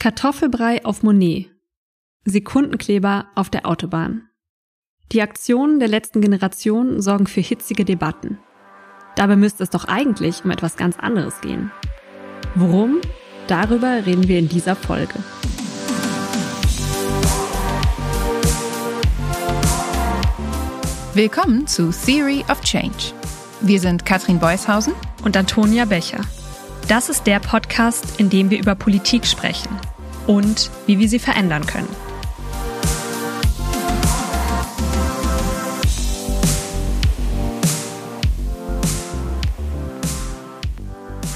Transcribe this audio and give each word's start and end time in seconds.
Kartoffelbrei 0.00 0.84
auf 0.84 1.02
Monet. 1.02 1.50
Sekundenkleber 2.24 3.26
auf 3.34 3.50
der 3.50 3.66
Autobahn. 3.66 4.28
Die 5.10 5.20
Aktionen 5.22 5.80
der 5.80 5.88
letzten 5.88 6.20
Generation 6.20 7.02
sorgen 7.02 7.26
für 7.26 7.40
hitzige 7.40 7.84
Debatten. 7.84 8.38
Dabei 9.16 9.34
müsste 9.34 9.64
es 9.64 9.70
doch 9.70 9.86
eigentlich 9.86 10.44
um 10.44 10.52
etwas 10.52 10.76
ganz 10.76 11.00
anderes 11.00 11.40
gehen. 11.40 11.72
Worum? 12.54 13.00
Darüber 13.48 14.06
reden 14.06 14.28
wir 14.28 14.38
in 14.38 14.48
dieser 14.48 14.76
Folge. 14.76 15.14
Willkommen 21.14 21.66
zu 21.66 21.90
Theory 21.90 22.44
of 22.48 22.60
Change. 22.60 23.12
Wir 23.62 23.80
sind 23.80 24.06
Katrin 24.06 24.38
Beushausen 24.38 24.94
und 25.24 25.36
Antonia 25.36 25.86
Becher. 25.86 26.20
Das 26.88 27.10
ist 27.10 27.26
der 27.26 27.38
Podcast, 27.38 28.18
in 28.18 28.30
dem 28.30 28.48
wir 28.48 28.58
über 28.58 28.74
Politik 28.74 29.26
sprechen 29.26 29.68
und 30.26 30.70
wie 30.86 30.98
wir 30.98 31.06
sie 31.06 31.18
verändern 31.18 31.66
können. 31.66 31.88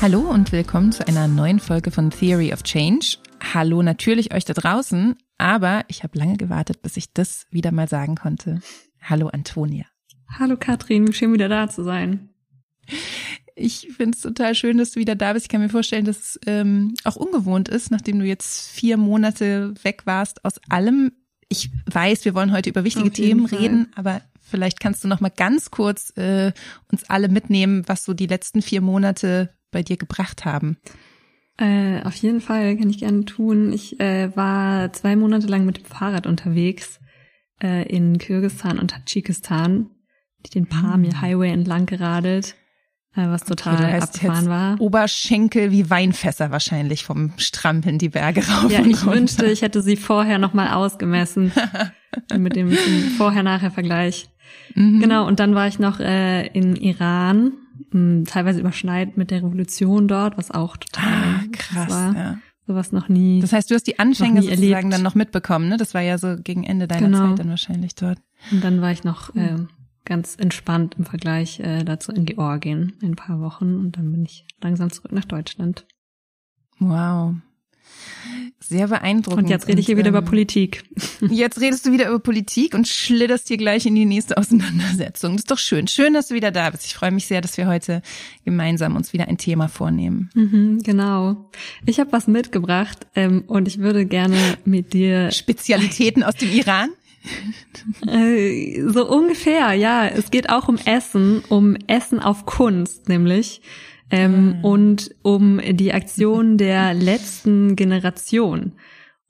Hallo 0.01 0.21
und 0.21 0.53
willkommen 0.53 0.91
zu 0.91 1.07
einer 1.07 1.29
neuen 1.29 1.61
Folge 1.61 1.91
von 1.91 2.09
Theory 2.09 2.55
of 2.55 2.63
Change. 2.63 3.19
Hallo 3.53 3.83
natürlich 3.83 4.33
euch 4.33 4.47
da 4.47 4.55
draußen, 4.55 5.19
aber 5.37 5.85
ich 5.89 6.03
habe 6.03 6.19
lange 6.19 6.39
gewartet, 6.39 6.81
bis 6.81 6.97
ich 6.97 7.13
das 7.13 7.47
wieder 7.51 7.73
mal 7.73 7.91
sagen 7.91 8.15
konnte. 8.15 8.63
Hallo 9.03 9.29
Antonia. 9.29 9.85
Hallo 10.39 10.57
Katrin, 10.59 11.13
schön 11.13 11.35
wieder 11.35 11.51
da 11.51 11.69
zu 11.69 11.85
sein. 11.85 12.31
Ich 13.55 13.89
finde 13.97 14.17
es 14.17 14.23
total 14.23 14.55
schön, 14.55 14.79
dass 14.79 14.93
du 14.93 15.01
wieder 15.01 15.15
da 15.15 15.33
bist. 15.33 15.47
Ich 15.47 15.49
kann 15.51 15.61
mir 15.61 15.69
vorstellen, 15.69 16.05
dass 16.05 16.19
es 16.19 16.41
ähm, 16.47 16.95
auch 17.05 17.17
ungewohnt 17.17 17.69
ist, 17.69 17.91
nachdem 17.91 18.19
du 18.19 18.25
jetzt 18.25 18.71
vier 18.71 18.97
Monate 18.97 19.75
weg 19.83 20.03
warst 20.05 20.45
aus 20.45 20.55
allem. 20.69 21.13
Ich 21.49 21.71
weiß, 21.91 22.25
wir 22.25 22.35
wollen 22.35 22.53
heute 22.53 22.71
über 22.71 22.85
wichtige 22.85 23.11
Themen 23.11 23.49
Fall. 23.49 23.59
reden, 23.59 23.93
aber 23.95 24.23
vielleicht 24.41 24.81
kannst 24.81 25.05
du 25.05 25.09
noch 25.09 25.21
mal 25.21 25.31
ganz 25.31 25.71
kurz 25.71 26.17
äh, 26.17 26.53
uns 26.91 27.05
alle 27.11 27.29
mitnehmen, 27.29 27.83
was 27.87 28.05
so 28.05 28.15
die 28.15 28.27
letzten 28.27 28.63
vier 28.63 28.81
Monate 28.81 29.51
bei 29.71 29.83
dir 29.83 29.97
gebracht 29.97 30.45
haben. 30.45 30.79
Äh, 31.59 32.03
auf 32.05 32.15
jeden 32.17 32.41
Fall 32.41 32.77
kann 32.77 32.89
ich 32.89 32.99
gerne 32.99 33.27
tun. 33.27 33.73
Ich 33.73 34.01
äh, 34.01 34.35
war 34.35 34.93
zwei 34.95 35.15
Monate 35.17 35.47
lang 35.47 35.67
mit 35.67 35.77
dem 35.77 35.85
Fahrrad 35.85 36.27
unterwegs 36.27 37.01
äh, 37.63 37.87
in 37.87 38.17
Kirgisistan 38.17 38.79
und 38.79 38.93
Tadschikistan, 38.93 39.91
den 40.55 40.67
Pamir 40.67 41.21
Highway 41.21 41.51
entlang 41.51 41.85
geradelt 41.85 42.57
was 43.15 43.45
total 43.45 43.75
okay, 43.75 43.93
heißt 43.93 44.15
abgefahren 44.15 44.49
war. 44.49 44.81
Oberschenkel 44.81 45.71
wie 45.71 45.91
Weinfässer 45.91 46.51
wahrscheinlich 46.51 47.05
vom 47.05 47.33
Strampeln 47.37 47.99
die 47.99 48.09
Berge 48.09 48.47
rauf. 48.49 48.71
Ja, 48.71 48.81
ich 48.81 49.03
runter. 49.05 49.17
wünschte, 49.17 49.47
ich 49.47 49.63
hätte 49.63 49.83
sie 49.83 49.97
vorher 49.97 50.39
nochmal 50.39 50.69
ausgemessen. 50.69 51.53
mit 52.37 52.57
dem 52.57 52.73
Vorher-Nachher-Vergleich. 53.17 54.29
Mhm. 54.75 55.01
Genau, 55.01 55.27
und 55.27 55.41
dann 55.41 55.55
war 55.55 55.69
ich 55.69 55.79
noch 55.79 56.01
äh, 56.01 56.47
in 56.49 56.77
Iran, 56.77 57.53
mh, 57.91 57.93
hm, 57.93 58.25
teilweise 58.27 58.61
überschneit 58.61 59.17
mit 59.17 59.31
der 59.31 59.43
Revolution 59.43 60.09
dort, 60.09 60.39
was 60.39 60.51
auch 60.51 60.77
total 60.77 61.13
ah, 61.13 61.41
krass 61.53 61.91
war. 61.91 62.15
Ja. 62.15 62.39
Sowas 62.67 62.93
noch 62.93 63.09
nie. 63.09 63.41
Das 63.41 63.53
heißt, 63.53 63.71
du 63.71 63.75
hast 63.75 63.87
die 63.87 63.99
Anfänge 63.99 64.43
sozusagen 64.43 64.73
erlebt. 64.73 64.93
dann 64.93 65.03
noch 65.03 65.17
mitbekommen, 65.17 65.69
ne? 65.69 65.77
Das 65.77 65.95
war 65.95 66.01
ja 66.01 66.17
so 66.17 66.37
gegen 66.37 66.63
Ende 66.63 66.87
deiner 66.87 67.09
genau. 67.09 67.29
Zeit 67.31 67.41
dann 67.41 67.49
wahrscheinlich 67.49 67.95
dort. 67.97 68.19
Und 68.53 68.63
dann 68.63 68.81
war 68.81 68.93
ich 68.93 69.03
noch 69.03 69.35
äh, 69.35 69.57
ganz 70.13 70.37
entspannt 70.37 70.97
im 70.99 71.07
Vergleich 71.07 71.59
äh, 71.61 71.85
dazu 71.85 72.13
in 72.13 72.27
Georgien 72.27 72.93
in 73.01 73.13
ein 73.13 73.17
paar 73.17 73.41
Wochen 73.41 73.79
und 73.79 73.97
dann 73.97 74.13
bin 74.13 74.27
ich 74.27 74.45
langsam 74.61 74.93
zurück 74.93 75.11
nach 75.11 75.25
Deutschland. 75.25 75.87
Wow. 76.81 77.37
Sehr 78.61 78.89
beeindruckend. 78.89 79.45
Und 79.45 79.49
jetzt 79.49 79.69
rede 79.69 79.81
ich 79.81 79.87
hier 79.87 79.95
und, 79.95 80.01
wieder 80.01 80.11
über 80.11 80.19
ähm, 80.19 80.27
Politik. 80.27 80.85
Jetzt 81.31 81.61
redest 81.61 81.87
du 81.87 81.93
wieder 81.93 82.09
über 82.09 82.19
Politik 82.19 82.75
und 82.75 82.87
schlitterst 82.87 83.49
hier 83.49 83.57
gleich 83.57 83.87
in 83.87 83.95
die 83.95 84.05
nächste 84.05 84.37
Auseinandersetzung. 84.37 85.33
Das 85.33 85.43
ist 85.43 85.51
doch 85.51 85.59
schön. 85.59 85.89
Schön, 85.89 86.13
dass 86.13 86.29
du 86.29 86.35
wieder 86.35 86.51
da 86.51 86.69
bist. 86.71 86.85
Ich 86.85 86.95
freue 86.95 87.11
mich 87.11 87.27
sehr, 87.27 87.41
dass 87.41 87.57
wir 87.57 87.67
heute 87.67 88.03
gemeinsam 88.45 88.97
uns 88.97 89.13
wieder 89.13 89.29
ein 89.29 89.39
Thema 89.39 89.69
vornehmen. 89.69 90.31
Mhm, 90.35 90.83
genau. 90.83 91.51
Ich 91.87 92.01
habe 92.01 92.13
was 92.13 92.27
mitgebracht 92.27 93.07
ähm, 93.15 93.45
und 93.47 93.67
ich 93.67 93.79
würde 93.79 94.05
gerne 94.05 94.37
mit 94.65 94.93
dir 94.93 95.31
Spezialitäten 95.31 96.23
aus 96.23 96.35
dem 96.35 96.51
Iran. 96.51 96.91
Äh, 98.07 98.83
so 98.89 99.09
ungefähr, 99.09 99.73
ja. 99.73 100.07
Es 100.07 100.31
geht 100.31 100.51
auch 100.51 100.69
um 100.69 100.77
Essen, 100.77 101.43
um 101.49 101.77
Essen 101.87 102.21
auf 102.21 102.47
Kunst, 102.47 103.09
nämlich. 103.09 103.63
Ähm, 104.11 104.59
mhm. 104.59 104.65
Und 104.65 105.15
um 105.23 105.61
die 105.65 105.93
Aktion 105.93 106.59
der 106.59 106.95
letzten 106.95 107.77
Generation. 107.77 108.73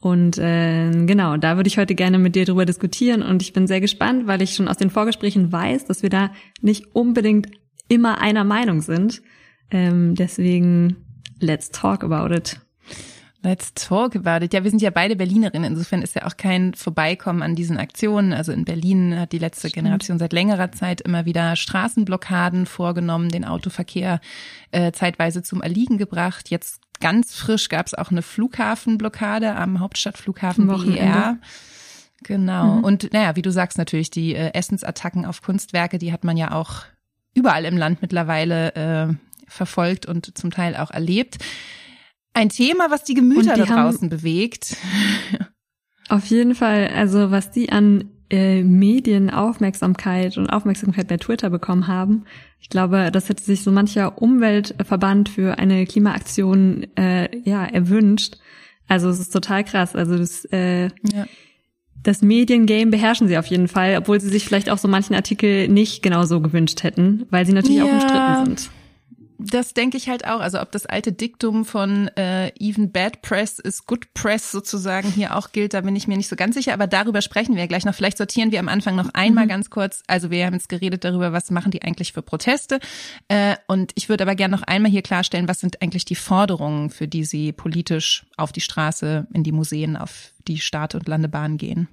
Und 0.01 0.37
äh, 0.39 0.91
genau, 0.91 1.37
da 1.37 1.57
würde 1.57 1.69
ich 1.69 1.79
heute 1.79 1.95
gerne 1.95 2.19
mit 2.19 2.35
dir 2.35 2.45
drüber 2.45 2.67
diskutieren. 2.67 3.23
Und 3.23 3.41
ich 3.41 3.53
bin 3.53 3.69
sehr 3.69 3.81
gespannt, 3.81 4.27
weil 4.27 4.43
ich 4.43 4.55
schon 4.55 4.67
aus 4.67 4.77
den 4.77 4.91
Vorgesprächen 4.91 5.53
weiß, 5.53 5.85
dass 5.85 6.03
wir 6.03 6.11
da 6.11 6.33
nicht 6.61 6.95
unbedingt 6.95 7.49
immer 7.89 8.21
einer 8.21 8.43
Meinung 8.43 8.81
sind. 8.81 9.23
Ähm, 9.71 10.17
deswegen, 10.17 10.97
let's 11.39 11.71
talk 11.71 12.03
about 12.03 12.35
it. 12.35 12.61
Let's 13.45 13.75
talk 13.75 14.15
about 14.15 14.45
it. 14.45 14.55
Ja, 14.55 14.63
wir 14.63 14.71
sind 14.71 14.83
ja 14.83 14.91
beide 14.91 15.17
Berlinerinnen. 15.17 15.73
Insofern 15.73 16.03
ist 16.03 16.15
ja 16.15 16.27
auch 16.27 16.37
kein 16.37 16.75
Vorbeikommen 16.75 17.43
an 17.43 17.57
diesen 17.57 17.77
Aktionen. 17.77 18.33
Also 18.33 18.53
in 18.53 18.65
Berlin 18.65 19.19
hat 19.19 19.33
die 19.33 19.39
letzte 19.39 19.69
Stimmt. 19.69 19.85
Generation 19.85 20.19
seit 20.21 20.33
längerer 20.33 20.71
Zeit 20.71 21.01
immer 21.01 21.25
wieder 21.25 21.57
Straßenblockaden 21.57 22.67
vorgenommen, 22.67 23.31
den 23.31 23.45
Autoverkehr 23.45 24.21
äh, 24.71 24.93
zeitweise 24.93 25.43
zum 25.43 25.61
Erliegen 25.61 25.99
gebracht. 25.99 26.51
Jetzt 26.51 26.81
ganz 27.01 27.35
frisch 27.35 27.69
gab 27.69 27.89
es 27.89 27.95
auch 27.95 28.13
eine 28.13 28.23
Flughafenblockade 28.23 29.57
am 29.57 29.81
Hauptstadtflughafen 29.81 30.69
BER. 30.69 31.39
Genau. 32.23 32.77
Mhm. 32.77 32.85
Und 32.85 33.13
naja, 33.13 33.35
wie 33.35 33.43
du 33.43 33.51
sagst 33.51 33.77
natürlich, 33.77 34.11
die 34.11 34.37
äh, 34.37 34.53
Essensattacken 34.55 35.27
auf 35.27 35.43
Kunstwerke, 35.43 35.99
die 35.99 36.13
hat 36.13 36.23
man 36.23 36.37
ja 36.37 36.53
auch 36.53 36.85
überall 37.35 37.65
im 37.65 37.77
Land 37.77 38.03
mittlerweile 38.03 38.75
äh, 38.77 39.15
verfolgt 39.49 40.07
und 40.07 40.39
zum 40.39 40.53
Teil 40.53 40.77
auch 40.77 40.93
erlebt. 40.93 41.39
Ein 42.35 42.49
Thema, 42.49 42.91
was 42.91 43.05
die 43.05 43.15
Gemüter 43.15 43.55
die 43.55 43.61
da 43.61 43.67
draußen 43.67 44.09
bewegt. 44.09 44.77
Auf 46.09 46.27
jeden 46.27 46.55
Fall, 46.55 46.89
also 46.95 47.31
was 47.31 47.51
die 47.51 47.71
an 47.71 48.11
äh, 48.31 48.63
Medienaufmerksamkeit 48.63 50.39
und 50.39 50.49
Aufmerksamkeit 50.49 51.09
bei 51.09 51.19
Twitter 51.19 51.51
bekommen 51.51 51.87
haben. 51.87 52.25
Ich 52.61 52.71
glaube, 52.71 53.11
das 53.13 53.29
hätte 53.29 53.43
sich 53.43 53.63
so 53.63 53.71
mancher 53.71 54.21
Umweltverband 54.21 55.29
für 55.29 55.59
eine 55.59 55.87
Klimaaktion 55.87 56.87
äh, 56.97 57.29
ja 57.45 57.65
erwünscht. 57.65 58.39
Also 58.89 59.11
es 59.11 59.21
ist 59.21 59.33
total 59.33 59.65
krass. 59.65 59.95
Also 59.95 60.17
das, 60.17 60.47
äh, 60.47 60.85
ja. 60.85 61.27
das 62.03 62.23
Mediengame 62.23 62.91
beherrschen 62.91 63.29
sie 63.29 63.37
auf 63.37 63.47
jeden 63.47 63.69
Fall, 63.69 63.97
obwohl 63.99 64.21
sie 64.21 64.31
sich 64.31 64.45
vielleicht 64.45 64.71
auch 64.71 64.79
so 64.79 64.89
manchen 64.89 65.15
Artikel 65.15 65.69
nicht 65.69 66.03
genauso 66.03 66.41
gewünscht 66.41 66.83
hätten, 66.83 67.27
weil 67.31 67.45
sie 67.45 67.53
natürlich 67.53 67.79
ja. 67.79 67.85
auch 67.85 67.93
umstritten 67.93 68.45
sind 68.47 68.71
das 69.51 69.75
denke 69.75 69.97
ich 69.97 70.09
halt 70.09 70.27
auch. 70.27 70.41
Also 70.41 70.61
ob 70.61 70.73
das 70.73 70.87
alte 70.87 71.13
Diktum 71.13 71.65
von 71.65 72.09
äh, 72.17 72.53
even 72.59 72.93
bad 72.93 73.23
press 73.23 73.59
is 73.59 73.87
good 73.87 74.13
press 74.15 74.51
sozusagen 74.51 75.11
hier 75.11 75.37
auch 75.37 75.53
gilt, 75.53 75.75
da 75.75 75.81
bin 75.81 75.97
ich 75.97 76.09
mir 76.09 76.17
nicht 76.17 76.29
so 76.29 76.37
ganz 76.37 76.55
sicher. 76.55 76.73
Aber 76.75 76.87
darüber 76.87 77.23
sprechen 77.23 77.57
wir 77.57 77.67
gleich 77.67 77.85
noch. 77.85 77.95
Vielleicht 77.95 78.19
sortieren 78.19 78.53
wir 78.53 78.61
am 78.61 78.69
Anfang 78.69 78.97
noch 78.97 79.11
einmal 79.15 79.45
mhm. 79.45 79.51
ganz 79.51 79.71
kurz. 79.71 80.03
Also 80.07 80.31
wir 80.31 80.47
haben 80.47 80.55
jetzt 80.55 80.69
geredet 80.69 81.05
darüber, 81.05 81.33
was 81.33 81.51
machen 81.51 81.71
die 81.71 81.83
eigentlich 81.83 82.13
für 82.13 82.23
Proteste. 82.23 82.81
Äh, 83.29 83.57
und 83.67 83.93
ich 83.95 84.09
würde 84.09 84.25
aber 84.25 84.35
gerne 84.35 84.57
noch 84.57 84.63
einmal 84.63 84.91
hier 84.91 85.03
klarstellen, 85.03 85.49
was 85.49 85.61
sind 85.61 85.83
eigentlich 85.83 86.05
die 86.05 86.15
Forderungen, 86.15 86.91
für 86.91 87.09
die 87.09 87.25
sie 87.25 87.53
politisch 87.53 88.27
auf 88.37 88.53
die 88.53 88.61
Straße, 88.61 89.27
in 89.33 89.45
die 89.45 89.53
Museen, 89.53 89.97
auf 89.97 90.33
die 90.49 90.59
Start- 90.59 90.95
und 90.95 91.09
Landebahn 91.09 91.57
gehen. 91.57 91.89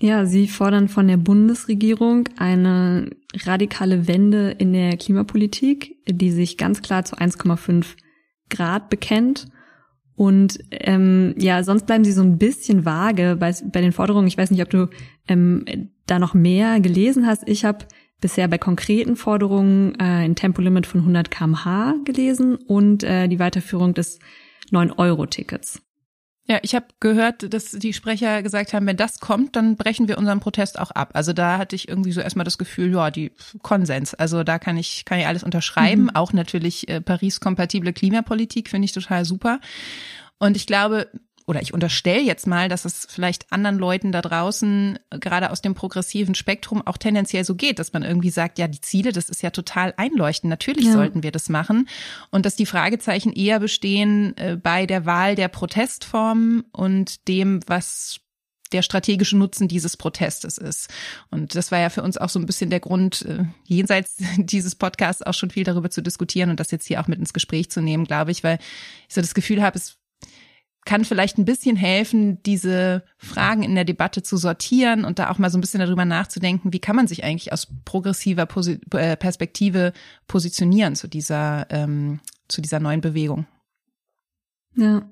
Ja, 0.00 0.26
Sie 0.26 0.46
fordern 0.46 0.88
von 0.88 1.08
der 1.08 1.16
Bundesregierung 1.16 2.28
eine 2.36 3.10
radikale 3.34 4.06
Wende 4.06 4.52
in 4.52 4.72
der 4.72 4.96
Klimapolitik, 4.96 5.96
die 6.06 6.30
sich 6.30 6.56
ganz 6.56 6.82
klar 6.82 7.04
zu 7.04 7.16
1,5 7.16 7.84
Grad 8.48 8.90
bekennt. 8.90 9.46
Und 10.14 10.60
ähm, 10.70 11.34
ja, 11.36 11.64
sonst 11.64 11.86
bleiben 11.86 12.04
sie 12.04 12.12
so 12.12 12.22
ein 12.22 12.38
bisschen 12.38 12.84
vage 12.84 13.36
bei, 13.38 13.52
bei 13.72 13.80
den 13.80 13.92
Forderungen. 13.92 14.28
Ich 14.28 14.38
weiß 14.38 14.52
nicht, 14.52 14.62
ob 14.62 14.70
du 14.70 14.88
ähm, 15.26 15.64
da 16.06 16.20
noch 16.20 16.34
mehr 16.34 16.80
gelesen 16.80 17.26
hast. 17.26 17.48
Ich 17.48 17.64
habe 17.64 17.84
bisher 18.20 18.46
bei 18.46 18.58
konkreten 18.58 19.16
Forderungen 19.16 19.94
äh, 19.98 20.04
ein 20.04 20.36
Tempolimit 20.36 20.86
von 20.86 21.00
100 21.00 21.30
kmh 21.30 21.94
gelesen 22.04 22.54
und 22.54 23.02
äh, 23.02 23.28
die 23.28 23.38
Weiterführung 23.38 23.94
des 23.94 24.20
9-Euro-Tickets. 24.72 25.82
Ja, 26.50 26.58
ich 26.62 26.74
habe 26.74 26.86
gehört, 26.98 27.52
dass 27.52 27.72
die 27.72 27.92
Sprecher 27.92 28.42
gesagt 28.42 28.72
haben, 28.72 28.86
wenn 28.86 28.96
das 28.96 29.20
kommt, 29.20 29.54
dann 29.54 29.76
brechen 29.76 30.08
wir 30.08 30.16
unseren 30.16 30.40
Protest 30.40 30.78
auch 30.78 30.90
ab. 30.90 31.10
Also 31.12 31.34
da 31.34 31.58
hatte 31.58 31.76
ich 31.76 31.88
irgendwie 31.88 32.12
so 32.12 32.22
erstmal 32.22 32.44
das 32.44 32.56
Gefühl, 32.56 32.90
ja, 32.90 33.10
die 33.10 33.32
Konsens. 33.60 34.14
Also 34.14 34.44
da 34.44 34.58
kann 34.58 34.78
ich 34.78 35.04
kann 35.04 35.18
ich 35.18 35.26
alles 35.26 35.42
unterschreiben. 35.42 36.04
Mhm. 36.04 36.10
Auch 36.14 36.32
natürlich 36.32 36.88
äh, 36.88 37.02
Paris-kompatible 37.02 37.92
Klimapolitik 37.92 38.70
finde 38.70 38.86
ich 38.86 38.92
total 38.92 39.26
super. 39.26 39.60
Und 40.38 40.56
ich 40.56 40.66
glaube, 40.66 41.08
oder 41.48 41.62
ich 41.62 41.72
unterstelle 41.72 42.20
jetzt 42.20 42.46
mal, 42.46 42.68
dass 42.68 42.84
es 42.84 43.06
vielleicht 43.08 43.50
anderen 43.50 43.78
Leuten 43.78 44.12
da 44.12 44.20
draußen, 44.20 44.98
gerade 45.08 45.50
aus 45.50 45.62
dem 45.62 45.74
progressiven 45.74 46.34
Spektrum, 46.34 46.86
auch 46.86 46.98
tendenziell 46.98 47.42
so 47.42 47.54
geht, 47.54 47.78
dass 47.78 47.94
man 47.94 48.02
irgendwie 48.02 48.28
sagt, 48.28 48.58
ja, 48.58 48.68
die 48.68 48.82
Ziele, 48.82 49.12
das 49.12 49.30
ist 49.30 49.42
ja 49.42 49.48
total 49.48 49.94
einleuchtend. 49.96 50.50
Natürlich 50.50 50.84
ja. 50.84 50.92
sollten 50.92 51.22
wir 51.22 51.32
das 51.32 51.48
machen. 51.48 51.88
Und 52.30 52.44
dass 52.44 52.54
die 52.54 52.66
Fragezeichen 52.66 53.32
eher 53.32 53.60
bestehen 53.60 54.36
äh, 54.36 54.58
bei 54.62 54.84
der 54.84 55.06
Wahl 55.06 55.36
der 55.36 55.48
Protestformen 55.48 56.66
und 56.70 57.26
dem, 57.28 57.60
was 57.66 58.20
der 58.72 58.82
strategische 58.82 59.36
Nutzen 59.36 59.68
dieses 59.68 59.96
Protestes 59.96 60.58
ist. 60.58 60.90
Und 61.30 61.54
das 61.54 61.72
war 61.72 61.78
ja 61.78 61.88
für 61.88 62.02
uns 62.02 62.18
auch 62.18 62.28
so 62.28 62.38
ein 62.38 62.44
bisschen 62.44 62.68
der 62.68 62.80
Grund, 62.80 63.22
äh, 63.22 63.44
jenseits 63.64 64.18
dieses 64.36 64.74
Podcasts 64.74 65.22
auch 65.22 65.34
schon 65.34 65.50
viel 65.50 65.64
darüber 65.64 65.88
zu 65.88 66.02
diskutieren 66.02 66.50
und 66.50 66.60
das 66.60 66.70
jetzt 66.70 66.86
hier 66.86 67.00
auch 67.00 67.08
mit 67.08 67.18
ins 67.18 67.32
Gespräch 67.32 67.70
zu 67.70 67.80
nehmen, 67.80 68.04
glaube 68.04 68.30
ich, 68.32 68.44
weil 68.44 68.58
ich 69.08 69.14
so 69.14 69.22
das 69.22 69.32
Gefühl 69.32 69.62
habe, 69.62 69.78
es 69.78 69.97
kann 70.88 71.04
vielleicht 71.04 71.36
ein 71.36 71.44
bisschen 71.44 71.76
helfen, 71.76 72.42
diese 72.44 73.04
Fragen 73.18 73.62
in 73.62 73.74
der 73.74 73.84
Debatte 73.84 74.22
zu 74.22 74.38
sortieren 74.38 75.04
und 75.04 75.18
da 75.18 75.28
auch 75.28 75.36
mal 75.36 75.50
so 75.50 75.58
ein 75.58 75.60
bisschen 75.60 75.80
darüber 75.80 76.06
nachzudenken, 76.06 76.72
wie 76.72 76.78
kann 76.78 76.96
man 76.96 77.06
sich 77.06 77.24
eigentlich 77.24 77.52
aus 77.52 77.68
progressiver 77.84 78.46
Posi 78.46 78.80
äh, 78.92 79.14
Perspektive 79.14 79.92
positionieren 80.28 80.94
zu 80.94 81.06
dieser, 81.06 81.66
ähm, 81.68 82.20
zu 82.48 82.62
dieser 82.62 82.80
neuen 82.80 83.02
Bewegung. 83.02 83.46
Ja, 84.76 85.02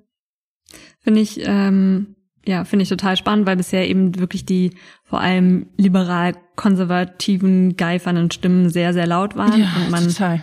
finde 1.01 1.21
ich 1.21 1.41
ähm, 1.45 2.17
ja, 2.47 2.65
finde 2.65 2.85
ich 2.85 2.89
total 2.89 3.19
spannend, 3.19 3.47
weil 3.47 3.57
bisher 3.57 3.87
eben 3.87 4.19
wirklich 4.19 4.47
die 4.47 4.71
vor 5.05 5.21
allem 5.21 5.67
liberal-konservativen, 5.77 7.77
geifernden 7.77 8.31
Stimmen 8.31 8.71
sehr, 8.71 8.95
sehr 8.95 9.07
laut 9.07 9.37
waren 9.37 9.61
ja, 9.61 9.71
und 9.77 9.91
man 9.91 10.09
total. 10.09 10.43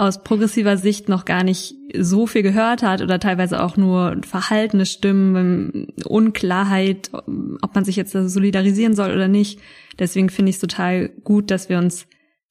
Aus 0.00 0.22
progressiver 0.22 0.78
Sicht 0.78 1.10
noch 1.10 1.26
gar 1.26 1.44
nicht 1.44 1.74
so 1.94 2.26
viel 2.26 2.42
gehört 2.42 2.82
hat 2.82 3.02
oder 3.02 3.20
teilweise 3.20 3.62
auch 3.62 3.76
nur 3.76 4.16
verhaltene 4.26 4.86
Stimmen, 4.86 5.88
Unklarheit, 6.06 7.10
ob 7.12 7.74
man 7.74 7.84
sich 7.84 7.96
jetzt 7.96 8.12
solidarisieren 8.12 8.94
soll 8.94 9.12
oder 9.12 9.28
nicht. 9.28 9.60
Deswegen 9.98 10.30
finde 10.30 10.50
ich 10.50 10.56
es 10.56 10.60
total 10.60 11.10
gut, 11.10 11.50
dass 11.50 11.68
wir 11.68 11.76
uns 11.76 12.06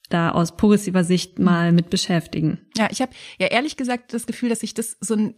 da 0.09 0.29
aus 0.29 0.57
progressiver 0.57 1.03
Sicht 1.03 1.39
mal 1.39 1.71
mit 1.71 1.89
beschäftigen. 1.89 2.59
Ja, 2.77 2.87
ich 2.91 3.01
habe 3.01 3.13
ja 3.39 3.47
ehrlich 3.47 3.77
gesagt 3.77 4.13
das 4.13 4.27
Gefühl, 4.27 4.49
dass 4.49 4.59
sich 4.59 4.75
das 4.75 4.97
so 4.99 5.15
ein 5.15 5.33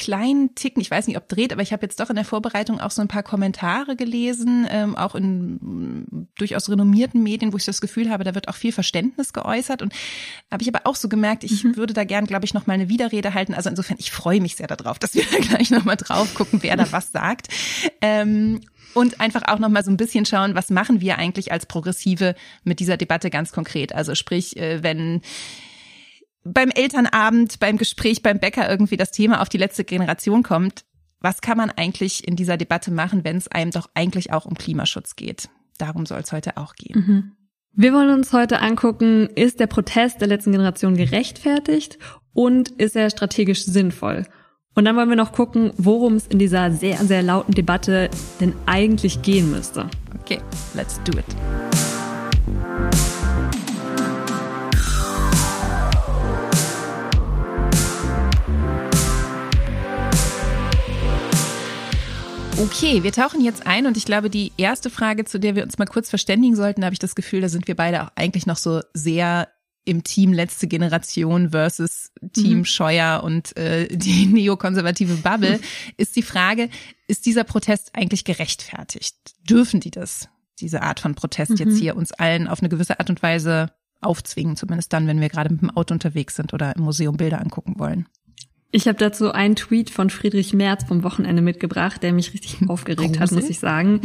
kleinen 0.00 0.54
Ticken, 0.54 0.80
ich 0.80 0.90
weiß 0.90 1.06
nicht, 1.06 1.18
ob 1.18 1.28
dreht, 1.28 1.52
aber 1.52 1.60
ich 1.60 1.74
habe 1.74 1.84
jetzt 1.84 2.00
doch 2.00 2.08
in 2.08 2.16
der 2.16 2.24
Vorbereitung 2.24 2.80
auch 2.80 2.90
so 2.90 3.02
ein 3.02 3.08
paar 3.08 3.22
Kommentare 3.22 3.96
gelesen, 3.96 4.66
ähm, 4.70 4.96
auch 4.96 5.14
in 5.14 5.58
mm, 5.60 6.28
durchaus 6.38 6.70
renommierten 6.70 7.22
Medien, 7.22 7.52
wo 7.52 7.58
ich 7.58 7.66
das 7.66 7.82
Gefühl 7.82 8.08
habe, 8.08 8.24
da 8.24 8.34
wird 8.34 8.48
auch 8.48 8.54
viel 8.54 8.72
Verständnis 8.72 9.34
geäußert. 9.34 9.82
Und 9.82 9.92
habe 10.50 10.62
ich 10.62 10.68
aber 10.68 10.86
auch 10.86 10.96
so 10.96 11.10
gemerkt, 11.10 11.44
ich 11.44 11.62
mhm. 11.62 11.76
würde 11.76 11.92
da 11.92 12.04
gern, 12.04 12.24
glaube 12.24 12.46
ich, 12.46 12.54
noch 12.54 12.66
mal 12.66 12.72
eine 12.72 12.88
Widerrede 12.88 13.34
halten. 13.34 13.52
Also 13.52 13.68
insofern, 13.68 13.98
ich 14.00 14.10
freue 14.10 14.40
mich 14.40 14.56
sehr 14.56 14.68
darauf, 14.68 14.98
dass 14.98 15.14
wir 15.14 15.24
da 15.30 15.36
gleich 15.38 15.70
noch 15.70 15.84
mal 15.84 15.96
drauf 15.96 16.34
gucken, 16.34 16.60
wer 16.62 16.76
da 16.78 16.90
was 16.90 17.12
sagt. 17.12 17.48
Ähm, 18.00 18.62
und 18.94 19.20
einfach 19.20 19.42
auch 19.48 19.58
noch 19.58 19.68
mal 19.68 19.84
so 19.84 19.90
ein 19.90 19.98
bisschen 19.98 20.24
schauen, 20.24 20.54
was 20.54 20.70
machen 20.70 21.02
wir 21.02 21.18
eigentlich 21.18 21.52
als 21.52 21.66
Progressive 21.66 22.34
mit 22.64 22.80
dieser 22.80 22.96
Debatte 22.96 23.28
ganz 23.28 23.52
konkret. 23.52 23.94
Also 23.94 24.14
sprich, 24.14 24.56
äh, 24.56 24.82
wenn 24.82 25.20
beim 26.44 26.70
Elternabend, 26.70 27.60
beim 27.60 27.76
Gespräch 27.76 28.22
beim 28.22 28.38
Bäcker 28.38 28.68
irgendwie 28.68 28.96
das 28.96 29.10
Thema 29.10 29.40
auf 29.40 29.48
die 29.48 29.58
letzte 29.58 29.84
Generation 29.84 30.42
kommt, 30.42 30.84
was 31.20 31.40
kann 31.40 31.58
man 31.58 31.70
eigentlich 31.70 32.26
in 32.26 32.36
dieser 32.36 32.56
Debatte 32.56 32.90
machen, 32.90 33.24
wenn 33.24 33.36
es 33.36 33.48
einem 33.48 33.70
doch 33.70 33.90
eigentlich 33.94 34.32
auch 34.32 34.46
um 34.46 34.54
Klimaschutz 34.54 35.16
geht? 35.16 35.50
Darum 35.78 36.06
soll 36.06 36.20
es 36.20 36.32
heute 36.32 36.56
auch 36.56 36.74
gehen. 36.74 37.04
Mhm. 37.06 37.32
Wir 37.72 37.92
wollen 37.92 38.10
uns 38.10 38.32
heute 38.32 38.60
angucken, 38.60 39.28
ist 39.36 39.60
der 39.60 39.66
Protest 39.66 40.20
der 40.20 40.28
letzten 40.28 40.52
Generation 40.52 40.96
gerechtfertigt 40.96 41.98
und 42.32 42.70
ist 42.70 42.96
er 42.96 43.10
strategisch 43.10 43.64
sinnvoll? 43.64 44.26
Und 44.74 44.84
dann 44.84 44.96
wollen 44.96 45.08
wir 45.08 45.16
noch 45.16 45.32
gucken, 45.32 45.72
worum 45.76 46.14
es 46.14 46.26
in 46.26 46.38
dieser 46.38 46.72
sehr, 46.72 46.96
sehr 46.98 47.22
lauten 47.22 47.54
Debatte 47.54 48.08
denn 48.40 48.54
eigentlich 48.66 49.22
gehen 49.22 49.50
müsste. 49.50 49.88
Okay, 50.20 50.40
let's 50.74 51.00
do 51.04 51.16
it. 51.18 51.89
Okay, 62.60 63.02
wir 63.02 63.12
tauchen 63.12 63.40
jetzt 63.40 63.66
ein 63.66 63.86
und 63.86 63.96
ich 63.96 64.04
glaube, 64.04 64.28
die 64.28 64.52
erste 64.58 64.90
Frage, 64.90 65.24
zu 65.24 65.40
der 65.40 65.56
wir 65.56 65.62
uns 65.62 65.78
mal 65.78 65.86
kurz 65.86 66.10
verständigen 66.10 66.56
sollten, 66.56 66.82
da 66.82 66.84
habe 66.84 66.92
ich 66.92 66.98
das 66.98 67.14
Gefühl, 67.14 67.40
da 67.40 67.48
sind 67.48 67.66
wir 67.68 67.74
beide 67.74 68.02
auch 68.02 68.10
eigentlich 68.16 68.44
noch 68.46 68.58
so 68.58 68.82
sehr 68.92 69.48
im 69.86 70.04
Team 70.04 70.34
letzte 70.34 70.68
Generation 70.68 71.52
versus 71.52 72.12
Team 72.34 72.58
mhm. 72.58 72.64
Scheuer 72.66 73.22
und 73.24 73.56
äh, 73.56 73.88
die 73.96 74.26
neokonservative 74.26 75.14
Bubble, 75.14 75.58
ist 75.96 76.16
die 76.16 76.22
Frage, 76.22 76.68
ist 77.06 77.24
dieser 77.24 77.44
Protest 77.44 77.92
eigentlich 77.94 78.24
gerechtfertigt? 78.24 79.16
Dürfen 79.48 79.80
die 79.80 79.90
das, 79.90 80.28
diese 80.58 80.82
Art 80.82 81.00
von 81.00 81.14
Protest 81.14 81.52
mhm. 81.52 81.56
jetzt 81.56 81.78
hier 81.78 81.96
uns 81.96 82.12
allen 82.12 82.46
auf 82.46 82.60
eine 82.60 82.68
gewisse 82.68 83.00
Art 83.00 83.08
und 83.08 83.22
Weise 83.22 83.72
aufzwingen, 84.02 84.56
zumindest 84.56 84.92
dann, 84.92 85.06
wenn 85.06 85.22
wir 85.22 85.30
gerade 85.30 85.50
mit 85.50 85.62
dem 85.62 85.70
Auto 85.70 85.94
unterwegs 85.94 86.36
sind 86.36 86.52
oder 86.52 86.76
im 86.76 86.82
Museum 86.82 87.16
Bilder 87.16 87.40
angucken 87.40 87.78
wollen? 87.78 88.06
Ich 88.72 88.86
habe 88.86 88.98
dazu 88.98 89.32
einen 89.32 89.56
Tweet 89.56 89.90
von 89.90 90.10
Friedrich 90.10 90.52
Merz 90.52 90.84
vom 90.84 91.02
Wochenende 91.02 91.42
mitgebracht, 91.42 92.02
der 92.02 92.12
mich 92.12 92.32
richtig 92.32 92.58
aufgeregt 92.68 93.18
hat, 93.18 93.32
muss 93.32 93.50
ich 93.50 93.58
sagen. 93.58 94.00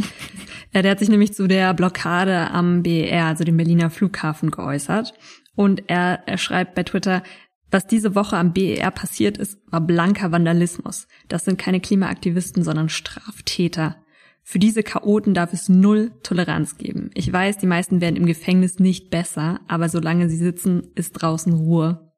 Ja, 0.74 0.82
der 0.82 0.90
hat 0.90 0.98
sich 0.98 1.08
nämlich 1.08 1.34
zu 1.34 1.46
der 1.46 1.72
Blockade 1.72 2.50
am 2.50 2.82
BER, 2.82 3.26
also 3.26 3.44
dem 3.44 3.56
Berliner 3.56 3.90
Flughafen, 3.90 4.50
geäußert. 4.50 5.14
Und 5.54 5.84
er, 5.86 6.24
er 6.26 6.36
schreibt 6.36 6.74
bei 6.74 6.82
Twitter, 6.82 7.22
was 7.70 7.86
diese 7.86 8.14
Woche 8.14 8.36
am 8.36 8.52
BER 8.52 8.90
passiert 8.90 9.38
ist, 9.38 9.58
war 9.70 9.80
blanker 9.80 10.32
Vandalismus. 10.32 11.06
Das 11.28 11.44
sind 11.44 11.58
keine 11.58 11.80
Klimaaktivisten, 11.80 12.62
sondern 12.62 12.88
Straftäter. 12.88 13.96
Für 14.42 14.58
diese 14.58 14.82
Chaoten 14.82 15.34
darf 15.34 15.52
es 15.52 15.68
null 15.68 16.12
Toleranz 16.22 16.76
geben. 16.76 17.10
Ich 17.14 17.32
weiß, 17.32 17.58
die 17.58 17.66
meisten 17.66 18.00
werden 18.00 18.16
im 18.16 18.26
Gefängnis 18.26 18.78
nicht 18.78 19.10
besser, 19.10 19.60
aber 19.66 19.88
solange 19.88 20.28
sie 20.28 20.36
sitzen, 20.36 20.88
ist 20.94 21.12
draußen 21.12 21.52
Ruhe. 21.52 22.12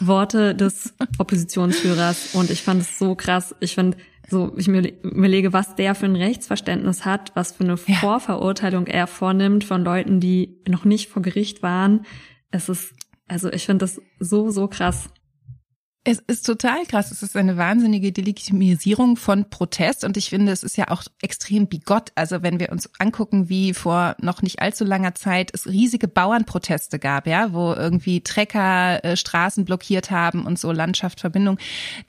Worte 0.00 0.54
des 0.54 0.94
Oppositionsführers 1.18 2.34
und 2.34 2.50
ich 2.50 2.62
fand 2.62 2.82
es 2.82 2.98
so 2.98 3.14
krass. 3.14 3.54
Ich 3.60 3.74
finde 3.74 3.96
so, 4.28 4.52
ich 4.56 4.66
mir 4.68 4.92
überlege, 5.02 5.52
was 5.52 5.76
der 5.76 5.94
für 5.94 6.06
ein 6.06 6.16
Rechtsverständnis 6.16 7.04
hat, 7.04 7.32
was 7.34 7.52
für 7.52 7.64
eine 7.64 7.76
ja. 7.86 7.94
Vorverurteilung 7.96 8.86
er 8.86 9.06
vornimmt 9.06 9.64
von 9.64 9.84
Leuten, 9.84 10.20
die 10.20 10.58
noch 10.66 10.84
nicht 10.84 11.08
vor 11.08 11.22
Gericht 11.22 11.62
waren. 11.62 12.04
Es 12.50 12.68
ist, 12.68 12.92
also 13.28 13.52
ich 13.52 13.66
finde 13.66 13.84
das 13.84 14.00
so, 14.18 14.50
so 14.50 14.66
krass. 14.66 15.10
Es 16.08 16.20
ist 16.28 16.46
total 16.46 16.86
krass. 16.86 17.10
Es 17.10 17.24
ist 17.24 17.34
eine 17.34 17.56
wahnsinnige 17.56 18.12
Delegitimisierung 18.12 19.16
von 19.16 19.50
Protest 19.50 20.04
und 20.04 20.16
ich 20.16 20.30
finde, 20.30 20.52
es 20.52 20.62
ist 20.62 20.76
ja 20.76 20.92
auch 20.92 21.02
extrem 21.20 21.66
bigott. 21.66 22.12
Also 22.14 22.44
wenn 22.44 22.60
wir 22.60 22.70
uns 22.70 22.88
angucken, 23.00 23.48
wie 23.48 23.74
vor 23.74 24.14
noch 24.20 24.40
nicht 24.40 24.62
allzu 24.62 24.84
langer 24.84 25.16
Zeit 25.16 25.50
es 25.52 25.66
riesige 25.66 26.06
Bauernproteste 26.06 27.00
gab, 27.00 27.26
ja, 27.26 27.52
wo 27.52 27.72
irgendwie 27.72 28.20
Trecker 28.20 29.04
äh, 29.04 29.16
Straßen 29.16 29.64
blockiert 29.64 30.12
haben 30.12 30.46
und 30.46 30.60
so 30.60 30.70
Landschaftsverbindung. 30.70 31.58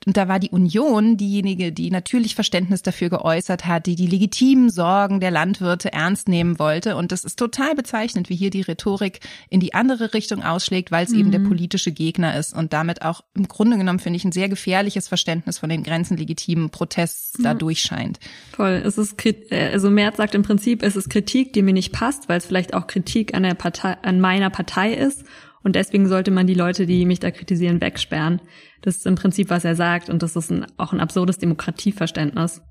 Und 0.06 0.16
da 0.16 0.28
war 0.28 0.38
die 0.38 0.50
Union 0.50 1.16
diejenige, 1.16 1.72
die 1.72 1.90
natürlich 1.90 2.36
Verständnis 2.36 2.82
dafür 2.82 3.08
geäußert 3.08 3.66
hat, 3.66 3.86
die 3.86 3.96
die 3.96 4.06
legitimen 4.06 4.70
Sorgen 4.70 5.18
der 5.18 5.32
Landwirte 5.32 5.92
ernst 5.92 6.28
nehmen 6.28 6.60
wollte. 6.60 6.94
Und 6.94 7.10
das 7.10 7.24
ist 7.24 7.36
total 7.36 7.74
bezeichnend, 7.74 8.28
wie 8.28 8.36
hier 8.36 8.50
die 8.50 8.62
Rhetorik 8.62 9.18
in 9.50 9.58
die 9.58 9.74
andere 9.74 10.14
Richtung 10.14 10.44
ausschlägt, 10.44 10.92
weil 10.92 11.04
es 11.04 11.10
mhm. 11.10 11.18
eben 11.18 11.30
der 11.32 11.40
politische 11.40 11.90
Gegner 11.90 12.36
ist 12.36 12.54
und 12.54 12.72
damit 12.72 13.02
auch 13.02 13.22
im 13.34 13.48
Grunde 13.48 13.76
genommen 13.76 13.87
genommen, 13.88 13.98
finde 13.98 14.18
ich, 14.18 14.24
ein 14.24 14.32
sehr 14.32 14.48
gefährliches 14.48 15.08
Verständnis 15.08 15.58
von 15.58 15.70
den 15.70 15.82
Grenzen 15.82 16.16
legitimen 16.16 16.68
Protests 16.70 17.32
da 17.42 17.54
durchscheint. 17.54 18.20
Voll. 18.52 18.82
Es 18.84 18.98
ist, 18.98 19.14
äh, 19.24 19.70
also 19.72 19.90
Merz 19.90 20.18
sagt 20.18 20.34
im 20.34 20.42
Prinzip, 20.42 20.82
es 20.82 20.94
ist 20.94 21.08
Kritik, 21.08 21.54
die 21.54 21.62
mir 21.62 21.72
nicht 21.72 21.92
passt, 21.92 22.28
weil 22.28 22.38
es 22.38 22.46
vielleicht 22.46 22.74
auch 22.74 22.86
Kritik 22.86 23.34
an 23.34 23.42
der 23.42 23.54
Partei, 23.54 23.96
an 24.02 24.20
meiner 24.20 24.50
Partei 24.50 24.92
ist. 24.92 25.24
Und 25.62 25.74
deswegen 25.74 26.06
sollte 26.06 26.30
man 26.30 26.46
die 26.46 26.54
Leute, 26.54 26.86
die 26.86 27.04
mich 27.04 27.18
da 27.18 27.30
kritisieren, 27.30 27.80
wegsperren. 27.80 28.40
Das 28.82 28.96
ist 28.96 29.06
im 29.06 29.16
Prinzip, 29.16 29.50
was 29.50 29.64
er 29.64 29.74
sagt. 29.74 30.08
Und 30.10 30.22
das 30.22 30.36
ist 30.36 30.50
ein, 30.50 30.66
auch 30.76 30.92
ein 30.92 31.00
absurdes 31.00 31.38
Demokratieverständnis. 31.38 32.62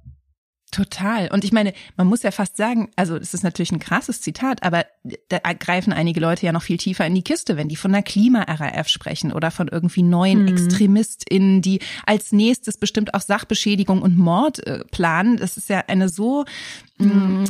Total. 0.71 1.29
Und 1.31 1.45
ich 1.45 1.53
meine, 1.53 1.74
man 1.95 2.07
muss 2.07 2.24
ja 2.24 2.31
fast 2.31 2.57
sagen, 2.57 2.89
also 2.97 3.17
das 3.17 3.33
ist 3.33 3.43
natürlich 3.43 3.71
ein 3.71 3.79
krasses 3.79 4.19
Zitat, 4.19 4.63
aber 4.63 4.86
da 5.29 5.39
greifen 5.53 5.93
einige 5.93 6.19
Leute 6.19 6.45
ja 6.45 6.51
noch 6.51 6.62
viel 6.62 6.77
tiefer 6.77 7.05
in 7.05 7.15
die 7.15 7.21
Kiste, 7.21 7.55
wenn 7.55 7.69
die 7.69 7.77
von 7.77 7.93
der 7.93 8.03
Klima-RAF 8.03 8.89
sprechen 8.89 9.31
oder 9.31 9.50
von 9.50 9.69
irgendwie 9.69 10.03
neuen 10.03 10.45
hm. 10.45 10.47
ExtremistInnen, 10.47 11.62
die 11.62 11.79
als 12.05 12.33
nächstes 12.33 12.77
bestimmt 12.77 13.13
auch 13.13 13.21
Sachbeschädigung 13.21 14.01
und 14.01 14.17
Mord 14.17 14.65
äh, 14.67 14.83
planen. 14.91 15.38
Das 15.38 15.55
ist 15.55 15.69
ja 15.69 15.86
eine 15.88 16.09
so 16.09 16.43
hm. 16.97 17.43
mh, 17.43 17.50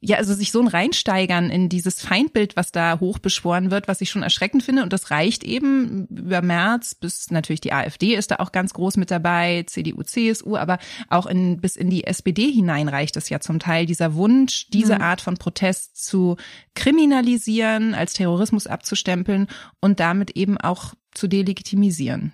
ja, 0.00 0.16
also 0.16 0.32
sich 0.32 0.52
so 0.52 0.60
ein 0.60 0.68
reinsteigern 0.68 1.50
in 1.50 1.68
dieses 1.68 2.00
Feindbild, 2.00 2.54
was 2.54 2.70
da 2.70 3.00
hochbeschworen 3.00 3.72
wird, 3.72 3.88
was 3.88 4.00
ich 4.00 4.10
schon 4.10 4.22
erschreckend 4.22 4.62
finde. 4.62 4.84
Und 4.84 4.92
das 4.92 5.10
reicht 5.10 5.42
eben 5.42 6.06
über 6.06 6.40
März 6.40 6.94
bis 6.94 7.32
natürlich 7.32 7.60
die 7.60 7.72
AfD 7.72 8.14
ist 8.14 8.30
da 8.30 8.36
auch 8.36 8.52
ganz 8.52 8.74
groß 8.74 8.96
mit 8.96 9.10
dabei, 9.10 9.64
CDU, 9.66 10.02
CSU, 10.04 10.56
aber 10.56 10.78
auch 11.08 11.26
in, 11.26 11.60
bis 11.60 11.74
in 11.74 11.90
die 11.90 12.04
SPD 12.04 12.50
hinein 12.52 12.88
reicht 12.88 13.16
es 13.16 13.28
ja 13.28 13.40
zum 13.40 13.58
Teil 13.58 13.86
dieser 13.86 14.14
Wunsch, 14.14 14.68
diese 14.68 14.96
mhm. 14.96 15.02
Art 15.02 15.20
von 15.20 15.36
Protest 15.36 16.04
zu 16.04 16.36
kriminalisieren, 16.74 17.94
als 17.94 18.12
Terrorismus 18.12 18.68
abzustempeln 18.68 19.48
und 19.80 19.98
damit 19.98 20.30
eben 20.36 20.58
auch 20.58 20.94
zu 21.12 21.26
delegitimisieren. 21.26 22.32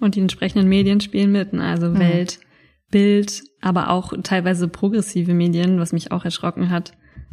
Und 0.00 0.14
die 0.14 0.20
entsprechenden 0.20 0.68
Medien 0.68 1.02
spielen 1.02 1.32
mit, 1.32 1.52
ne? 1.52 1.62
also 1.62 1.90
mhm. 1.90 1.98
Welt, 1.98 2.38
Bild, 2.92 3.42
aber 3.60 3.90
auch 3.90 4.12
teilweise 4.22 4.68
progressive 4.68 5.34
Medien, 5.34 5.80
was 5.80 5.92
mich 5.92 6.12
auch 6.12 6.24
erschrocken 6.24 6.70
hat. 6.70 6.92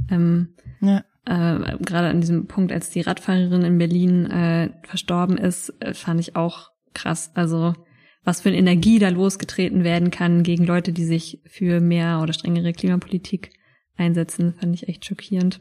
Ähm, 0.10 0.56
ja. 0.82 1.04
äh, 1.26 1.78
Gerade 1.78 2.08
an 2.08 2.22
diesem 2.22 2.48
Punkt, 2.48 2.72
als 2.72 2.90
die 2.90 3.02
Radfahrerin 3.02 3.62
in 3.62 3.78
Berlin 3.78 4.26
äh, 4.26 4.72
verstorben 4.88 5.38
ist, 5.38 5.72
äh, 5.82 5.94
fand 5.94 6.20
ich 6.20 6.36
auch 6.36 6.72
krass. 6.96 7.30
Also 7.36 7.76
was 8.24 8.42
für 8.42 8.50
eine 8.50 8.58
Energie 8.58 8.98
da 8.98 9.10
losgetreten 9.10 9.84
werden 9.84 10.10
kann 10.10 10.44
gegen 10.44 10.66
Leute, 10.66 10.92
die 10.92 11.06
sich 11.06 11.42
für 11.46 11.80
mehr 11.80 12.22
oder 12.22 12.34
strengere 12.34 12.74
Klimapolitik 12.74 13.52
einsetzen, 13.96 14.56
fand 14.60 14.74
ich 14.74 14.88
echt 14.88 15.06
schockierend. 15.06 15.60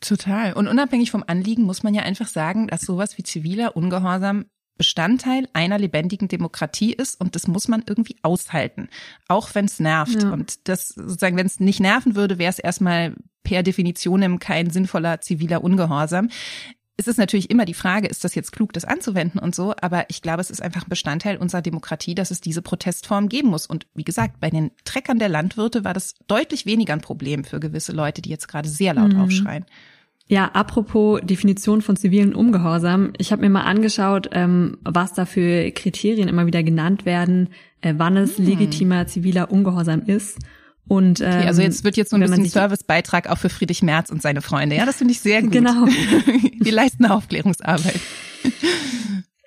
Total. 0.00 0.54
Und 0.54 0.68
unabhängig 0.68 1.10
vom 1.10 1.24
Anliegen 1.26 1.64
muss 1.64 1.82
man 1.82 1.94
ja 1.94 2.02
einfach 2.02 2.28
sagen, 2.28 2.68
dass 2.68 2.82
sowas 2.82 3.18
wie 3.18 3.22
ziviler 3.22 3.76
Ungehorsam 3.76 4.46
Bestandteil 4.80 5.46
einer 5.52 5.78
lebendigen 5.78 6.26
Demokratie 6.26 6.94
ist 6.94 7.20
und 7.20 7.34
das 7.34 7.46
muss 7.46 7.68
man 7.68 7.82
irgendwie 7.86 8.16
aushalten, 8.22 8.88
auch 9.28 9.54
wenn 9.54 9.66
es 9.66 9.78
nervt. 9.78 10.22
Ja. 10.22 10.32
Und 10.32 10.66
das 10.68 10.88
sozusagen, 10.88 11.36
wenn 11.36 11.44
es 11.44 11.60
nicht 11.60 11.80
nerven 11.80 12.16
würde, 12.16 12.38
wäre 12.38 12.48
es 12.48 12.58
erstmal 12.58 13.14
per 13.42 13.62
Definition 13.62 14.38
kein 14.38 14.70
sinnvoller 14.70 15.20
ziviler 15.20 15.62
Ungehorsam. 15.62 16.30
Es 16.96 17.08
ist 17.08 17.18
natürlich 17.18 17.50
immer 17.50 17.66
die 17.66 17.74
Frage, 17.74 18.08
ist 18.08 18.24
das 18.24 18.34
jetzt 18.34 18.52
klug, 18.52 18.72
das 18.72 18.86
anzuwenden 18.86 19.38
und 19.38 19.54
so, 19.54 19.74
aber 19.82 20.06
ich 20.08 20.22
glaube, 20.22 20.40
es 20.40 20.50
ist 20.50 20.62
einfach 20.62 20.84
ein 20.84 20.88
Bestandteil 20.88 21.36
unserer 21.36 21.60
Demokratie, 21.60 22.14
dass 22.14 22.30
es 22.30 22.40
diese 22.40 22.62
Protestform 22.62 23.28
geben 23.28 23.48
muss. 23.48 23.66
Und 23.66 23.86
wie 23.94 24.04
gesagt, 24.04 24.40
bei 24.40 24.48
den 24.48 24.70
Treckern 24.84 25.18
der 25.18 25.28
Landwirte 25.28 25.84
war 25.84 25.92
das 25.92 26.14
deutlich 26.26 26.64
weniger 26.64 26.94
ein 26.94 27.02
Problem 27.02 27.44
für 27.44 27.60
gewisse 27.60 27.92
Leute, 27.92 28.22
die 28.22 28.30
jetzt 28.30 28.48
gerade 28.48 28.68
sehr 28.70 28.94
laut 28.94 29.12
mhm. 29.12 29.20
aufschreien. 29.20 29.66
Ja, 30.30 30.44
apropos 30.52 31.20
Definition 31.24 31.82
von 31.82 31.96
zivilen 31.96 32.36
Ungehorsam. 32.36 33.12
Ich 33.18 33.32
habe 33.32 33.42
mir 33.42 33.50
mal 33.50 33.64
angeschaut, 33.64 34.30
ähm, 34.30 34.78
was 34.84 35.12
da 35.12 35.26
für 35.26 35.72
Kriterien 35.72 36.28
immer 36.28 36.46
wieder 36.46 36.62
genannt 36.62 37.04
werden, 37.04 37.48
äh, 37.80 37.94
wann 37.96 38.16
es 38.16 38.38
hm. 38.38 38.46
legitimer 38.46 39.08
ziviler 39.08 39.50
Ungehorsam 39.50 40.02
ist. 40.06 40.38
Und, 40.86 41.20
ähm, 41.20 41.26
okay, 41.26 41.46
also 41.48 41.62
jetzt 41.62 41.82
wird 41.82 41.96
jetzt 41.96 42.10
so 42.10 42.16
ein 42.16 42.22
bisschen 42.22 42.44
Servicebeitrag 42.44 43.28
auch 43.28 43.38
für 43.38 43.48
Friedrich 43.48 43.82
Merz 43.82 44.10
und 44.10 44.22
seine 44.22 44.40
Freunde. 44.40 44.76
Ja, 44.76 44.86
das 44.86 44.98
finde 44.98 45.14
ich 45.14 45.20
sehr 45.20 45.42
gut. 45.42 45.50
Genau. 45.50 45.86
Die 46.60 46.70
leisten 46.70 47.06
Aufklärungsarbeit. 47.06 48.00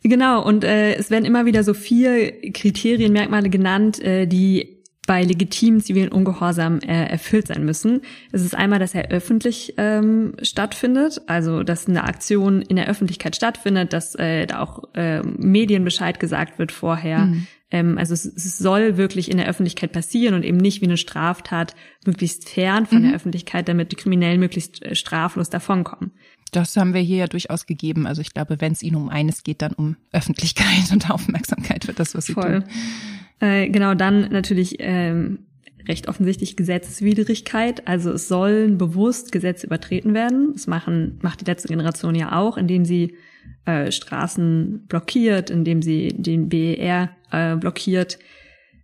Genau, 0.04 0.44
und 0.44 0.66
äh, 0.66 0.96
es 0.96 1.10
werden 1.10 1.24
immer 1.24 1.46
wieder 1.46 1.64
so 1.64 1.74
vier 1.74 2.52
Kriterien, 2.52 3.14
Merkmale 3.14 3.50
genannt, 3.50 4.02
äh, 4.02 4.28
die 4.28 4.83
bei 5.06 5.24
legitimen 5.24 5.82
zivilen 5.82 6.10
Ungehorsam 6.10 6.80
äh, 6.80 7.06
erfüllt 7.06 7.48
sein 7.48 7.66
müssen. 7.66 8.02
Es 8.32 8.44
ist 8.44 8.56
einmal, 8.56 8.80
dass 8.80 8.96
er 8.96 9.12
öffentlich 9.12 9.74
ähm, 9.78 10.34
stattfindet, 10.42 11.22
also 11.28 11.64
dass 11.64 11.88
eine 11.88 12.06
Aktion 12.06 12.62
in 12.62 12.78
der 12.78 12.88
Öffentlichkeit 12.88 13.36
stattfindet, 13.36 13.92
dass 13.92 14.16
äh, 14.16 14.46
da 14.46 14.62
auch 14.62 14.84
äh, 14.94 15.22
Medien 15.24 15.84
Bescheid 15.84 16.20
gesagt 16.20 16.58
wird 16.58 16.72
vorher. 16.72 17.26
Mhm. 17.26 17.48
Ähm, 17.70 17.98
also 17.98 18.14
es, 18.14 18.26
es, 18.26 18.58
soll 18.58 18.96
wirklich 18.96 19.30
in 19.30 19.38
der 19.38 19.48
Öffentlichkeit 19.48 19.92
passieren 19.92 20.36
und 20.36 20.46
eben 20.46 20.58
nicht 20.58 20.82
wie 20.82 20.86
eine 20.86 20.98
Straftat 20.98 21.76
möglichst 22.06 22.48
fern 22.48 22.86
von 22.86 23.00
mhm. 23.00 23.04
der 23.08 23.16
Öffentlichkeit, 23.16 23.68
damit 23.68 23.92
die 23.92 23.98
Kriminellen 23.98 24.40
möglichst 24.40 24.82
äh, 24.84 24.96
straflos 24.96 25.50
davonkommen. 25.50 26.12
Das 26.54 26.78
haben 26.78 26.94
wir 26.94 27.02
hier 27.02 27.18
ja 27.18 27.28
durchaus 27.28 27.66
gegeben. 27.66 28.06
Also 28.06 28.22
ich 28.22 28.34
glaube, 28.34 28.62
wenn 28.62 28.72
es 28.72 28.84
ihnen 28.84 28.96
um 28.96 29.10
eines 29.10 29.44
geht, 29.44 29.62
dann 29.62 29.74
um 29.74 29.98
Öffentlichkeit 30.14 30.84
und 30.92 31.10
Aufmerksamkeit 31.10 31.86
für 31.86 31.94
das, 31.94 32.16
was 32.16 32.28
sie 32.28 32.34
Voll. 32.34 32.62
tun. 32.62 32.70
Äh, 33.44 33.68
genau, 33.68 33.94
dann 33.94 34.30
natürlich 34.32 34.78
ähm, 34.80 35.40
recht 35.86 36.08
offensichtlich 36.08 36.56
Gesetzeswidrigkeit. 36.56 37.86
Also 37.90 38.12
es 38.12 38.30
sollen 38.30 38.78
bewusst 38.78 39.34
Gesetze 39.34 39.68
übertreten 39.68 40.14
werden. 40.14 40.54
Das 40.54 40.66
machen, 40.66 41.20
macht 41.22 41.42
die 41.42 41.46
letzte 41.46 41.68
Generation 41.68 42.16
ja 42.16 42.40
auch, 42.40 42.56
indem 42.56 42.86
sie 42.86 43.16
äh, 43.66 43.92
Straßen 43.92 44.86
blockiert, 44.88 45.50
indem 45.50 45.82
sie 45.82 46.08
den 46.08 46.48
BER 46.48 47.10
äh, 47.32 47.58
blockiert. 47.58 48.18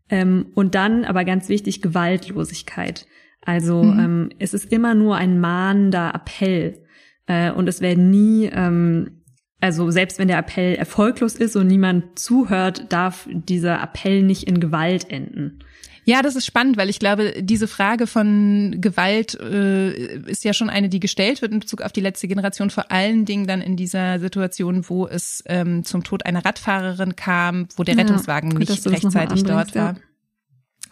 Ähm, 0.10 0.48
und 0.56 0.76
dann, 0.76 1.06
aber 1.06 1.24
ganz 1.24 1.48
wichtig, 1.48 1.82
Gewaltlosigkeit. 1.82 3.08
Also 3.46 3.82
mhm. 3.82 4.00
ähm, 4.00 4.30
es 4.40 4.54
ist 4.54 4.74
immer 4.74 4.94
nur 4.94 5.16
ein 5.16 5.40
mahnender 5.40 6.14
Appell. 6.14 6.84
Äh, 7.28 7.52
und 7.52 7.70
es 7.70 7.80
werden 7.80 8.10
nie 8.10 8.50
ähm, 8.52 9.19
also 9.62 9.92
selbst 9.92 10.20
wenn 10.20 10.28
der 10.28 10.38
Appell 10.38 10.76
erfolglos 10.76 11.36
ist 11.36 11.56
und 11.56 11.68
niemand 11.68 12.18
zuhört, 12.18 12.92
darf 12.92 13.28
dieser 13.30 13.82
Appell 13.82 14.24
nicht 14.24 14.44
in 14.44 14.60
Gewalt 14.60 15.10
enden. 15.10 15.60
Ja, 16.06 16.24
das 16.24 16.36
ist 16.36 16.46
spannend, 16.46 16.76
weil 16.78 16.90
ich 16.90 16.98
glaube, 16.98 17.34
diese 17.40 17.68
Frage 17.68 18.08
von 18.08 18.78
Gewalt 18.80 19.40
äh, 19.40 20.18
ist 20.26 20.44
ja 20.44 20.54
schon 20.54 20.70
eine, 20.70 20.90
die 20.90 21.00
gestellt 21.00 21.44
wird 21.44 21.52
in 21.52 21.60
Bezug 21.60 21.84
auf 21.84 21.92
die 21.92 22.02
letzte 22.02 22.28
Generation, 22.28 22.72
vor 22.72 22.92
allen 22.92 23.26
Dingen 23.26 23.46
dann 23.46 23.62
in 23.62 23.76
dieser 23.76 24.20
Situation, 24.20 24.90
wo 24.90 25.06
es 25.06 25.44
ähm, 25.46 25.84
zum 25.84 26.04
Tod 26.04 26.26
einer 26.26 26.44
Radfahrerin 26.44 27.16
kam, 27.16 27.68
wo 27.76 27.84
der 27.84 27.96
Rettungswagen 27.96 28.52
ja, 28.52 28.58
nicht 28.58 28.88
rechtzeitig 28.88 29.44
dort 29.44 29.76
war. 29.76 29.94
Ja. 29.94 29.96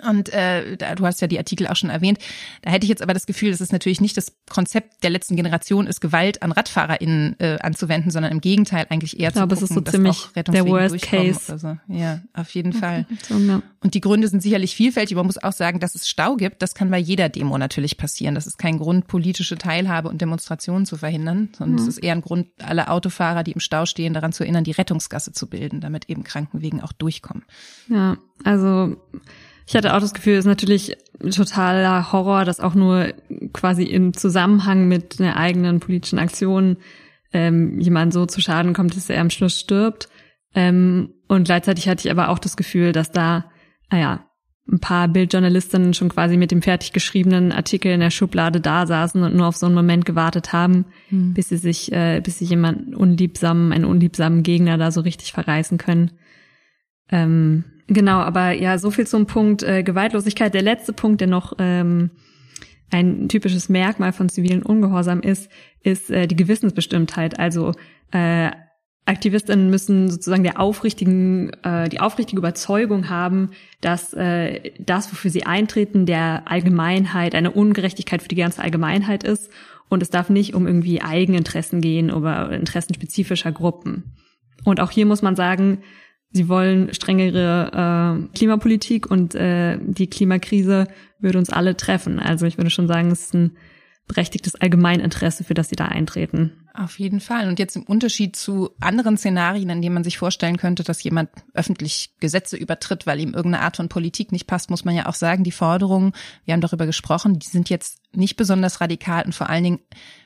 Und 0.06 0.30
äh, 0.30 0.78
du 0.78 1.06
hast 1.06 1.22
ja 1.22 1.28
die 1.28 1.38
Artikel 1.38 1.68
auch 1.68 1.76
schon 1.76 1.90
erwähnt. 1.90 2.20
Da 2.62 2.72
hätte 2.72 2.86
ich 2.86 2.90
jetzt 2.90 3.02
aber 3.02 3.14
das 3.14 3.26
Gefühl, 3.26 3.52
dass 3.52 3.62
es 3.62 3.72
natürlich 3.72 4.02
nicht 4.02 4.18
das 4.18 4.34
Konzept 4.50 5.04
der 5.04 5.10
letzten 5.10 5.36
Generation 5.36 5.88
ist, 5.88 6.02
Gewalt 6.02 6.42
an 6.42 6.52
RadfahrerInnen 6.52 7.40
äh, 7.40 7.58
anzuwenden, 7.62 8.12
sondern 8.12 8.32
im 8.32 8.42
Gegenteil 8.42 8.86
eigentlich 8.90 9.20
eher 9.20 9.30
ich 9.30 9.36
glaube, 9.36 9.56
zu 9.56 9.68
gucken, 9.68 9.78
es 9.78 9.84
ist 9.84 9.92
so 9.92 9.98
ziemlich 9.98 10.28
der 10.36 10.68
Worst 10.68 11.02
Case. 11.02 11.58
So. 11.58 11.78
Ja, 11.88 12.22
auf 12.34 12.50
jeden 12.52 12.74
Fall. 12.74 13.06
Und 13.30 13.94
die 13.94 14.02
Gründe 14.02 14.28
sind 14.28 14.42
sicherlich 14.42 14.76
vielfältig. 14.76 15.16
Man 15.16 15.26
muss 15.26 15.42
auch 15.42 15.54
sagen, 15.54 15.80
dass 15.80 15.96
es 15.96 16.08
Stau 16.08 16.36
gibt. 16.36 16.62
Das 16.62 16.76
kann 16.76 16.90
bei 16.90 16.98
jeder 16.98 17.30
Demo 17.30 17.58
natürlich 17.58 17.98
passieren. 17.98 18.36
Das 18.36 18.48
ist 18.48 18.58
kein 18.58 18.80
Grund, 18.80 19.08
politische 19.08 19.58
Teilhabe 19.58 20.10
und 20.10 20.22
Demonstrationen 20.22 20.86
zu 20.86 20.98
verhindern, 20.98 21.50
sondern 21.58 21.76
mhm. 21.76 21.82
es 21.82 21.88
ist 21.88 22.04
eher 22.04 22.14
ein 22.14 22.22
Grund, 22.22 22.48
alle 22.62 22.90
Autofahrer, 22.90 23.44
die 23.44 23.52
im 23.52 23.60
Stau 23.60 23.86
stehen, 23.86 24.14
daran 24.14 24.34
zu 24.34 24.44
erinnern, 24.44 24.64
die 24.64 24.72
Rettungsgasse 24.72 25.32
zu 25.32 25.48
bilden, 25.48 25.82
damit 25.82 26.10
eben 26.10 26.24
Krankenwegen 26.24 26.82
auch 26.82 26.92
durchkommen. 26.92 27.44
Ja, 27.90 28.18
also 28.44 28.98
ich 29.68 29.76
hatte 29.76 29.94
auch 29.94 30.00
das 30.00 30.14
Gefühl, 30.14 30.34
es 30.34 30.40
ist 30.40 30.46
natürlich 30.46 30.96
totaler 31.20 32.14
Horror, 32.14 32.46
dass 32.46 32.62
auch 32.62 32.74
nur 32.74 33.14
quasi 33.52 33.84
im 33.84 34.14
Zusammenhang 34.14 34.88
mit 34.88 35.20
einer 35.20 35.36
eigenen 35.36 35.82
politischen 35.82 36.20
Aktion 36.20 36.78
ähm, 37.34 37.78
jemand 37.80 38.14
so 38.14 38.26
zu 38.26 38.40
Schaden 38.40 38.74
kommt, 38.74 38.96
dass 38.96 39.10
er 39.10 39.20
am 39.20 39.30
Schluss 39.30 39.60
stirbt. 39.60 40.08
Ähm, 40.56 41.10
und 41.28 41.44
gleichzeitig 41.44 41.90
hatte 41.90 42.08
ich 42.08 42.12
aber 42.12 42.30
auch 42.30 42.40
das 42.40 42.56
Gefühl, 42.56 42.94
dass 42.94 43.12
da, 43.12 43.52
naja, 43.92 44.26
ein 44.72 44.80
paar 44.80 45.10
Bildjournalistinnen 45.10 45.94
schon 45.94 46.10
quasi 46.10 46.38
mit 46.38 46.52
dem 46.52 46.62
fertig 46.62 46.94
geschriebenen 46.94 47.52
Artikel 47.52 47.92
in 47.92 48.00
der 48.00 48.10
Schublade 48.10 48.62
da 48.62 48.86
saßen 48.86 49.22
und 49.22 49.36
nur 49.36 49.48
auf 49.48 49.58
so 49.58 49.66
einen 49.66 49.76
Moment 49.76 50.06
gewartet 50.06 50.54
haben, 50.54 50.86
hm. 51.10 51.34
bis 51.34 51.50
sie 51.50 51.58
sich, 51.58 51.92
äh, 51.92 52.22
bis 52.22 52.40
sie 52.40 52.46
jemanden 52.46 52.96
unliebsamen, 52.96 53.74
einen 53.74 53.86
unliebsamen 53.86 54.44
Gegner 54.44 54.78
da 54.78 54.92
so 54.92 55.02
richtig 55.02 55.34
verreißen 55.34 55.78
können. 55.78 56.12
Ähm, 57.10 57.66
Genau, 57.88 58.20
aber 58.20 58.52
ja, 58.52 58.78
so 58.78 58.92
viel 58.92 59.08
zum 59.08 59.26
Punkt 59.26 59.64
äh, 59.64 59.82
Gewaltlosigkeit. 59.84 60.54
Der 60.54 60.62
letzte 60.62 60.92
Punkt, 60.94 61.22
der 61.22 61.28
noch 61.28 61.54
ähm, 61.58 62.12
ein 62.92 63.30
typisches 63.30 63.70
Merkmal 63.70 64.12
von 64.12 64.30
zivilen 64.30 64.62
Ungehorsam 64.62 65.22
ist, 65.22 65.50
ist 65.84 66.12
äh, 66.12 66.28
die 66.28 66.36
Gewissensbestimmtheit. 66.36 67.40
Also 67.40 67.74
äh, 68.12 68.52
Aktivistinnen 69.06 69.70
müssen 69.70 70.10
sozusagen 70.10 70.44
der 70.44 70.60
aufrichtigen, 70.60 71.52
äh, 71.64 71.88
die 71.88 72.02
aufrichtige 72.02 72.40
Überzeugung 72.40 73.10
haben, 73.10 73.52
dass 73.80 74.14
äh, 74.14 74.72
das, 74.80 75.10
wofür 75.12 75.32
sie 75.32 75.46
eintreten, 75.46 76.06
der 76.06 76.44
Allgemeinheit, 76.46 77.34
eine 77.34 77.52
Ungerechtigkeit 77.52 78.22
für 78.22 78.28
die 78.28 78.36
ganze 78.36 78.62
Allgemeinheit 78.62 79.24
ist. 79.24 79.50
Und 79.88 80.04
es 80.04 80.10
darf 80.10 80.30
nicht 80.30 80.54
um 80.54 80.68
irgendwie 80.68 81.02
Eigeninteressen 81.02 81.80
gehen 81.80 82.12
oder 82.12 82.52
Interessen 82.52 82.94
spezifischer 82.94 83.54
Gruppen. 83.54 84.18
Und 84.66 84.82
auch 84.82 84.92
hier 84.92 85.06
muss 85.06 85.22
man 85.22 85.38
sagen, 85.38 85.80
Sie 86.32 86.50
wollen 86.50 86.94
strengere 86.94 88.28
äh, 88.32 88.38
Klimapolitik 88.38 89.10
und 89.10 89.34
äh, 89.36 89.78
die 89.82 90.08
Klimakrise 90.08 90.88
würde 91.20 91.38
uns 91.40 91.50
alle 91.50 91.78
treffen. 91.78 92.20
Also 92.20 92.46
ich 92.46 92.58
würde 92.58 92.70
schon 92.70 92.88
sagen, 92.88 93.12
es 93.12 93.26
ist 93.26 93.34
ein 93.34 93.58
berechtigtes 94.08 94.56
Allgemeininteresse, 94.56 95.44
für 95.44 95.54
das 95.54 95.70
sie 95.70 95.76
da 95.76 95.86
eintreten. 95.86 96.68
Auf 96.74 97.00
jeden 97.00 97.20
Fall. 97.20 97.48
Und 97.48 97.60
jetzt 97.60 97.76
im 97.76 97.84
Unterschied 97.84 98.36
zu 98.36 98.70
anderen 98.80 99.18
Szenarien, 99.18 99.70
in 99.70 99.82
denen 99.82 99.96
man 99.96 100.04
sich 100.04 100.18
vorstellen 100.20 100.58
könnte, 100.58 100.84
dass 100.84 101.02
jemand 101.04 101.30
öffentlich 101.54 102.14
Gesetze 102.20 102.56
übertritt, 102.56 103.08
weil 103.08 103.20
ihm 103.20 103.34
irgendeine 103.34 103.64
Art 103.64 103.78
von 103.78 103.90
Politik 103.90 104.32
nicht 104.32 104.46
passt, 104.46 104.70
muss 104.70 104.86
man 104.86 104.96
ja 104.96 105.08
auch 105.08 105.16
sagen, 105.16 105.44
die 105.44 105.52
Forderungen, 105.52 106.14
wir 106.46 106.54
haben 106.54 106.62
darüber 106.62 106.86
gesprochen, 106.86 107.40
die 107.40 107.48
sind 107.48 107.70
jetzt 107.70 108.00
nicht 108.14 108.38
besonders 108.38 108.80
radikal 108.80 109.26
und 109.26 109.34
vor 109.34 109.50
allen 109.50 109.64
Dingen 109.64 109.80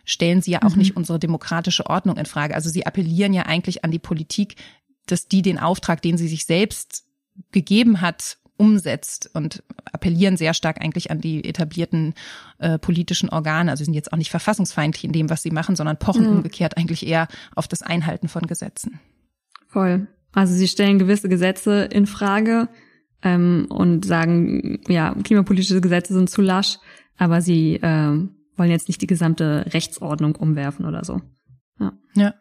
stellen 0.04 0.42
sie 0.42 0.52
ja 0.52 0.64
auch 0.64 0.72
mhm. 0.72 0.80
nicht 0.80 0.98
unsere 0.98 1.20
demokratische 1.20 1.86
Ordnung 1.86 2.18
in 2.18 2.26
Frage. 2.26 2.54
Also 2.54 2.70
sie 2.70 2.86
appellieren 2.86 3.34
ja 3.34 3.44
eigentlich 3.44 3.86
an 3.86 3.92
die 3.92 4.00
Politik, 4.00 4.56
dass 5.12 5.28
die 5.28 5.42
den 5.42 5.60
Auftrag, 5.60 6.02
den 6.02 6.18
sie 6.18 6.28
sich 6.28 6.46
selbst 6.46 7.06
gegeben 7.52 8.02
hat, 8.02 8.38
umsetzt 8.58 9.32
und 9.34 9.64
appellieren 9.92 10.38
sehr 10.38 10.54
stark 10.54 10.82
eigentlich 10.82 11.10
an 11.10 11.20
die 11.20 11.44
etablierten 11.44 12.14
äh, 12.60 12.78
politischen 12.78 13.30
Organe. 13.30 13.72
Also 13.72 13.82
sie 13.82 13.86
sind 13.86 13.96
jetzt 13.96 14.14
auch 14.14 14.18
nicht 14.18 14.30
verfassungsfeindlich 14.30 15.04
in 15.04 15.12
dem, 15.12 15.32
was 15.32 15.42
sie 15.42 15.50
machen, 15.50 15.76
sondern 15.76 15.98
pochen 15.98 16.26
mhm. 16.26 16.38
umgekehrt 16.38 16.78
eigentlich 16.78 17.06
eher 17.08 17.28
auf 17.56 17.68
das 17.68 17.82
Einhalten 17.82 18.28
von 18.28 18.44
Gesetzen. 18.44 19.00
Voll. 19.68 20.08
Also 20.34 20.54
sie 20.54 20.68
stellen 20.68 21.00
gewisse 21.00 21.28
Gesetze 21.28 21.86
in 21.86 22.06
Frage 22.06 22.70
ähm, 23.24 23.66
und 23.70 24.06
sagen, 24.06 24.80
ja, 24.88 25.16
klimapolitische 25.24 25.82
Gesetze 25.82 26.14
sind 26.14 26.30
zu 26.30 26.44
lasch, 26.44 26.78
aber 27.18 27.42
sie 27.42 27.78
äh, 27.78 28.28
wollen 28.58 28.72
jetzt 28.72 28.88
nicht 28.88 29.02
die 29.02 29.08
gesamte 29.08 29.66
Rechtsordnung 29.74 30.36
umwerfen 30.36 30.86
oder 30.86 31.04
so. 31.04 31.22
Ja. 31.80 31.94
ja. 32.14 32.34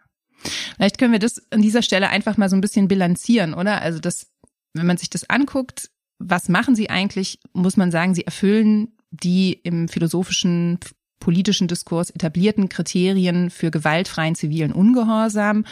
Vielleicht 0.77 0.99
können 0.99 1.13
wir 1.13 1.19
das 1.19 1.43
an 1.51 1.63
dieser 1.63 1.83
Stelle 1.83 2.09
einfach 2.09 2.37
mal 2.37 2.49
so 2.49 2.57
ein 2.57 2.61
bisschen 2.61 2.89
bilanzieren, 2.89 3.55
oder? 3.55 3.83
Also 3.83 3.99
das, 3.99 4.29
wenn 4.75 4.87
man 4.87 4.97
sich 4.97 5.11
das 5.11 5.29
anguckt, 5.29 5.91
was 6.19 6.49
machen 6.49 6.75
sie 6.75 6.91
eigentlich? 6.91 7.39
Muss 7.53 7.77
man 7.77 7.91
sagen, 7.91 8.15
sie 8.15 8.25
erfüllen 8.25 8.97
die 9.11 9.53
im 9.53 9.89
philosophischen 9.89 10.79
politischen 11.19 11.69
Diskurs 11.69 12.11
etablierten 12.11 12.69
Kriterien 12.69 13.51
für 13.51 13.71
gewaltfreien 13.71 14.35
zivilen 14.35 14.73
Ungehorsam. 14.73 15.65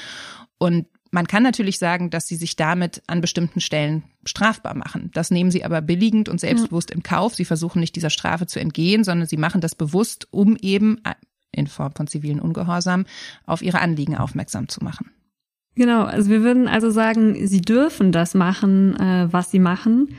Und 0.58 0.87
man 1.10 1.26
kann 1.26 1.42
natürlich 1.42 1.78
sagen, 1.78 2.10
dass 2.10 2.26
sie 2.26 2.37
sich 2.37 2.56
damit 2.56 3.02
an 3.06 3.20
bestimmten 3.20 3.60
Stellen 3.60 4.04
strafbar 4.25 4.75
machen. 4.75 5.10
Das 5.14 5.30
nehmen 5.30 5.50
sie 5.50 5.64
aber 5.64 5.80
billigend 5.80 6.28
und 6.28 6.38
selbstbewusst 6.38 6.90
im 6.90 7.02
Kauf. 7.02 7.34
Sie 7.34 7.46
versuchen 7.46 7.80
nicht 7.80 7.96
dieser 7.96 8.10
Strafe 8.10 8.46
zu 8.46 8.60
entgehen, 8.60 9.04
sondern 9.04 9.26
sie 9.26 9.38
machen 9.38 9.62
das 9.62 9.75
bewusst, 9.75 10.28
um 10.30 10.56
eben 10.56 11.00
in 11.58 11.66
Form 11.66 11.92
von 11.92 12.06
zivilen 12.06 12.40
Ungehorsam 12.40 13.04
auf 13.46 13.62
ihre 13.62 13.80
Anliegen 13.80 14.16
aufmerksam 14.16 14.68
zu 14.68 14.82
machen. 14.82 15.10
Genau, 15.74 16.04
also 16.04 16.30
wir 16.30 16.42
würden 16.42 16.66
also 16.66 16.90
sagen, 16.90 17.46
sie 17.46 17.60
dürfen 17.60 18.10
das 18.10 18.34
machen, 18.34 18.96
äh, 18.98 19.28
was 19.30 19.50
sie 19.50 19.60
machen. 19.60 20.14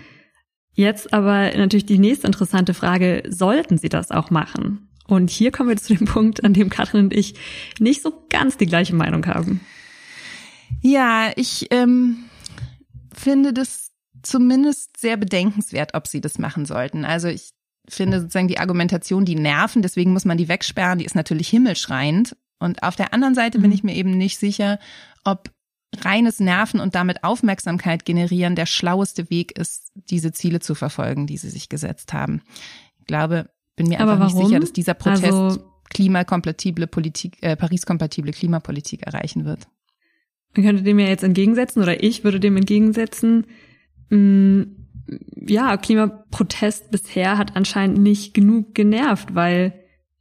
Jetzt 0.74 1.14
aber 1.14 1.52
natürlich 1.58 1.86
die 1.86 2.00
nächste 2.00 2.28
interessante 2.28 2.74
Frage, 2.74 3.24
sollten 3.28 3.78
sie 3.78 3.90
das 3.90 4.12
auch 4.12 4.30
machen? 4.30 4.88
Und 5.06 5.30
hier 5.30 5.52
kommen 5.52 5.70
wir 5.70 5.76
zu 5.76 5.96
dem 5.96 6.06
Punkt, 6.06 6.44
an 6.44 6.54
dem 6.54 6.70
Katrin 6.70 7.06
und 7.06 7.14
ich 7.14 7.34
nicht 7.80 8.02
so 8.02 8.14
ganz 8.30 8.56
die 8.56 8.68
gleiche 8.68 8.96
Meinung 8.96 9.26
haben. 9.26 9.60
Ja, 10.82 11.32
ich 11.36 11.68
ähm, 11.72 12.26
finde 13.14 13.52
das 13.52 13.92
zumindest 14.22 14.98
sehr 14.98 15.18
bedenkenswert, 15.18 15.94
ob 15.94 16.08
sie 16.08 16.22
das 16.22 16.38
machen 16.38 16.66
sollten. 16.66 17.06
Also 17.06 17.28
ich 17.28 17.52
finde 17.90 18.22
sozusagen 18.22 18.48
die 18.48 18.60
Argumentation, 18.60 19.26
die 19.26 19.36
Nerven, 19.36 19.82
deswegen 19.82 20.14
muss 20.14 20.26
man 20.26 20.38
die 20.38 20.48
wegsperren, 20.48 21.00
die 21.00 21.06
ist 21.06 21.16
natürlich 21.16 21.50
himmelschreiend. 21.50 22.36
Und 22.60 22.84
auf 22.84 22.96
der 22.96 23.14
anderen 23.14 23.36
Seite 23.36 23.58
mhm. 23.58 23.64
bin 23.64 23.72
ich 23.72 23.84
mir 23.84 23.96
eben 23.96 24.12
nicht 24.12 24.38
sicher, 24.38 24.80
ob 25.24 25.52
reines 25.98 26.40
Nerven 26.40 26.80
und 26.80 26.96
damit 26.96 27.24
Aufmerksamkeit 27.24 28.06
generieren 28.06 28.56
der 28.56 28.66
schlaueste 28.66 29.30
Weg 29.30 29.58
ist, 29.58 29.92
diese 29.96 30.32
Ziele 30.32 30.60
zu 30.60 30.76
verfolgen, 30.76 31.26
die 31.26 31.38
sie 31.38 31.50
sich 31.50 31.70
gesetzt 31.70 32.14
haben. 32.14 32.42
Ich 33.00 33.06
glaube, 33.06 33.50
bin 33.76 33.88
mir 33.88 34.00
einfach 34.00 34.24
nicht 34.24 34.46
sicher, 34.46 34.60
dass 34.60 34.74
dieser 34.74 34.94
Protest 34.94 35.34
also, 35.34 35.64
klimakompatible 35.90 36.86
Politik, 36.86 37.38
äh, 37.42 37.56
Paris-kompatible 37.56 38.32
Klimapolitik 38.32 39.04
erreichen 39.04 39.46
wird. 39.46 39.68
Man 40.56 40.66
könnte 40.66 40.84
dem 40.84 41.00
ja 41.00 41.08
jetzt 41.08 41.24
entgegensetzen, 41.24 41.82
oder 41.82 42.04
ich 42.04 42.24
würde 42.24 42.40
dem 42.40 42.58
entgegensetzen, 42.58 43.48
mh, 44.10 44.18
mm, 44.18 44.79
ja, 45.36 45.78
Klimaprotest 45.78 46.92
bisher 46.92 47.38
hat 47.38 47.56
anscheinend 47.56 47.98
nicht 47.98 48.34
genug 48.34 48.76
genervt, 48.76 49.36
weil 49.36 49.74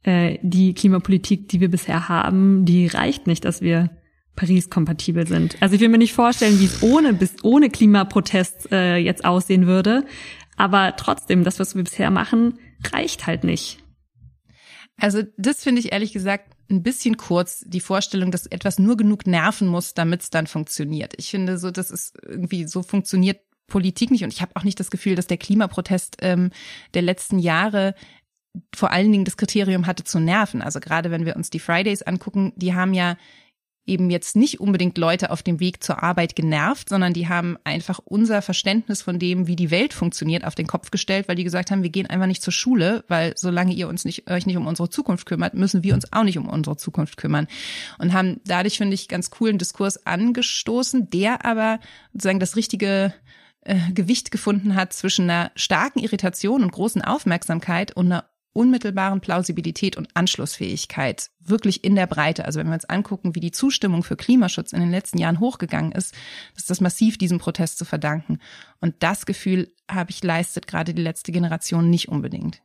äh, 0.03 0.37
die 0.41 0.73
Klimapolitik, 0.73 1.49
die 1.49 1.59
wir 1.59 1.69
bisher 1.69 2.09
haben, 2.09 2.65
die 2.65 2.87
reicht 2.87 3.27
nicht, 3.27 3.45
dass 3.45 3.61
wir 3.61 3.91
Paris-kompatibel 4.35 5.27
sind. 5.27 5.57
Also 5.59 5.75
ich 5.75 5.81
will 5.81 5.89
mir 5.89 5.97
nicht 5.97 6.13
vorstellen, 6.13 6.59
wie 6.59 6.65
es 6.65 6.81
ohne 6.81 7.13
bis 7.13 7.43
ohne 7.43 7.69
Klimaprotest 7.69 8.71
äh, 8.71 8.95
jetzt 8.97 9.25
aussehen 9.25 9.67
würde. 9.67 10.05
Aber 10.55 10.95
trotzdem, 10.95 11.43
das, 11.43 11.59
was 11.59 11.75
wir 11.75 11.83
bisher 11.83 12.09
machen, 12.09 12.59
reicht 12.91 13.27
halt 13.27 13.43
nicht. 13.43 13.79
Also 14.97 15.23
das 15.37 15.63
finde 15.63 15.79
ich 15.79 15.91
ehrlich 15.91 16.13
gesagt 16.13 16.53
ein 16.69 16.83
bisschen 16.83 17.17
kurz, 17.17 17.63
die 17.65 17.79
Vorstellung, 17.79 18.31
dass 18.31 18.45
etwas 18.45 18.79
nur 18.79 18.95
genug 18.95 19.25
nerven 19.25 19.67
muss, 19.67 19.93
damit 19.93 20.21
es 20.21 20.29
dann 20.29 20.47
funktioniert. 20.47 21.13
Ich 21.17 21.29
finde 21.29 21.57
so, 21.57 21.71
das 21.71 21.91
ist 21.91 22.17
irgendwie 22.25 22.67
so 22.67 22.83
funktioniert 22.83 23.39
Politik 23.69 24.11
nicht. 24.11 24.23
Und 24.23 24.33
ich 24.33 24.41
habe 24.41 24.51
auch 24.55 24.63
nicht 24.63 24.79
das 24.79 24.91
Gefühl, 24.91 25.15
dass 25.15 25.27
der 25.27 25.37
Klimaprotest 25.37 26.17
ähm, 26.21 26.51
der 26.93 27.01
letzten 27.01 27.39
Jahre 27.39 27.95
vor 28.75 28.91
allen 28.91 29.11
Dingen 29.11 29.25
das 29.25 29.37
Kriterium 29.37 29.85
hatte 29.85 30.03
zu 30.03 30.19
nerven. 30.19 30.61
Also 30.61 30.79
gerade 30.79 31.11
wenn 31.11 31.25
wir 31.25 31.35
uns 31.35 31.49
die 31.49 31.59
Fridays 31.59 32.01
angucken, 32.01 32.53
die 32.55 32.73
haben 32.73 32.93
ja 32.93 33.15
eben 33.89 34.09
jetzt 34.09 34.35
nicht 34.35 34.59
unbedingt 34.59 34.97
Leute 34.97 35.31
auf 35.31 35.41
dem 35.41 35.59
Weg 35.59 35.83
zur 35.83 36.03
Arbeit 36.03 36.35
genervt, 36.35 36.89
sondern 36.89 37.13
die 37.13 37.27
haben 37.27 37.57
einfach 37.63 37.99
unser 38.05 38.41
Verständnis 38.41 39.01
von 39.01 39.19
dem, 39.19 39.47
wie 39.47 39.55
die 39.55 39.71
Welt 39.71 39.93
funktioniert, 39.93 40.45
auf 40.45 40.55
den 40.55 40.67
Kopf 40.67 40.91
gestellt, 40.91 41.27
weil 41.27 41.35
die 41.35 41.43
gesagt 41.43 41.71
haben, 41.71 41.81
wir 41.81 41.89
gehen 41.89 42.05
einfach 42.05 42.27
nicht 42.27 42.43
zur 42.43 42.53
Schule, 42.53 43.03
weil 43.07 43.33
solange 43.35 43.73
ihr 43.73 43.89
uns 43.89 44.05
nicht, 44.05 44.29
euch 44.29 44.45
nicht 44.45 44.57
um 44.57 44.67
unsere 44.67 44.89
Zukunft 44.89 45.25
kümmert, 45.25 45.55
müssen 45.55 45.83
wir 45.83 45.95
uns 45.95 46.13
auch 46.13 46.23
nicht 46.23 46.37
um 46.37 46.47
unsere 46.47 46.77
Zukunft 46.77 47.17
kümmern. 47.17 47.47
Und 47.97 48.13
haben 48.13 48.39
dadurch, 48.45 48.77
finde 48.77 48.93
ich, 48.93 49.07
ganz 49.07 49.31
coolen 49.31 49.57
Diskurs 49.57 50.05
angestoßen, 50.05 51.09
der 51.09 51.43
aber 51.45 51.79
sozusagen 52.13 52.39
das 52.39 52.55
richtige 52.55 53.13
äh, 53.69 53.91
Gewicht 53.93 54.31
gefunden 54.31 54.75
hat 54.75 54.93
zwischen 54.93 55.29
einer 55.29 55.51
starken 55.55 55.99
Irritation 55.99 56.63
und 56.63 56.71
großen 56.71 57.03
Aufmerksamkeit 57.03 57.95
und 57.95 58.07
einer 58.07 58.25
unmittelbaren 58.51 59.21
Plausibilität 59.21 59.95
und 59.95 60.09
Anschlussfähigkeit 60.15 61.29
wirklich 61.39 61.83
in 61.83 61.95
der 61.95 62.07
Breite. 62.07 62.45
Also 62.45 62.59
wenn 62.59 62.67
wir 62.67 62.73
uns 62.73 62.85
angucken, 62.85 63.35
wie 63.35 63.39
die 63.39 63.51
Zustimmung 63.51 64.03
für 64.03 64.15
Klimaschutz 64.15 64.73
in 64.73 64.79
den 64.79 64.89
letzten 64.89 65.19
Jahren 65.19 65.39
hochgegangen 65.39 65.91
ist, 65.91 66.15
ist 66.55 66.69
das 66.71 66.81
massiv 66.81 67.19
diesem 67.19 67.37
Protest 67.37 67.77
zu 67.77 67.85
verdanken. 67.85 68.39
Und 68.81 68.95
das 68.99 69.27
Gefühl 69.27 69.71
habe 69.89 70.09
ich 70.09 70.23
leistet 70.23 70.65
gerade 70.65 70.95
die 70.95 71.03
letzte 71.03 71.31
Generation 71.31 71.91
nicht 71.91 72.09
unbedingt. 72.09 72.63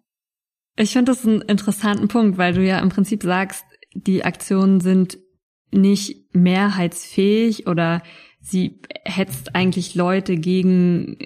Ich 0.77 0.93
finde 0.93 1.13
das 1.13 1.27
einen 1.27 1.43
interessanten 1.43 2.09
Punkt, 2.09 2.39
weil 2.39 2.55
du 2.55 2.65
ja 2.65 2.79
im 2.79 2.89
Prinzip 2.89 3.23
sagst, 3.23 3.65
die 3.93 4.25
Aktionen 4.25 4.81
sind 4.81 5.19
nicht 5.71 6.35
mehrheitsfähig 6.35 7.67
oder 7.67 8.03
sie 8.45 8.81
hetzt 9.05 9.57
eigentlich 9.57 9.95
Leute 9.95 10.37
gegen 10.37 11.17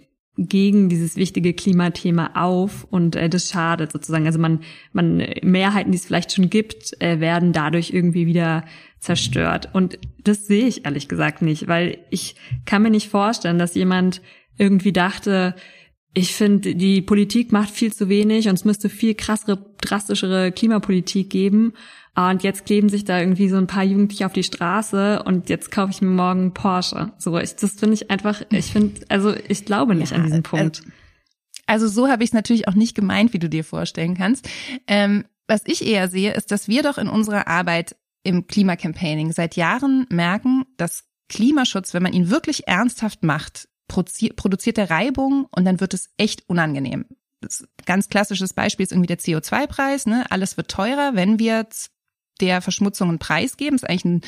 gegen 0.40 0.88
dieses 0.88 1.16
wichtige 1.16 1.52
Klimathema 1.52 2.30
auf 2.34 2.84
und 2.84 3.16
äh, 3.16 3.28
das 3.28 3.50
schadet 3.50 3.90
sozusagen. 3.90 4.26
Also 4.26 4.38
man, 4.38 4.60
man 4.92 5.16
Mehrheiten, 5.42 5.90
die 5.90 5.98
es 5.98 6.06
vielleicht 6.06 6.32
schon 6.32 6.48
gibt, 6.48 6.94
äh, 7.02 7.18
werden 7.18 7.52
dadurch 7.52 7.90
irgendwie 7.90 8.26
wieder 8.26 8.64
zerstört. 9.00 9.68
Und 9.72 9.98
das 10.22 10.46
sehe 10.46 10.66
ich 10.66 10.84
ehrlich 10.84 11.08
gesagt 11.08 11.42
nicht, 11.42 11.66
weil 11.66 11.98
ich 12.10 12.36
kann 12.66 12.82
mir 12.82 12.90
nicht 12.90 13.08
vorstellen, 13.08 13.58
dass 13.58 13.74
jemand 13.74 14.22
irgendwie 14.56 14.92
dachte, 14.92 15.56
ich 16.14 16.34
finde, 16.34 16.74
die 16.74 17.02
Politik 17.02 17.52
macht 17.52 17.70
viel 17.70 17.92
zu 17.92 18.08
wenig 18.08 18.48
und 18.48 18.54
es 18.54 18.64
müsste 18.64 18.88
viel 18.88 19.14
krassere, 19.14 19.64
drastischere 19.80 20.52
Klimapolitik 20.52 21.30
geben. 21.30 21.74
Und 22.16 22.42
jetzt 22.42 22.66
kleben 22.66 22.88
sich 22.88 23.04
da 23.04 23.20
irgendwie 23.20 23.48
so 23.48 23.56
ein 23.56 23.68
paar 23.68 23.84
Jugendliche 23.84 24.26
auf 24.26 24.32
die 24.32 24.42
Straße 24.42 25.22
und 25.22 25.48
jetzt 25.48 25.70
kaufe 25.70 25.92
ich 25.92 26.02
mir 26.02 26.08
morgen 26.08 26.52
Porsche. 26.52 27.12
So, 27.18 27.38
ich, 27.38 27.54
das 27.54 27.72
finde 27.74 27.94
ich 27.94 28.10
einfach, 28.10 28.42
ich 28.50 28.72
finde, 28.72 29.02
also 29.08 29.34
ich 29.48 29.64
glaube 29.64 29.94
nicht 29.94 30.10
ja, 30.10 30.16
an 30.16 30.24
diesen 30.24 30.42
Punkt. 30.42 30.82
Also, 31.66 31.84
also 31.84 31.88
so 31.88 32.08
habe 32.08 32.24
ich 32.24 32.30
es 32.30 32.34
natürlich 32.34 32.66
auch 32.66 32.74
nicht 32.74 32.96
gemeint, 32.96 33.32
wie 33.34 33.38
du 33.38 33.48
dir 33.48 33.62
vorstellen 33.62 34.16
kannst. 34.16 34.48
Ähm, 34.88 35.26
was 35.46 35.62
ich 35.66 35.86
eher 35.86 36.08
sehe, 36.08 36.34
ist, 36.34 36.50
dass 36.50 36.66
wir 36.66 36.82
doch 36.82 36.98
in 36.98 37.08
unserer 37.08 37.46
Arbeit 37.46 37.94
im 38.24 38.48
Klimacampaigning 38.48 39.32
seit 39.32 39.54
Jahren 39.54 40.06
merken, 40.10 40.64
dass 40.76 41.04
Klimaschutz, 41.28 41.94
wenn 41.94 42.02
man 42.02 42.14
ihn 42.14 42.30
wirklich 42.30 42.66
ernsthaft 42.66 43.22
macht, 43.22 43.68
produziert 43.88 44.78
er 44.78 44.90
Reibung 44.90 45.46
und 45.50 45.64
dann 45.64 45.80
wird 45.80 45.94
es 45.94 46.10
echt 46.16 46.48
unangenehm. 46.48 47.06
Das 47.40 47.66
ganz 47.86 48.08
klassisches 48.08 48.52
Beispiel 48.52 48.84
ist 48.84 48.92
irgendwie 48.92 49.06
der 49.06 49.18
CO2-Preis. 49.18 50.06
Ne? 50.06 50.26
Alles 50.30 50.56
wird 50.56 50.70
teurer, 50.70 51.14
wenn 51.14 51.38
wir 51.38 51.66
der 52.40 52.60
Verschmutzung 52.60 53.08
einen 53.08 53.18
Preis 53.18 53.56
geben. 53.56 53.76
Das 53.76 53.82
ist 53.82 53.88
eigentlich 53.88 54.04
ein 54.04 54.20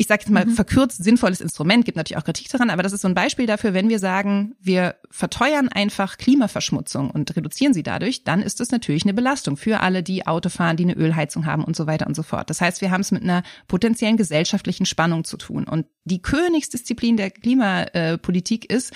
ich 0.00 0.06
sage 0.06 0.22
jetzt 0.22 0.30
mal 0.30 0.46
mhm. 0.46 0.52
verkürzt 0.52 1.02
sinnvolles 1.02 1.40
Instrument, 1.40 1.84
gibt 1.84 1.96
natürlich 1.96 2.16
auch 2.20 2.24
Kritik 2.24 2.48
daran, 2.48 2.70
aber 2.70 2.84
das 2.84 2.92
ist 2.92 3.02
so 3.02 3.08
ein 3.08 3.14
Beispiel 3.14 3.46
dafür, 3.46 3.74
wenn 3.74 3.88
wir 3.88 3.98
sagen, 3.98 4.54
wir 4.60 4.94
verteuern 5.10 5.68
einfach 5.68 6.18
Klimaverschmutzung 6.18 7.10
und 7.10 7.34
reduzieren 7.36 7.74
sie 7.74 7.82
dadurch, 7.82 8.22
dann 8.22 8.40
ist 8.40 8.60
das 8.60 8.70
natürlich 8.70 9.02
eine 9.02 9.12
Belastung 9.12 9.56
für 9.56 9.80
alle, 9.80 10.04
die 10.04 10.24
Auto 10.26 10.50
fahren, 10.50 10.76
die 10.76 10.84
eine 10.84 10.94
Ölheizung 10.94 11.46
haben 11.46 11.64
und 11.64 11.74
so 11.74 11.88
weiter 11.88 12.06
und 12.06 12.14
so 12.14 12.22
fort. 12.22 12.48
Das 12.48 12.60
heißt, 12.60 12.80
wir 12.80 12.92
haben 12.92 13.00
es 13.00 13.10
mit 13.10 13.24
einer 13.24 13.42
potenziellen 13.66 14.16
gesellschaftlichen 14.16 14.86
Spannung 14.86 15.24
zu 15.24 15.36
tun. 15.36 15.64
Und 15.64 15.86
die 16.04 16.22
Königsdisziplin 16.22 17.16
der 17.16 17.32
Klimapolitik 17.32 18.70
ist, 18.72 18.92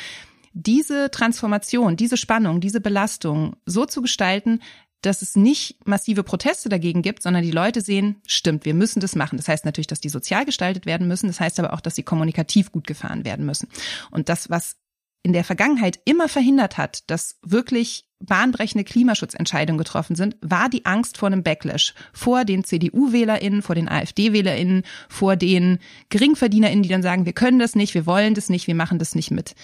diese 0.55 1.11
Transformation, 1.11 1.97
diese 1.97 2.17
Spannung, 2.17 2.61
diese 2.61 2.81
Belastung 2.81 3.57
so 3.67 3.87
zu 3.87 4.03
gestalten, 4.03 4.61
dass 5.03 5.23
es 5.23 5.37
nicht 5.37 5.87
massive 5.87 6.23
Proteste 6.23 6.69
dagegen 6.69 7.03
gibt, 7.03 7.23
sondern 7.23 7.43
die 7.43 7.51
Leute 7.51 7.81
sehen, 7.81 8.23
stimmt, 8.27 8.65
wir 8.65 8.75
müssen 8.75 9.01
das 9.01 9.17
machen. 9.17 9.37
Das 9.37 9.49
heißt 9.49 9.65
natürlich, 9.65 9.89
dass 9.89 10.01
die 10.01 10.09
sozial 10.09 10.45
gestaltet 10.45 10.87
werden 10.87 11.09
müssen. 11.09 11.27
Das 11.27 11.41
heißt 11.41 11.59
aber 11.61 11.73
auch, 11.73 11.81
dass 11.81 11.95
sie 11.95 12.03
kommunikativ 12.03 12.73
gut 12.73 12.87
gefahren 12.87 13.25
werden 13.25 13.45
müssen. 13.45 13.69
Und 14.11 14.29
das, 14.29 14.49
was 14.49 14.77
in 15.23 15.33
der 15.33 15.45
Vergangenheit 15.45 16.01
immer 16.05 16.29
verhindert 16.29 16.79
hat, 16.79 17.09
dass 17.11 17.39
wirklich 17.43 18.09
bahnbrechende 18.27 18.85
Klimaschutzentscheidungen 18.85 19.79
getroffen 19.79 20.17
sind, 20.17 20.37
war 20.41 20.69
die 20.69 20.85
Angst 20.85 21.19
vor 21.19 21.29
einem 21.29 21.43
Backlash. 21.43 21.95
Vor 22.13 22.45
den 22.45 22.65
CDU-WählerInnen, 22.65 23.63
vor 23.63 23.75
den 23.75 23.89
AfD-WählerInnen, 23.89 24.83
vor 25.09 25.37
den 25.37 25.79
GeringverdienerInnen, 26.11 26.83
die 26.83 26.89
dann 26.89 27.03
sagen, 27.03 27.27
wir 27.27 27.33
können 27.33 27.59
das 27.59 27.75
nicht, 27.75 27.95
wir 27.95 28.07
wollen 28.07 28.35
das 28.35 28.49
nicht, 28.49 28.67
wir 28.67 28.75
machen 28.75 28.99
das 28.99 29.15
nicht 29.15 29.31
mit. 29.31 29.55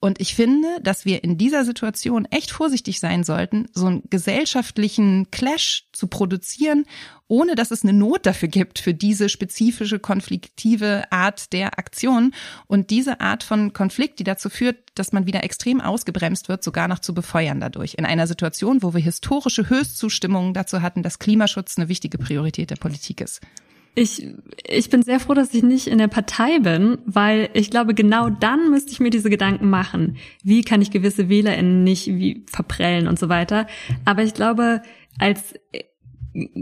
Und 0.00 0.20
ich 0.20 0.34
finde, 0.34 0.68
dass 0.82 1.04
wir 1.04 1.24
in 1.24 1.38
dieser 1.38 1.64
Situation 1.64 2.26
echt 2.26 2.50
vorsichtig 2.50 3.00
sein 3.00 3.24
sollten, 3.24 3.66
so 3.72 3.86
einen 3.86 4.02
gesellschaftlichen 4.10 5.30
Clash 5.30 5.86
zu 5.92 6.06
produzieren 6.06 6.84
ohne 7.28 7.54
dass 7.54 7.70
es 7.70 7.82
eine 7.82 7.92
Not 7.92 8.24
dafür 8.26 8.48
gibt, 8.48 8.78
für 8.78 8.94
diese 8.94 9.28
spezifische 9.28 9.98
konfliktive 9.98 11.04
Art 11.12 11.52
der 11.52 11.78
Aktion. 11.78 12.32
Und 12.66 12.90
diese 12.90 13.20
Art 13.20 13.42
von 13.42 13.74
Konflikt, 13.74 14.18
die 14.18 14.24
dazu 14.24 14.48
führt, 14.48 14.78
dass 14.94 15.12
man 15.12 15.26
wieder 15.26 15.44
extrem 15.44 15.80
ausgebremst 15.80 16.48
wird, 16.48 16.64
sogar 16.64 16.88
noch 16.88 16.98
zu 16.98 17.14
befeuern 17.14 17.60
dadurch. 17.60 17.94
In 17.94 18.06
einer 18.08 18.26
Situation, 18.26 18.82
wo 18.82 18.94
wir 18.94 19.00
historische 19.00 19.70
Höchstzustimmungen 19.70 20.54
dazu 20.54 20.82
hatten, 20.82 21.02
dass 21.02 21.18
Klimaschutz 21.18 21.78
eine 21.78 21.88
wichtige 21.88 22.18
Priorität 22.18 22.70
der 22.70 22.76
Politik 22.76 23.20
ist. 23.20 23.40
Ich, 23.94 24.24
ich 24.64 24.90
bin 24.90 25.02
sehr 25.02 25.18
froh, 25.18 25.34
dass 25.34 25.52
ich 25.54 25.62
nicht 25.62 25.88
in 25.88 25.98
der 25.98 26.06
Partei 26.06 26.60
bin, 26.60 26.98
weil 27.04 27.50
ich 27.54 27.70
glaube, 27.70 27.94
genau 27.94 28.30
dann 28.30 28.70
müsste 28.70 28.92
ich 28.92 29.00
mir 29.00 29.10
diese 29.10 29.28
Gedanken 29.28 29.70
machen. 29.70 30.18
Wie 30.44 30.62
kann 30.62 30.82
ich 30.82 30.90
gewisse 30.92 31.28
WählerInnen 31.28 31.82
nicht 31.82 32.06
wie 32.06 32.44
verprellen 32.46 33.08
und 33.08 33.18
so 33.18 33.28
weiter. 33.28 33.66
Aber 34.04 34.22
ich 34.22 34.34
glaube, 34.34 34.82
als 35.18 35.54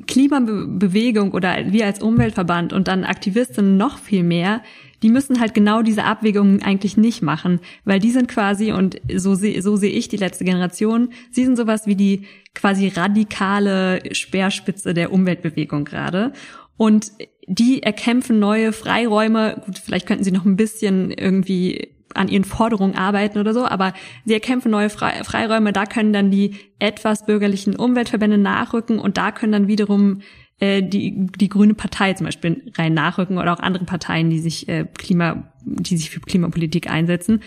Klimabewegung 0.06 1.32
oder 1.32 1.72
wir 1.72 1.86
als 1.86 2.00
Umweltverband 2.00 2.72
und 2.72 2.88
dann 2.88 3.04
Aktivistinnen 3.04 3.76
noch 3.76 3.98
viel 3.98 4.22
mehr, 4.22 4.62
die 5.02 5.10
müssen 5.10 5.40
halt 5.40 5.54
genau 5.54 5.82
diese 5.82 6.04
Abwägungen 6.04 6.62
eigentlich 6.62 6.96
nicht 6.96 7.22
machen, 7.22 7.60
weil 7.84 7.98
die 7.98 8.10
sind 8.10 8.28
quasi, 8.28 8.72
und 8.72 9.00
so, 9.14 9.34
sehe 9.34 9.60
so 9.62 9.76
sehe 9.76 9.90
ich 9.90 10.08
die 10.08 10.16
letzte 10.16 10.44
Generation, 10.44 11.10
sie 11.30 11.44
sind 11.44 11.56
sowas 11.56 11.86
wie 11.86 11.96
die 11.96 12.22
quasi 12.54 12.88
radikale 12.88 14.14
Speerspitze 14.14 14.94
der 14.94 15.12
Umweltbewegung 15.12 15.84
gerade. 15.84 16.32
Und 16.76 17.12
die 17.46 17.82
erkämpfen 17.82 18.38
neue 18.38 18.72
Freiräume. 18.72 19.62
Gut, 19.64 19.78
vielleicht 19.78 20.06
könnten 20.06 20.24
sie 20.24 20.32
noch 20.32 20.44
ein 20.44 20.56
bisschen 20.56 21.10
irgendwie 21.10 21.92
an 22.14 22.28
ihren 22.28 22.44
Forderungen 22.44 22.96
arbeiten 22.96 23.38
oder 23.38 23.52
so, 23.52 23.66
aber 23.66 23.92
sie 24.24 24.34
erkämpfen 24.34 24.70
neue 24.70 24.90
Freiräume. 24.90 25.72
Da 25.72 25.84
können 25.86 26.12
dann 26.12 26.30
die 26.30 26.54
etwas 26.78 27.26
bürgerlichen 27.26 27.76
Umweltverbände 27.76 28.38
nachrücken 28.38 28.98
und 28.98 29.16
da 29.18 29.32
können 29.32 29.52
dann 29.52 29.68
wiederum 29.68 30.22
äh, 30.58 30.82
die, 30.82 31.26
die 31.36 31.48
Grüne 31.48 31.74
Partei 31.74 32.14
zum 32.14 32.26
Beispiel 32.26 32.72
rein 32.76 32.94
nachrücken 32.94 33.38
oder 33.38 33.52
auch 33.52 33.60
andere 33.60 33.84
Parteien, 33.84 34.30
die 34.30 34.40
sich 34.40 34.68
äh, 34.68 34.86
Klima, 34.96 35.52
die 35.64 35.96
sich 35.96 36.10
für 36.10 36.20
Klimapolitik 36.20 36.88
einsetzen. 36.88 37.42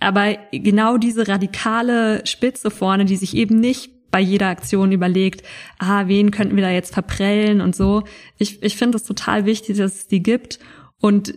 Aber 0.00 0.36
genau 0.50 0.96
diese 0.96 1.28
radikale 1.28 2.26
Spitze 2.26 2.70
vorne, 2.70 3.04
die 3.04 3.16
sich 3.16 3.34
eben 3.36 3.60
nicht 3.60 4.10
bei 4.10 4.20
jeder 4.20 4.48
Aktion 4.48 4.92
überlegt, 4.92 5.44
ah, 5.78 6.06
wen 6.06 6.30
könnten 6.30 6.56
wir 6.56 6.62
da 6.62 6.70
jetzt 6.70 6.94
verprellen 6.94 7.60
und 7.60 7.74
so. 7.74 8.04
Ich, 8.38 8.62
ich 8.62 8.76
finde 8.76 8.96
es 8.96 9.04
total 9.04 9.44
wichtig, 9.44 9.76
dass 9.76 9.94
es 9.94 10.06
die 10.06 10.22
gibt. 10.22 10.60
Und 11.00 11.34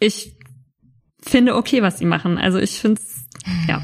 ich 0.00 0.36
finde 1.20 1.56
okay, 1.56 1.82
was 1.82 1.98
sie 1.98 2.06
machen. 2.06 2.38
Also 2.38 2.58
ich 2.58 2.80
finde 2.80 3.00
es, 3.00 3.26
ja. 3.68 3.82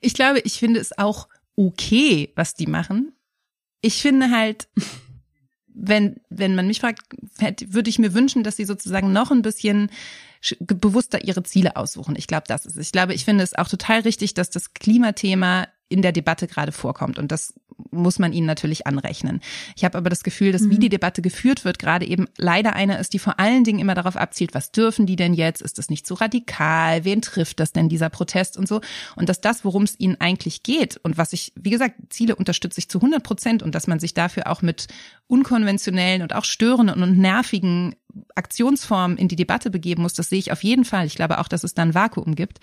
Ich 0.00 0.14
glaube, 0.14 0.40
ich 0.40 0.54
finde 0.54 0.80
es 0.80 0.96
auch 0.98 1.28
okay, 1.56 2.32
was 2.34 2.54
die 2.54 2.66
machen 2.66 3.12
ich 3.80 4.00
finde 4.02 4.30
halt, 4.30 4.68
wenn, 5.74 6.16
wenn 6.28 6.54
man 6.54 6.66
mich 6.66 6.80
fragt, 6.80 7.02
würde 7.72 7.90
ich 7.90 7.98
mir 7.98 8.14
wünschen, 8.14 8.42
dass 8.42 8.56
sie 8.56 8.64
sozusagen 8.64 9.12
noch 9.12 9.30
ein 9.30 9.42
bisschen 9.42 9.90
bewusster 10.60 11.24
ihre 11.24 11.42
Ziele 11.42 11.76
aussuchen. 11.76 12.16
Ich 12.16 12.26
glaube, 12.26 12.44
das 12.46 12.66
ist 12.66 12.76
es. 12.76 12.86
Ich 12.86 12.92
glaube, 12.92 13.14
ich 13.14 13.24
finde 13.24 13.44
es 13.44 13.54
auch 13.54 13.68
total 13.68 14.00
richtig, 14.00 14.34
dass 14.34 14.50
das 14.50 14.74
Klimathema 14.74 15.68
in 15.88 16.02
der 16.02 16.12
Debatte 16.12 16.46
gerade 16.46 16.72
vorkommt. 16.72 17.18
Und 17.18 17.32
das 17.32 17.54
muss 17.90 18.18
man 18.18 18.32
ihnen 18.32 18.46
natürlich 18.46 18.86
anrechnen. 18.86 19.40
Ich 19.76 19.84
habe 19.84 19.96
aber 19.98 20.10
das 20.10 20.22
Gefühl, 20.22 20.52
dass 20.52 20.68
wie 20.68 20.76
mhm. 20.76 20.80
die 20.80 20.88
Debatte 20.88 21.22
geführt 21.22 21.64
wird, 21.64 21.78
gerade 21.78 22.06
eben 22.06 22.26
leider 22.36 22.74
eine 22.74 22.98
ist, 22.98 23.12
die 23.12 23.18
vor 23.18 23.38
allen 23.38 23.64
Dingen 23.64 23.78
immer 23.78 23.94
darauf 23.94 24.16
abzielt, 24.16 24.54
was 24.54 24.72
dürfen 24.72 25.06
die 25.06 25.16
denn 25.16 25.34
jetzt? 25.34 25.62
Ist 25.62 25.78
das 25.78 25.90
nicht 25.90 26.06
zu 26.06 26.14
so 26.14 26.20
radikal? 26.20 27.04
Wen 27.04 27.22
trifft 27.22 27.60
das 27.60 27.72
denn, 27.72 27.88
dieser 27.88 28.10
Protest 28.10 28.56
und 28.56 28.68
so? 28.68 28.80
Und 29.16 29.28
dass 29.28 29.40
das, 29.40 29.64
worum 29.64 29.84
es 29.84 29.98
ihnen 29.98 30.16
eigentlich 30.20 30.62
geht 30.62 30.98
und 30.98 31.18
was 31.18 31.32
ich, 31.32 31.52
wie 31.56 31.70
gesagt, 31.70 31.94
Ziele 32.10 32.36
unterstütze 32.36 32.78
ich 32.78 32.88
zu 32.88 32.98
100 32.98 33.22
Prozent 33.22 33.62
und 33.62 33.74
dass 33.74 33.86
man 33.86 34.00
sich 34.00 34.14
dafür 34.14 34.48
auch 34.48 34.62
mit 34.62 34.88
unkonventionellen 35.26 36.22
und 36.22 36.34
auch 36.34 36.44
störenden 36.44 37.02
und 37.02 37.18
nervigen 37.18 37.94
Aktionsformen 38.34 39.18
in 39.18 39.28
die 39.28 39.36
Debatte 39.36 39.70
begeben 39.70 40.02
muss, 40.02 40.14
das 40.14 40.28
sehe 40.28 40.38
ich 40.38 40.52
auf 40.52 40.64
jeden 40.64 40.84
Fall. 40.84 41.06
Ich 41.06 41.14
glaube 41.14 41.38
auch, 41.38 41.48
dass 41.48 41.64
es 41.64 41.74
da 41.74 41.82
ein 41.82 41.94
Vakuum 41.94 42.34
gibt. 42.34 42.58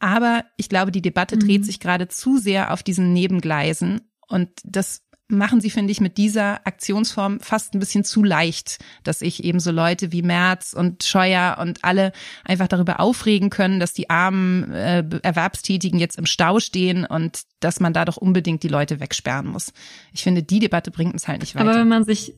Aber 0.00 0.44
ich 0.56 0.68
glaube, 0.68 0.90
die 0.90 1.02
Debatte 1.02 1.36
mhm. 1.36 1.40
dreht 1.40 1.64
sich 1.64 1.80
gerade 1.80 2.08
zu 2.08 2.38
sehr 2.38 2.72
auf 2.72 2.82
diesen 2.82 3.12
Nebengleisen 3.12 4.00
und 4.28 4.50
das 4.64 5.02
machen 5.30 5.60
sie, 5.60 5.70
finde 5.70 5.92
ich, 5.92 6.00
mit 6.00 6.16
dieser 6.16 6.66
Aktionsform 6.66 7.40
fast 7.40 7.74
ein 7.74 7.80
bisschen 7.80 8.02
zu 8.02 8.24
leicht, 8.24 8.78
dass 9.04 9.20
ich 9.20 9.44
eben 9.44 9.60
so 9.60 9.70
Leute 9.70 10.10
wie 10.10 10.22
Merz 10.22 10.72
und 10.72 11.04
Scheuer 11.04 11.58
und 11.60 11.84
alle 11.84 12.12
einfach 12.44 12.66
darüber 12.66 12.98
aufregen 12.98 13.50
können, 13.50 13.78
dass 13.78 13.92
die 13.92 14.08
armen 14.08 14.72
äh, 14.72 15.04
Erwerbstätigen 15.22 15.98
jetzt 15.98 16.16
im 16.16 16.24
Stau 16.24 16.60
stehen 16.60 17.04
und 17.04 17.42
dass 17.60 17.78
man 17.78 17.92
da 17.92 18.06
doch 18.06 18.16
unbedingt 18.16 18.62
die 18.62 18.68
Leute 18.68 19.00
wegsperren 19.00 19.48
muss. 19.48 19.72
Ich 20.12 20.22
finde, 20.22 20.42
die 20.42 20.60
Debatte 20.60 20.90
bringt 20.90 21.12
uns 21.12 21.28
halt 21.28 21.40
nicht 21.40 21.54
weiter. 21.54 21.68
Aber 21.68 21.78
wenn 21.78 21.88
man 21.88 22.04
sich 22.04 22.34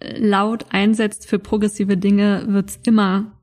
laut 0.00 0.66
einsetzt 0.70 1.28
für 1.28 1.38
progressive 1.38 1.96
Dinge, 1.96 2.44
wird's 2.48 2.80
immer 2.84 3.40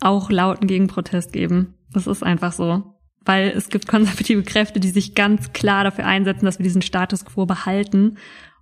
auch 0.00 0.30
lauten 0.30 0.66
Gegenprotest 0.66 1.32
geben. 1.32 1.74
Das 1.92 2.06
ist 2.06 2.22
einfach 2.22 2.52
so. 2.52 2.97
Weil 3.28 3.48
es 3.50 3.68
gibt 3.68 3.86
konservative 3.86 4.42
Kräfte, 4.42 4.80
die 4.80 4.88
sich 4.88 5.14
ganz 5.14 5.52
klar 5.52 5.84
dafür 5.84 6.06
einsetzen, 6.06 6.46
dass 6.46 6.58
wir 6.58 6.64
diesen 6.64 6.80
Status 6.80 7.26
quo 7.26 7.44
behalten. 7.44 8.16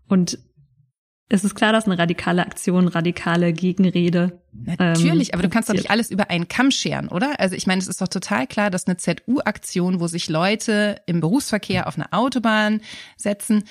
Und 0.09 0.41
es 1.29 1.45
ist 1.45 1.55
klar, 1.55 1.73
dass 1.73 1.87
eine 1.87 1.97
radikale 1.97 2.45
Aktion, 2.45 2.89
radikale 2.89 3.53
Gegenrede. 3.53 4.43
Natürlich, 4.53 5.29
ähm, 5.29 5.35
aber 5.35 5.45
du 5.45 5.51
kannst 5.51 5.69
doch 5.69 5.75
nicht 5.75 5.93
alles 5.93 6.11
über 6.11 6.31
einen 6.31 6.49
Kamm 6.49 6.73
scheren, 6.73 7.07
oder? 7.07 7.39
Also 7.39 7.55
ich 7.55 7.69
meine, 7.69 7.81
es 7.81 7.87
ist 7.87 8.01
doch 8.01 8.09
total 8.09 8.49
klar, 8.49 8.71
dass 8.71 8.89
eine 8.89 8.97
ZU-Aktion, 8.97 10.01
wo 10.01 10.09
sich 10.09 10.29
Leute 10.29 11.01
im 11.07 11.21
Berufsverkehr 11.21 11.87
auf 11.87 11.95
eine 11.95 12.13
Autobahn 12.13 12.81
setzen, 13.17 13.63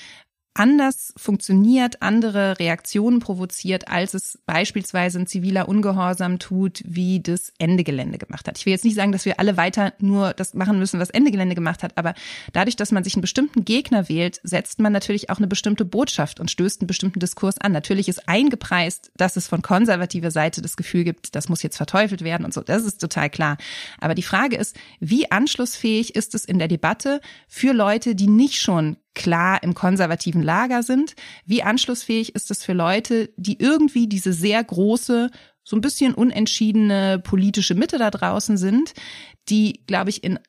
anders 0.55 1.13
funktioniert, 1.17 2.01
andere 2.01 2.57
Reaktionen 2.59 3.19
provoziert, 3.19 3.87
als 3.89 4.13
es 4.13 4.39
beispielsweise 4.45 5.19
ein 5.19 5.27
ziviler 5.27 5.67
Ungehorsam 5.67 6.39
tut, 6.39 6.81
wie 6.85 7.19
das 7.19 7.51
Ende 7.59 7.83
Gelände 7.83 8.17
gemacht 8.17 8.47
hat. 8.47 8.57
Ich 8.57 8.65
will 8.65 8.71
jetzt 8.71 8.85
nicht 8.85 8.95
sagen, 8.95 9.11
dass 9.11 9.25
wir 9.25 9.39
alle 9.39 9.57
weiter 9.57 9.93
nur 9.99 10.33
das 10.33 10.53
machen 10.53 10.79
müssen, 10.79 10.99
was 10.99 11.09
Ende 11.09 11.31
Gelände 11.31 11.55
gemacht 11.55 11.83
hat, 11.83 11.97
aber 11.97 12.15
dadurch, 12.53 12.75
dass 12.75 12.91
man 12.91 13.03
sich 13.03 13.15
einen 13.15 13.21
bestimmten 13.21 13.65
Gegner 13.65 14.09
wählt, 14.09 14.39
setzt 14.43 14.79
man 14.79 14.93
natürlich 14.93 15.29
auch 15.29 15.37
eine 15.37 15.47
bestimmte 15.47 15.85
Botschaft 15.85 16.39
und 16.39 16.49
stößt 16.49 16.81
einen 16.81 16.87
bestimmten 16.87 17.19
Diskurs 17.19 17.59
an. 17.59 17.73
Natürlich 17.73 18.07
ist 18.07 18.27
eingepreist, 18.27 19.11
dass 19.17 19.35
es 19.35 19.47
von 19.47 19.61
konservativer 19.61 20.31
Seite 20.31 20.61
das 20.61 20.77
Gefühl 20.77 21.03
gibt, 21.03 21.35
das 21.35 21.49
muss 21.49 21.63
jetzt 21.63 21.77
verteufelt 21.77 22.23
werden 22.23 22.45
und 22.45 22.53
so. 22.53 22.61
Das 22.61 22.83
ist 22.83 23.01
total 23.01 23.29
klar. 23.29 23.57
Aber 23.99 24.15
die 24.15 24.23
Frage 24.23 24.55
ist, 24.55 24.77
wie 24.99 25.29
anschlussfähig 25.31 26.15
ist 26.15 26.33
es 26.33 26.45
in 26.45 26.59
der 26.59 26.69
Debatte 26.69 27.19
für 27.47 27.73
Leute, 27.73 28.15
die 28.15 28.27
nicht 28.27 28.61
schon 28.61 28.97
klar 29.15 29.63
im 29.63 29.73
konservativen 29.73 30.43
Lager 30.43 30.83
sind. 30.83 31.15
Wie 31.45 31.63
anschlussfähig 31.63 32.35
ist 32.35 32.51
es 32.51 32.63
für 32.63 32.73
Leute, 32.73 33.33
die 33.37 33.59
irgendwie 33.59 34.07
diese 34.07 34.33
sehr 34.33 34.63
große, 34.63 35.31
so 35.63 35.75
ein 35.75 35.81
bisschen 35.81 36.13
unentschiedene 36.13 37.19
politische 37.19 37.73
Mitte 37.73 37.97
da 37.97 38.11
draußen 38.11 38.57
sind, 38.57 38.93
die, 39.49 39.83
glaube 39.87 40.11
ich, 40.11 40.23
in 40.23 40.39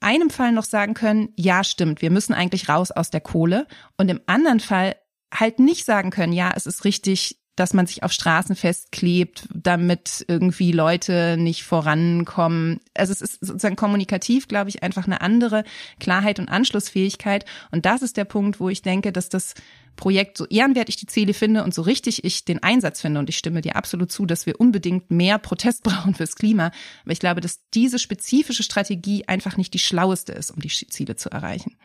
einem 0.00 0.30
Fall 0.30 0.52
noch 0.52 0.64
sagen 0.64 0.94
können, 0.94 1.30
ja, 1.36 1.64
stimmt, 1.64 2.02
wir 2.02 2.10
müssen 2.10 2.34
eigentlich 2.34 2.68
raus 2.68 2.90
aus 2.90 3.10
der 3.10 3.20
Kohle 3.20 3.66
und 3.96 4.08
im 4.08 4.20
anderen 4.26 4.60
Fall 4.60 4.96
halt 5.32 5.58
nicht 5.58 5.84
sagen 5.84 6.10
können, 6.10 6.32
ja, 6.32 6.52
es 6.54 6.66
ist 6.66 6.84
richtig, 6.84 7.37
dass 7.58 7.74
man 7.74 7.86
sich 7.86 8.04
auf 8.04 8.12
Straßen 8.12 8.54
festklebt, 8.54 9.48
damit 9.52 10.24
irgendwie 10.28 10.70
Leute 10.70 11.36
nicht 11.36 11.64
vorankommen. 11.64 12.78
Also 12.94 13.12
es 13.12 13.20
ist 13.20 13.44
sozusagen 13.44 13.74
kommunikativ, 13.74 14.46
glaube 14.46 14.70
ich, 14.70 14.82
einfach 14.84 15.06
eine 15.06 15.20
andere 15.20 15.64
Klarheit 15.98 16.38
und 16.38 16.48
Anschlussfähigkeit. 16.48 17.44
Und 17.72 17.84
das 17.84 18.02
ist 18.02 18.16
der 18.16 18.26
Punkt, 18.26 18.60
wo 18.60 18.68
ich 18.68 18.82
denke, 18.82 19.10
dass 19.10 19.28
das 19.28 19.54
Projekt, 19.96 20.38
so 20.38 20.46
ehrenwert 20.46 20.88
ich 20.88 20.96
die 20.96 21.06
Ziele 21.06 21.34
finde 21.34 21.64
und 21.64 21.74
so 21.74 21.82
richtig 21.82 22.22
ich 22.22 22.44
den 22.44 22.62
Einsatz 22.62 23.00
finde, 23.00 23.18
und 23.18 23.28
ich 23.28 23.36
stimme 23.36 23.60
dir 23.60 23.74
absolut 23.74 24.12
zu, 24.12 24.24
dass 24.24 24.46
wir 24.46 24.60
unbedingt 24.60 25.10
mehr 25.10 25.38
Protest 25.38 25.82
brauchen 25.82 26.14
fürs 26.14 26.36
Klima. 26.36 26.70
Aber 27.02 27.12
ich 27.12 27.18
glaube, 27.18 27.40
dass 27.40 27.68
diese 27.74 27.98
spezifische 27.98 28.62
Strategie 28.62 29.26
einfach 29.26 29.56
nicht 29.56 29.74
die 29.74 29.80
schlaueste 29.80 30.32
ist, 30.32 30.52
um 30.52 30.60
die 30.60 30.68
Ziele 30.68 31.16
zu 31.16 31.30
erreichen. 31.30 31.76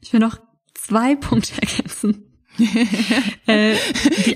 Ich 0.00 0.12
will 0.12 0.20
noch 0.20 0.40
zwei 0.74 1.14
Punkte 1.14 1.52
ergänzen. 1.62 2.33
äh, 3.46 3.74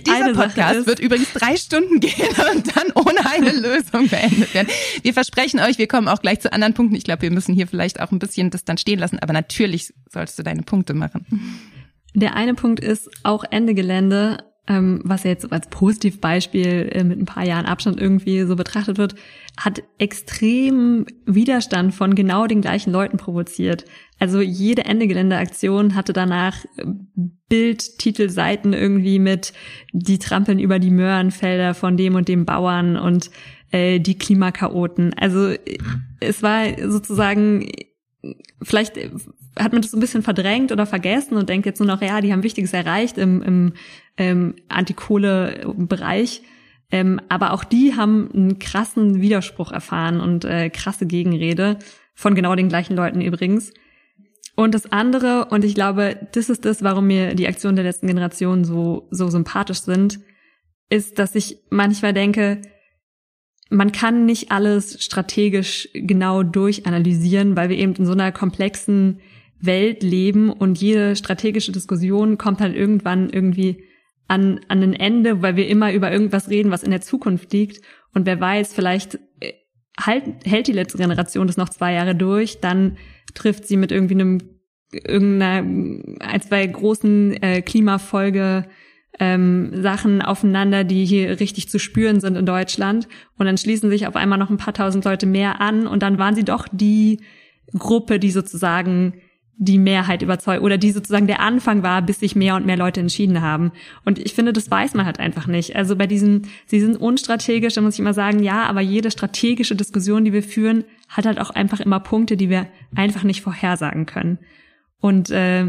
Dieser 0.06 0.32
Podcast 0.34 0.86
wird 0.86 0.98
übrigens 0.98 1.32
drei 1.32 1.56
Stunden 1.56 2.00
gehen 2.00 2.28
und 2.52 2.76
dann 2.76 2.92
ohne 2.94 3.24
eine 3.30 3.52
Lösung 3.52 4.08
beendet 4.08 4.52
werden. 4.54 4.68
Wir 5.02 5.14
versprechen 5.14 5.60
euch, 5.60 5.78
wir 5.78 5.86
kommen 5.86 6.08
auch 6.08 6.20
gleich 6.20 6.40
zu 6.40 6.52
anderen 6.52 6.74
Punkten. 6.74 6.96
Ich 6.96 7.04
glaube, 7.04 7.22
wir 7.22 7.30
müssen 7.30 7.54
hier 7.54 7.66
vielleicht 7.66 8.00
auch 8.00 8.10
ein 8.10 8.18
bisschen 8.18 8.50
das 8.50 8.64
dann 8.64 8.78
stehen 8.78 8.98
lassen, 8.98 9.18
aber 9.20 9.32
natürlich 9.32 9.92
sollst 10.10 10.38
du 10.38 10.42
deine 10.42 10.62
Punkte 10.62 10.94
machen. 10.94 11.26
Der 12.14 12.34
eine 12.34 12.54
Punkt 12.54 12.80
ist 12.80 13.08
auch 13.22 13.44
Ende 13.48 13.74
Gelände, 13.74 14.38
ähm, 14.68 15.00
was 15.02 15.24
jetzt 15.24 15.50
als 15.50 15.68
Positivbeispiel 15.68 16.90
äh, 16.92 17.04
mit 17.04 17.18
ein 17.18 17.24
paar 17.24 17.44
Jahren 17.44 17.66
Abstand 17.66 18.00
irgendwie 18.00 18.42
so 18.42 18.54
betrachtet 18.54 18.98
wird, 18.98 19.14
hat 19.56 19.82
extrem 19.98 21.06
Widerstand 21.24 21.94
von 21.94 22.14
genau 22.14 22.46
den 22.46 22.60
gleichen 22.60 22.92
Leuten 22.92 23.16
provoziert. 23.16 23.84
Also 24.18 24.40
jede 24.40 24.84
Ende 24.84 25.06
Gelände-Aktion 25.06 25.94
hatte 25.94 26.12
danach 26.12 26.64
Bildtitelseiten 27.48 28.74
irgendwie 28.74 29.18
mit 29.18 29.52
die 29.92 30.18
trampeln 30.18 30.58
über 30.58 30.78
die 30.78 30.90
Möhrenfelder 30.90 31.74
von 31.74 31.96
dem 31.96 32.14
und 32.14 32.28
dem 32.28 32.44
Bauern 32.44 32.96
und 32.96 33.30
äh, 33.70 34.00
die 34.00 34.18
Klimakaoten. 34.18 35.14
Also 35.14 35.54
es 36.20 36.42
war 36.42 36.64
sozusagen 36.88 37.70
vielleicht 38.62 38.98
hat 39.56 39.72
man 39.72 39.82
das 39.82 39.90
so 39.90 39.96
ein 39.96 40.00
bisschen 40.00 40.22
verdrängt 40.22 40.72
oder 40.72 40.86
vergessen 40.86 41.36
und 41.36 41.48
denkt 41.48 41.66
jetzt 41.66 41.80
nur 41.80 41.86
noch, 41.86 42.02
ja, 42.02 42.20
die 42.20 42.32
haben 42.32 42.42
Wichtiges 42.42 42.72
erreicht 42.72 43.18
im, 43.18 43.42
im 43.42 43.72
ähm, 44.16 44.54
Antikohle-Bereich. 44.68 46.42
Ähm, 46.90 47.20
aber 47.28 47.52
auch 47.52 47.64
die 47.64 47.94
haben 47.96 48.30
einen 48.32 48.58
krassen 48.58 49.20
Widerspruch 49.20 49.72
erfahren 49.72 50.20
und 50.20 50.44
äh, 50.44 50.70
krasse 50.70 51.06
Gegenrede 51.06 51.78
von 52.14 52.34
genau 52.34 52.54
den 52.54 52.68
gleichen 52.68 52.96
Leuten 52.96 53.20
übrigens. 53.20 53.72
Und 54.56 54.74
das 54.74 54.90
andere, 54.90 55.46
und 55.50 55.64
ich 55.64 55.74
glaube, 55.74 56.28
das 56.32 56.48
ist 56.48 56.64
das, 56.64 56.82
warum 56.82 57.06
mir 57.06 57.34
die 57.34 57.46
Aktionen 57.46 57.76
der 57.76 57.84
letzten 57.84 58.08
Generation 58.08 58.64
so, 58.64 59.06
so 59.10 59.28
sympathisch 59.28 59.82
sind, 59.82 60.18
ist, 60.90 61.18
dass 61.18 61.34
ich 61.34 61.58
manchmal 61.70 62.12
denke, 62.12 62.62
man 63.70 63.92
kann 63.92 64.24
nicht 64.24 64.50
alles 64.50 65.02
strategisch 65.04 65.88
genau 65.92 66.42
durchanalysieren, 66.42 67.54
weil 67.54 67.68
wir 67.68 67.76
eben 67.76 67.94
in 67.94 68.06
so 68.06 68.12
einer 68.12 68.32
komplexen 68.32 69.20
Welt 69.60 70.02
leben 70.02 70.50
und 70.50 70.80
jede 70.80 71.16
strategische 71.16 71.72
Diskussion 71.72 72.38
kommt 72.38 72.60
halt 72.60 72.76
irgendwann 72.76 73.30
irgendwie 73.30 73.84
an, 74.28 74.60
an 74.68 74.82
ein 74.82 74.92
Ende, 74.92 75.42
weil 75.42 75.56
wir 75.56 75.68
immer 75.68 75.92
über 75.92 76.12
irgendwas 76.12 76.50
reden, 76.50 76.70
was 76.70 76.82
in 76.82 76.90
der 76.90 77.00
Zukunft 77.00 77.52
liegt. 77.52 77.80
Und 78.14 78.26
wer 78.26 78.40
weiß, 78.40 78.74
vielleicht 78.74 79.18
äh, 79.40 79.54
halt, 79.98 80.24
hält 80.44 80.66
die 80.66 80.72
letzte 80.72 80.98
Generation 80.98 81.46
das 81.46 81.56
noch 81.56 81.70
zwei 81.70 81.94
Jahre 81.94 82.14
durch, 82.14 82.60
dann 82.60 82.98
trifft 83.34 83.66
sie 83.66 83.76
mit 83.76 83.90
irgendwie 83.90 84.14
einem 84.14 84.38
irgendeiner 84.90 85.66
ein, 86.20 86.40
zwei 86.40 86.66
großen 86.66 87.42
äh, 87.42 87.62
Klimafolge 87.62 88.66
ähm, 89.18 89.82
Sachen 89.82 90.22
aufeinander, 90.22 90.84
die 90.84 91.04
hier 91.04 91.40
richtig 91.40 91.68
zu 91.68 91.78
spüren 91.78 92.20
sind 92.20 92.36
in 92.36 92.46
Deutschland. 92.46 93.08
Und 93.36 93.46
dann 93.46 93.58
schließen 93.58 93.90
sich 93.90 94.06
auf 94.06 94.16
einmal 94.16 94.38
noch 94.38 94.50
ein 94.50 94.56
paar 94.56 94.74
tausend 94.74 95.04
Leute 95.04 95.26
mehr 95.26 95.60
an 95.60 95.86
und 95.86 96.02
dann 96.02 96.18
waren 96.18 96.34
sie 96.34 96.44
doch 96.44 96.68
die 96.70 97.20
Gruppe, 97.76 98.18
die 98.18 98.30
sozusagen 98.30 99.14
die 99.60 99.78
Mehrheit 99.78 100.22
überzeugt 100.22 100.62
oder 100.62 100.78
die 100.78 100.92
sozusagen 100.92 101.26
der 101.26 101.40
Anfang 101.40 101.82
war, 101.82 102.00
bis 102.00 102.20
sich 102.20 102.36
mehr 102.36 102.54
und 102.54 102.64
mehr 102.64 102.76
Leute 102.76 103.00
entschieden 103.00 103.42
haben. 103.42 103.72
Und 104.04 104.20
ich 104.20 104.32
finde, 104.32 104.52
das 104.52 104.70
weiß 104.70 104.94
man 104.94 105.04
halt 105.04 105.18
einfach 105.18 105.48
nicht. 105.48 105.74
Also 105.74 105.96
bei 105.96 106.06
diesen, 106.06 106.46
sie 106.66 106.80
sind 106.80 106.96
unstrategisch, 106.96 107.74
da 107.74 107.80
muss 107.80 107.94
ich 107.94 108.00
immer 108.00 108.14
sagen, 108.14 108.40
ja, 108.42 108.66
aber 108.66 108.80
jede 108.80 109.10
strategische 109.10 109.74
Diskussion, 109.74 110.24
die 110.24 110.32
wir 110.32 110.44
führen, 110.44 110.84
hat 111.08 111.26
halt 111.26 111.40
auch 111.40 111.50
einfach 111.50 111.80
immer 111.80 111.98
Punkte, 111.98 112.36
die 112.36 112.50
wir 112.50 112.68
einfach 112.94 113.24
nicht 113.24 113.42
vorhersagen 113.42 114.06
können. 114.06 114.38
Und 115.00 115.30
äh, 115.30 115.66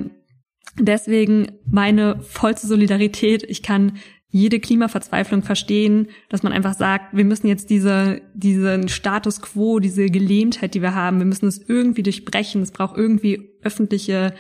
deswegen 0.78 1.52
meine 1.66 2.22
vollste 2.22 2.68
Solidarität. 2.68 3.44
Ich 3.44 3.64
kann 3.64 3.94
jede 4.32 4.60
Klimaverzweiflung 4.60 5.42
verstehen, 5.42 6.10
dass 6.30 6.44
man 6.44 6.54
einfach 6.54 6.76
sagt, 6.76 7.18
wir 7.18 7.26
müssen 7.26 7.48
jetzt 7.48 7.72
diese, 7.72 8.22
diesen 8.36 8.88
Status 8.88 9.42
quo, 9.42 9.80
diese 9.80 10.06
Gelähmtheit, 10.06 10.76
die 10.76 10.84
wir 10.84 10.94
haben, 10.94 11.18
wir 11.18 11.26
müssen 11.26 11.48
es 11.48 11.58
irgendwie 11.58 12.04
durchbrechen. 12.04 12.62
Es 12.62 12.72
braucht 12.72 12.96
irgendwie 12.96 13.49
öffentliche 13.62 14.34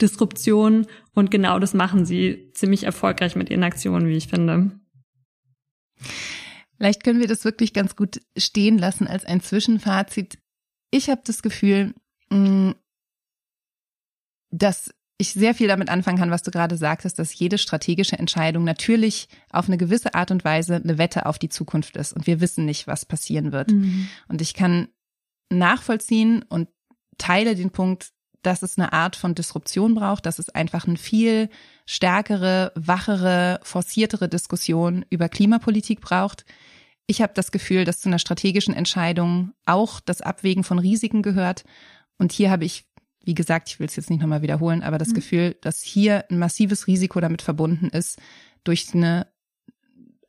Disruption. 0.00 0.86
Und 1.14 1.30
genau 1.30 1.58
das 1.58 1.74
machen 1.74 2.04
sie 2.04 2.50
ziemlich 2.52 2.84
erfolgreich 2.84 3.36
mit 3.36 3.50
ihren 3.50 3.64
Aktionen, 3.64 4.08
wie 4.08 4.16
ich 4.16 4.28
finde. 4.28 4.72
Vielleicht 6.76 7.04
können 7.04 7.20
wir 7.20 7.28
das 7.28 7.44
wirklich 7.44 7.72
ganz 7.72 7.96
gut 7.96 8.20
stehen 8.36 8.78
lassen 8.78 9.06
als 9.06 9.24
ein 9.24 9.40
Zwischenfazit. 9.40 10.38
Ich 10.90 11.08
habe 11.08 11.22
das 11.24 11.42
Gefühl, 11.42 11.94
mm, 12.30 12.72
dass 14.50 14.92
ich 15.18 15.32
sehr 15.32 15.54
viel 15.54 15.68
damit 15.68 15.88
anfangen 15.88 16.18
kann, 16.18 16.30
was 16.30 16.42
du 16.42 16.50
gerade 16.50 16.76
sagtest, 16.76 17.18
dass 17.18 17.38
jede 17.38 17.58
strategische 17.58 18.18
Entscheidung 18.18 18.64
natürlich 18.64 19.28
auf 19.50 19.68
eine 19.68 19.78
gewisse 19.78 20.14
Art 20.14 20.30
und 20.32 20.44
Weise 20.44 20.76
eine 20.76 20.98
Wette 20.98 21.26
auf 21.26 21.38
die 21.38 21.48
Zukunft 21.48 21.96
ist 21.96 22.12
und 22.12 22.26
wir 22.26 22.40
wissen 22.40 22.64
nicht, 22.64 22.86
was 22.86 23.06
passieren 23.06 23.52
wird. 23.52 23.70
Mhm. 23.70 24.08
Und 24.28 24.40
ich 24.40 24.54
kann 24.54 24.88
nachvollziehen 25.50 26.44
und 26.48 26.68
teile 27.16 27.54
den 27.54 27.70
Punkt, 27.70 28.10
dass 28.46 28.62
es 28.62 28.78
eine 28.78 28.92
Art 28.92 29.16
von 29.16 29.34
Disruption 29.34 29.94
braucht, 29.94 30.26
dass 30.26 30.38
es 30.38 30.48
einfach 30.50 30.86
eine 30.86 30.96
viel 30.96 31.48
stärkere, 31.86 32.72
wachere, 32.74 33.60
forciertere 33.62 34.28
Diskussion 34.28 35.04
über 35.10 35.28
Klimapolitik 35.28 36.00
braucht. 36.00 36.44
Ich 37.06 37.20
habe 37.20 37.32
das 37.34 37.52
Gefühl, 37.52 37.84
dass 37.84 38.00
zu 38.00 38.08
einer 38.08 38.18
strategischen 38.18 38.74
Entscheidung 38.74 39.52
auch 39.66 40.00
das 40.00 40.20
Abwägen 40.20 40.64
von 40.64 40.78
Risiken 40.78 41.22
gehört. 41.22 41.64
Und 42.18 42.32
hier 42.32 42.50
habe 42.50 42.64
ich 42.64 42.86
wie 43.26 43.34
gesagt, 43.34 43.68
ich 43.70 43.80
will 43.80 43.86
es 43.86 43.96
jetzt 43.96 44.10
nicht 44.10 44.20
nochmal 44.20 44.42
wiederholen, 44.42 44.82
aber 44.82 44.98
das 44.98 45.08
mhm. 45.08 45.14
Gefühl, 45.14 45.56
dass 45.60 45.82
hier 45.82 46.24
ein 46.30 46.38
massives 46.38 46.86
Risiko 46.86 47.20
damit 47.20 47.42
verbunden 47.42 47.88
ist, 47.88 48.18
durch 48.64 48.94
eine 48.94 49.26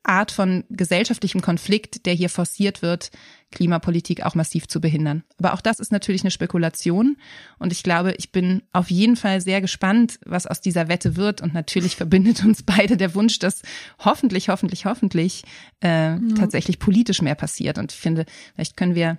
Art 0.08 0.30
von 0.30 0.64
gesellschaftlichem 0.70 1.40
Konflikt, 1.40 2.06
der 2.06 2.14
hier 2.14 2.28
forciert 2.28 2.82
wird, 2.82 3.10
Klimapolitik 3.52 4.24
auch 4.24 4.34
massiv 4.34 4.68
zu 4.68 4.80
behindern. 4.80 5.22
Aber 5.38 5.54
auch 5.54 5.60
das 5.60 5.78
ist 5.78 5.92
natürlich 5.92 6.22
eine 6.22 6.30
Spekulation. 6.30 7.16
Und 7.58 7.72
ich 7.72 7.82
glaube, 7.82 8.14
ich 8.18 8.32
bin 8.32 8.62
auf 8.72 8.90
jeden 8.90 9.16
Fall 9.16 9.40
sehr 9.40 9.60
gespannt, 9.60 10.18
was 10.24 10.46
aus 10.46 10.60
dieser 10.60 10.88
Wette 10.88 11.16
wird. 11.16 11.42
Und 11.42 11.54
natürlich 11.54 11.96
verbindet 11.96 12.44
uns 12.44 12.62
beide 12.62 12.96
der 12.96 13.14
Wunsch, 13.14 13.38
dass 13.38 13.62
hoffentlich, 13.98 14.48
hoffentlich, 14.48 14.84
hoffentlich 14.84 15.44
äh, 15.82 16.14
ja. 16.14 16.20
tatsächlich 16.36 16.78
politisch 16.78 17.22
mehr 17.22 17.34
passiert. 17.34 17.78
Und 17.78 17.92
ich 17.92 17.98
finde, 17.98 18.26
vielleicht 18.54 18.76
können 18.76 18.94
wir 18.94 19.18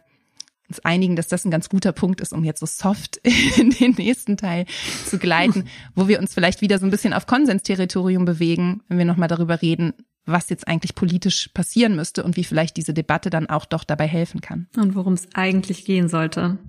uns 0.70 0.80
einigen, 0.82 1.16
dass 1.16 1.28
das 1.28 1.46
ein 1.46 1.52
ganz 1.52 1.70
guter 1.70 1.94
Punkt 1.94 2.20
ist, 2.22 2.34
um 2.34 2.44
jetzt 2.44 2.60
so 2.60 2.66
soft 2.66 3.18
in 3.58 3.72
den 3.72 3.92
nächsten 3.92 4.38
Teil 4.38 4.66
zu 5.06 5.18
gleiten, 5.18 5.66
wo 5.96 6.08
wir 6.08 6.20
uns 6.20 6.34
vielleicht 6.34 6.62
wieder 6.62 6.80
so 6.80 6.86
ein 6.86 6.92
bisschen 6.92 7.14
auf 7.14 7.26
Konsensterritorium 7.26 8.26
bewegen, 8.26 8.82
wenn 8.90 8.98
wir 8.98 9.06
nochmal 9.06 9.30
darüber 9.30 9.62
reden, 9.62 9.94
was 10.28 10.50
jetzt 10.50 10.68
eigentlich 10.68 10.94
politisch 10.94 11.50
passieren 11.54 11.96
müsste 11.96 12.24
und 12.24 12.36
wie 12.36 12.44
vielleicht 12.44 12.78
diese 12.78 12.94
Debatte 12.94 13.30
dann 13.30 13.50
auch 13.50 13.66
doch 13.66 13.84
dabei 13.84 14.08
helfen 14.08 14.42
kann. 14.42 14.68
Und 14.78 14.94
worum 14.96 15.14
es 15.14 15.28
eigentlich 15.34 15.86
gehen 15.86 16.10
sollte. 16.10 16.60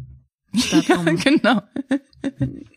Statt 0.57 0.89
um 0.99 1.07
ja, 1.07 1.15
genau. 1.15 1.63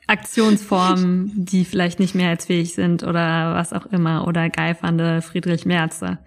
Aktionsformen, 0.07 1.31
die 1.45 1.63
vielleicht 1.63 1.99
nicht 1.99 2.15
mehrheitsfähig 2.15 2.73
sind 2.73 3.03
oder 3.03 3.53
was 3.53 3.71
auch 3.71 3.85
immer 3.85 4.27
oder 4.27 4.49
geifernde 4.49 5.21
Friedrich 5.21 5.65
Merze. 5.65 6.19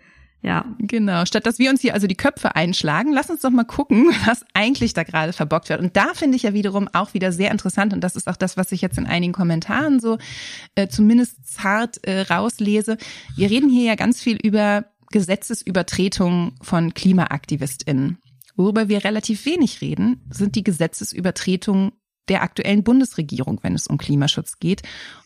Ja. 0.44 0.66
Genau. 0.78 1.24
Statt 1.24 1.46
dass 1.46 1.58
wir 1.58 1.70
uns 1.70 1.80
hier 1.80 1.94
also 1.94 2.06
die 2.06 2.16
Köpfe 2.16 2.54
einschlagen, 2.54 3.14
lass 3.14 3.30
uns 3.30 3.40
doch 3.40 3.50
mal 3.50 3.64
gucken, 3.64 4.10
was 4.26 4.44
eigentlich 4.52 4.92
da 4.92 5.02
gerade 5.02 5.32
verbockt 5.32 5.70
wird. 5.70 5.80
Und 5.80 5.96
da 5.96 6.12
finde 6.12 6.36
ich 6.36 6.42
ja 6.42 6.52
wiederum 6.52 6.86
auch 6.92 7.14
wieder 7.14 7.32
sehr 7.32 7.50
interessant, 7.50 7.94
und 7.94 8.02
das 8.02 8.14
ist 8.14 8.28
auch 8.28 8.36
das, 8.36 8.58
was 8.58 8.70
ich 8.70 8.82
jetzt 8.82 8.98
in 8.98 9.06
einigen 9.06 9.32
Kommentaren 9.32 10.00
so 10.00 10.18
äh, 10.74 10.86
zumindest 10.86 11.46
zart 11.46 12.04
äh, 12.06 12.20
rauslese. 12.22 12.98
Wir 13.36 13.50
reden 13.50 13.70
hier 13.70 13.84
ja 13.84 13.94
ganz 13.94 14.20
viel 14.20 14.36
über 14.36 14.84
Gesetzesübertretungen 15.10 16.56
von 16.60 16.92
KlimaaktivistInnen. 16.92 18.18
Worüber 18.54 18.88
wir 18.90 19.02
relativ 19.02 19.46
wenig 19.46 19.80
reden, 19.80 20.26
sind 20.30 20.56
die 20.56 20.64
Gesetzesübertretungen 20.64 21.92
der 22.28 22.42
aktuellen 22.42 22.84
Bundesregierung, 22.84 23.60
wenn 23.62 23.74
es 23.74 23.86
um 23.86 23.96
Klimaschutz 23.96 24.58
geht. 24.58 24.82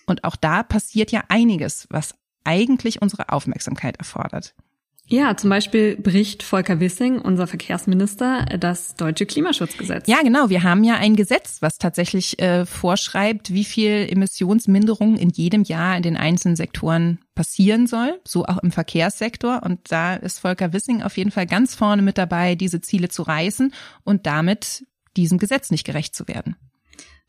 Und 0.06 0.22
auch 0.22 0.36
da 0.36 0.62
passiert 0.62 1.10
ja 1.10 1.24
einiges, 1.28 1.88
was 1.90 2.14
eigentlich 2.44 3.02
unsere 3.02 3.30
Aufmerksamkeit 3.30 3.96
erfordert. 3.96 4.54
Ja, 5.10 5.34
zum 5.38 5.48
Beispiel 5.48 5.96
bricht 5.96 6.42
Volker 6.42 6.80
Wissing, 6.80 7.18
unser 7.18 7.46
Verkehrsminister, 7.46 8.44
das 8.60 8.94
deutsche 8.94 9.24
Klimaschutzgesetz. 9.24 10.06
Ja, 10.06 10.20
genau. 10.22 10.50
Wir 10.50 10.62
haben 10.64 10.84
ja 10.84 10.96
ein 10.96 11.16
Gesetz, 11.16 11.62
was 11.62 11.78
tatsächlich 11.78 12.38
äh, 12.42 12.66
vorschreibt, 12.66 13.50
wie 13.54 13.64
viel 13.64 14.06
Emissionsminderung 14.10 15.16
in 15.16 15.30
jedem 15.30 15.62
Jahr 15.62 15.96
in 15.96 16.02
den 16.02 16.18
einzelnen 16.18 16.56
Sektoren 16.56 17.20
passieren 17.34 17.86
soll, 17.86 18.20
so 18.26 18.44
auch 18.44 18.58
im 18.58 18.70
Verkehrssektor. 18.70 19.62
Und 19.64 19.90
da 19.90 20.14
ist 20.14 20.40
Volker 20.40 20.74
Wissing 20.74 21.02
auf 21.02 21.16
jeden 21.16 21.30
Fall 21.30 21.46
ganz 21.46 21.74
vorne 21.74 22.02
mit 22.02 22.18
dabei, 22.18 22.54
diese 22.54 22.82
Ziele 22.82 23.08
zu 23.08 23.22
reißen 23.22 23.72
und 24.04 24.26
damit 24.26 24.84
diesem 25.16 25.38
Gesetz 25.38 25.70
nicht 25.70 25.86
gerecht 25.86 26.14
zu 26.14 26.28
werden. 26.28 26.56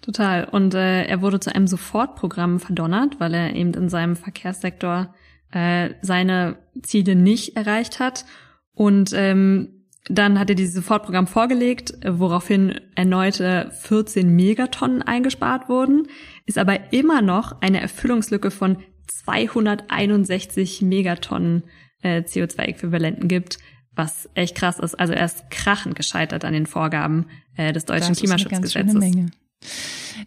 Total. 0.02 0.44
Und 0.46 0.74
äh, 0.74 1.06
er 1.06 1.22
wurde 1.22 1.40
zu 1.40 1.56
einem 1.56 1.68
Sofortprogramm 1.68 2.60
verdonnert, 2.60 3.22
weil 3.22 3.34
er 3.34 3.56
eben 3.56 3.74
in 3.74 3.88
seinem 3.88 4.18
Verkehrssektor 4.18 5.14
äh, 5.52 5.92
seine 6.02 6.58
Ziele 6.82 7.16
nicht 7.16 7.56
erreicht 7.56 8.00
hat. 8.00 8.26
Und 8.74 9.12
ähm, 9.14 9.80
dann 10.08 10.40
hat 10.40 10.50
er 10.50 10.56
dieses 10.56 10.76
Sofortprogramm 10.76 11.28
vorgelegt, 11.28 11.94
woraufhin 12.06 12.80
erneute 12.96 13.72
14 13.82 14.36
Megatonnen 14.36 15.02
eingespart 15.02 15.70
wurden, 15.70 16.08
ist 16.46 16.58
aber 16.58 16.92
immer 16.94 17.22
noch 17.22 17.62
eine 17.62 17.82
Erfüllungslücke 17.82 18.50
von 18.50 18.78
261 19.08 20.82
Megatonnen 20.82 21.64
äh, 22.02 22.22
CO2-Äquivalenten 22.22 23.28
gibt, 23.28 23.60
was 23.94 24.30
echt 24.34 24.56
krass 24.56 24.80
ist. 24.80 24.96
Also 24.96 25.14
er 25.14 25.26
ist 25.26 25.52
krachend 25.52 25.96
gescheitert 25.96 26.46
an 26.46 26.54
den 26.54 26.66
Vorgaben 26.66 27.28
äh, 27.56 27.74
des 27.74 27.86
deutschen 27.86 28.14
das 28.14 28.20
Klimaschutzgesetzes. 28.20 29.04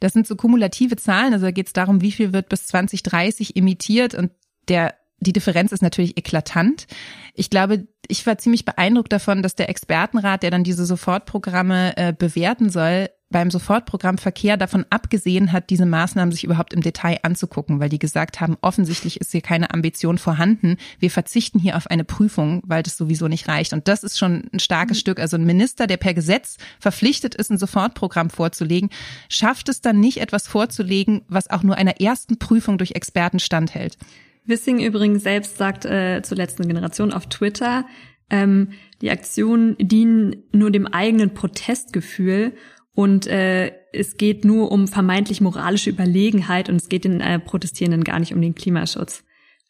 Das 0.00 0.12
sind 0.12 0.26
so 0.26 0.36
kumulative 0.36 0.96
Zahlen, 0.96 1.32
also 1.32 1.46
da 1.46 1.50
geht 1.50 1.68
es 1.68 1.72
darum, 1.72 2.02
wie 2.02 2.12
viel 2.12 2.32
wird 2.32 2.50
bis 2.50 2.66
2030 2.66 3.56
emittiert 3.56 4.14
und 4.14 4.30
der 4.68 4.94
die 5.22 5.32
Differenz 5.32 5.72
ist 5.72 5.82
natürlich 5.82 6.16
eklatant. 6.16 6.86
Ich 7.34 7.50
glaube, 7.50 7.86
ich 8.08 8.26
war 8.26 8.38
ziemlich 8.38 8.64
beeindruckt 8.64 9.12
davon, 9.12 9.42
dass 9.42 9.54
der 9.54 9.68
Expertenrat, 9.68 10.42
der 10.42 10.50
dann 10.50 10.64
diese 10.64 10.84
Sofortprogramme 10.84 11.96
äh, 11.96 12.12
bewerten 12.12 12.70
soll, 12.70 13.08
beim 13.32 13.50
Sofortprogramm 13.50 14.18
Verkehr 14.18 14.56
davon 14.56 14.84
abgesehen 14.90 15.50
hat, 15.50 15.70
diese 15.70 15.86
Maßnahmen 15.86 16.30
sich 16.30 16.44
überhaupt 16.44 16.72
im 16.72 16.82
Detail 16.82 17.18
anzugucken, 17.22 17.80
weil 17.80 17.88
die 17.88 17.98
gesagt 17.98 18.40
haben, 18.40 18.56
offensichtlich 18.60 19.20
ist 19.20 19.32
hier 19.32 19.40
keine 19.40 19.72
Ambition 19.72 20.18
vorhanden. 20.18 20.76
Wir 21.00 21.10
verzichten 21.10 21.58
hier 21.58 21.76
auf 21.76 21.88
eine 21.88 22.04
Prüfung, 22.04 22.62
weil 22.66 22.82
das 22.82 22.96
sowieso 22.96 23.26
nicht 23.26 23.48
reicht. 23.48 23.72
Und 23.72 23.88
das 23.88 24.04
ist 24.04 24.18
schon 24.18 24.50
ein 24.52 24.60
starkes 24.60 24.98
mhm. 24.98 25.00
Stück. 25.00 25.18
Also 25.18 25.36
ein 25.36 25.44
Minister, 25.44 25.86
der 25.86 25.96
per 25.96 26.14
Gesetz 26.14 26.58
verpflichtet 26.78 27.34
ist, 27.34 27.50
ein 27.50 27.58
Sofortprogramm 27.58 28.30
vorzulegen, 28.30 28.90
schafft 29.28 29.68
es 29.68 29.80
dann 29.80 29.98
nicht, 29.98 30.18
etwas 30.18 30.46
vorzulegen, 30.46 31.22
was 31.28 31.50
auch 31.50 31.62
nur 31.62 31.76
einer 31.76 32.00
ersten 32.00 32.38
Prüfung 32.38 32.76
durch 32.78 32.92
Experten 32.92 33.40
standhält. 33.40 33.96
Wissing 34.44 34.80
übrigens 34.80 35.22
selbst 35.22 35.56
sagt 35.56 35.84
äh, 35.84 36.22
zur 36.22 36.36
letzten 36.36 36.66
Generation 36.66 37.12
auf 37.12 37.26
Twitter, 37.28 37.86
ähm, 38.30 38.70
die 39.00 39.10
Aktionen 39.10 39.76
dienen 39.78 40.44
nur 40.52 40.70
dem 40.70 40.86
eigenen 40.86 41.34
Protestgefühl 41.34 42.54
und 42.94 43.26
äh, 43.26 43.72
es 43.92 44.16
geht 44.16 44.44
nur 44.44 44.72
um 44.72 44.88
vermeintlich 44.88 45.40
moralische 45.40 45.90
Überlegenheit 45.90 46.68
und 46.68 46.76
es 46.76 46.88
geht 46.88 47.04
den 47.04 47.20
äh, 47.20 47.38
Protestierenden 47.38 48.04
gar 48.04 48.18
nicht 48.18 48.34
um 48.34 48.40
den 48.40 48.54
Klimaschutz. 48.54 49.24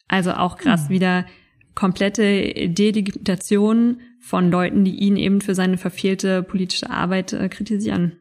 Also 0.07 0.33
auch 0.33 0.57
krass 0.57 0.89
mhm. 0.89 0.93
wieder 0.93 1.25
komplette 1.75 2.69
Delegitation 2.69 4.01
von 4.19 4.51
Leuten, 4.51 4.85
die 4.85 4.95
ihn 4.95 5.17
eben 5.17 5.41
für 5.41 5.55
seine 5.55 5.77
verfehlte 5.77 6.43
politische 6.43 6.89
Arbeit 6.89 7.33
äh, 7.33 7.49
kritisieren. 7.49 8.19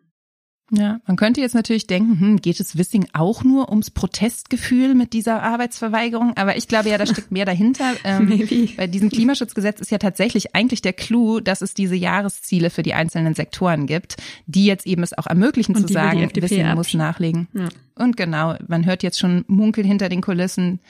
Ja, 0.74 1.00
man 1.06 1.16
könnte 1.16 1.42
jetzt 1.42 1.54
natürlich 1.54 1.86
denken, 1.86 2.18
hm, 2.18 2.36
geht 2.40 2.58
es 2.58 2.78
Wissing 2.78 3.06
auch 3.12 3.44
nur 3.44 3.68
ums 3.68 3.90
Protestgefühl 3.90 4.94
mit 4.94 5.12
dieser 5.12 5.42
Arbeitsverweigerung? 5.42 6.34
Aber 6.38 6.56
ich 6.56 6.66
glaube 6.66 6.88
ja, 6.88 6.96
da 6.96 7.04
steckt 7.04 7.30
mehr 7.30 7.44
dahinter. 7.44 7.92
Ähm. 8.04 8.48
Bei 8.76 8.86
diesem 8.86 9.10
Klimaschutzgesetz 9.10 9.80
ist 9.80 9.90
ja 9.90 9.98
tatsächlich 9.98 10.54
eigentlich 10.56 10.82
der 10.82 10.92
Clou, 10.92 11.40
dass 11.40 11.60
es 11.60 11.74
diese 11.74 11.94
Jahresziele 11.94 12.70
für 12.70 12.82
die 12.82 12.94
einzelnen 12.94 13.34
Sektoren 13.34 13.86
gibt, 13.86 14.16
die 14.46 14.64
jetzt 14.64 14.86
eben 14.86 15.02
es 15.02 15.16
auch 15.16 15.26
ermöglichen 15.26 15.76
Und 15.76 15.86
zu 15.86 15.92
sagen, 15.92 16.30
Wissing 16.34 16.74
muss 16.74 16.94
nachlegen. 16.94 17.48
Ja. 17.52 17.68
Und 17.94 18.16
genau, 18.16 18.54
man 18.66 18.86
hört 18.86 19.02
jetzt 19.02 19.18
schon 19.18 19.44
Munkeln 19.46 19.86
hinter 19.86 20.08
den 20.08 20.20
Kulissen 20.20 20.80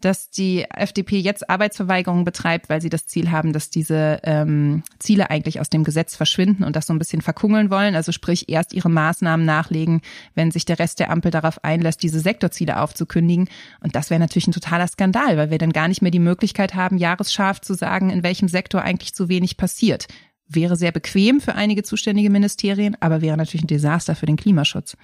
dass 0.00 0.30
die 0.30 0.64
FDP 0.70 1.18
jetzt 1.18 1.48
Arbeitsverweigerung 1.48 2.24
betreibt, 2.24 2.68
weil 2.68 2.80
sie 2.80 2.90
das 2.90 3.06
Ziel 3.06 3.30
haben, 3.30 3.52
dass 3.52 3.70
diese 3.70 4.20
ähm, 4.24 4.82
Ziele 4.98 5.30
eigentlich 5.30 5.60
aus 5.60 5.70
dem 5.70 5.84
Gesetz 5.84 6.16
verschwinden 6.16 6.64
und 6.64 6.76
das 6.76 6.86
so 6.86 6.92
ein 6.92 6.98
bisschen 6.98 7.22
verkungeln 7.22 7.70
wollen. 7.70 7.94
Also 7.94 8.12
sprich 8.12 8.48
erst 8.48 8.72
ihre 8.72 8.90
Maßnahmen 8.90 9.44
nachlegen, 9.46 10.02
wenn 10.34 10.50
sich 10.50 10.64
der 10.64 10.78
Rest 10.78 11.00
der 11.00 11.10
Ampel 11.10 11.30
darauf 11.30 11.64
einlässt, 11.64 12.02
diese 12.02 12.20
Sektorziele 12.20 12.80
aufzukündigen. 12.80 13.48
Und 13.80 13.96
das 13.96 14.10
wäre 14.10 14.20
natürlich 14.20 14.48
ein 14.48 14.52
totaler 14.52 14.88
Skandal, 14.88 15.36
weil 15.36 15.50
wir 15.50 15.58
dann 15.58 15.72
gar 15.72 15.88
nicht 15.88 16.02
mehr 16.02 16.10
die 16.10 16.18
Möglichkeit 16.18 16.74
haben, 16.74 16.98
jahresscharf 16.98 17.60
zu 17.60 17.74
sagen, 17.74 18.10
in 18.10 18.22
welchem 18.22 18.48
Sektor 18.48 18.82
eigentlich 18.82 19.14
zu 19.14 19.28
wenig 19.28 19.56
passiert. 19.56 20.08
Wäre 20.48 20.76
sehr 20.76 20.92
bequem 20.92 21.40
für 21.40 21.54
einige 21.54 21.82
zuständige 21.82 22.30
Ministerien, 22.30 22.96
aber 23.00 23.20
wäre 23.20 23.36
natürlich 23.36 23.64
ein 23.64 23.68
Desaster 23.68 24.14
für 24.14 24.26
den 24.26 24.36
Klimaschutz. 24.36 24.96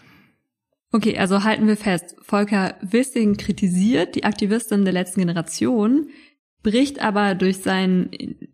Okay, 0.93 1.17
also 1.19 1.43
halten 1.43 1.67
wir 1.67 1.79
fest, 1.79 2.17
Volker 2.21 2.77
Wissing 2.83 3.39
kritisiert 3.39 4.15
die 4.15 4.25
Aktivistin 4.25 4.85
der 4.85 4.93
letzten 4.93 5.21
Generation, 5.21 6.09
bricht 6.63 7.01
aber 7.01 7.35
durch 7.35 7.59
sein 7.59 8.11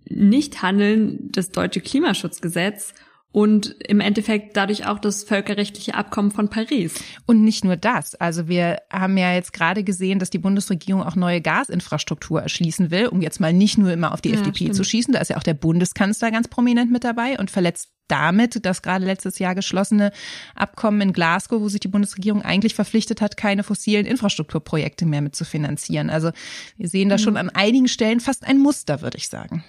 Nichthandeln 0.09 1.31
das 1.33 1.51
deutsche 1.51 1.81
Klimaschutzgesetz 1.81 2.95
und 3.31 3.77
im 3.87 4.01
Endeffekt 4.01 4.57
dadurch 4.57 4.87
auch 4.87 4.99
das 4.99 5.25
völkerrechtliche 5.25 5.95
Abkommen 5.95 6.31
von 6.31 6.49
Paris. 6.49 6.95
Und 7.27 7.45
nicht 7.45 7.63
nur 7.65 7.77
das. 7.77 8.15
Also 8.15 8.49
wir 8.49 8.79
haben 8.91 9.17
ja 9.19 9.35
jetzt 9.35 9.53
gerade 9.53 9.85
gesehen, 9.85 10.19
dass 10.19 10.31
die 10.31 10.39
Bundesregierung 10.39 11.03
auch 11.03 11.15
neue 11.15 11.43
Gasinfrastruktur 11.43 12.41
erschließen 12.41 12.91
will, 12.91 13.07
um 13.07 13.21
jetzt 13.21 13.39
mal 13.39 13.53
nicht 13.53 13.77
nur 13.77 13.93
immer 13.93 14.13
auf 14.13 14.23
die 14.23 14.31
ja, 14.31 14.37
FDP 14.37 14.57
stimmt. 14.57 14.77
zu 14.77 14.85
schießen. 14.85 15.13
Da 15.13 15.21
ist 15.21 15.29
ja 15.29 15.37
auch 15.37 15.43
der 15.43 15.55
Bundeskanzler 15.55 16.31
ganz 16.31 16.49
prominent 16.49 16.91
mit 16.91 17.05
dabei 17.05 17.39
und 17.39 17.51
verletzt 17.51 17.91
damit 18.09 18.65
das 18.65 18.81
gerade 18.81 19.05
letztes 19.05 19.39
Jahr 19.39 19.55
geschlossene 19.55 20.13
Abkommen 20.55 21.01
in 21.03 21.13
Glasgow, 21.13 21.61
wo 21.61 21.69
sich 21.69 21.81
die 21.81 21.89
Bundesregierung 21.89 22.41
eigentlich 22.41 22.75
verpflichtet 22.75 23.21
hat, 23.21 23.37
keine 23.37 23.63
fossilen 23.63 24.07
Infrastrukturprojekte 24.07 25.05
mehr 25.05 25.21
mit 25.21 25.37
zu 25.37 25.45
finanzieren. 25.45 26.09
Also 26.09 26.31
wir 26.79 26.89
sehen 26.89 27.11
da 27.11 27.17
mhm. 27.17 27.21
schon 27.21 27.37
an 27.37 27.51
einigen 27.51 27.89
Stellen 27.89 28.21
fast 28.21 28.47
ein 28.47 28.59
Muster, 28.59 29.03
würde 29.03 29.19
ich 29.19 29.29
sagen. 29.29 29.63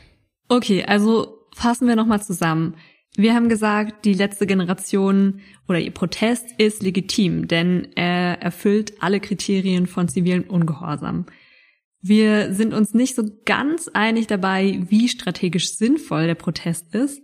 Okay, 0.47 0.85
also 0.85 1.45
fassen 1.53 1.87
wir 1.87 1.97
nochmal 1.97 2.21
zusammen. 2.21 2.75
Wir 3.15 3.33
haben 3.33 3.49
gesagt, 3.49 4.05
die 4.05 4.13
letzte 4.13 4.45
Generation 4.45 5.41
oder 5.67 5.79
ihr 5.79 5.91
Protest 5.91 6.45
ist 6.57 6.83
legitim, 6.83 7.47
denn 7.47 7.89
er 7.95 8.41
erfüllt 8.41 8.93
alle 9.01 9.19
Kriterien 9.19 9.87
von 9.87 10.07
zivilen 10.07 10.43
Ungehorsam. 10.43 11.25
Wir 12.01 12.53
sind 12.53 12.73
uns 12.73 12.93
nicht 12.93 13.15
so 13.15 13.23
ganz 13.45 13.89
einig 13.89 14.27
dabei, 14.27 14.79
wie 14.87 15.09
strategisch 15.09 15.75
sinnvoll 15.75 16.27
der 16.27 16.35
Protest 16.35 16.95
ist. 16.95 17.21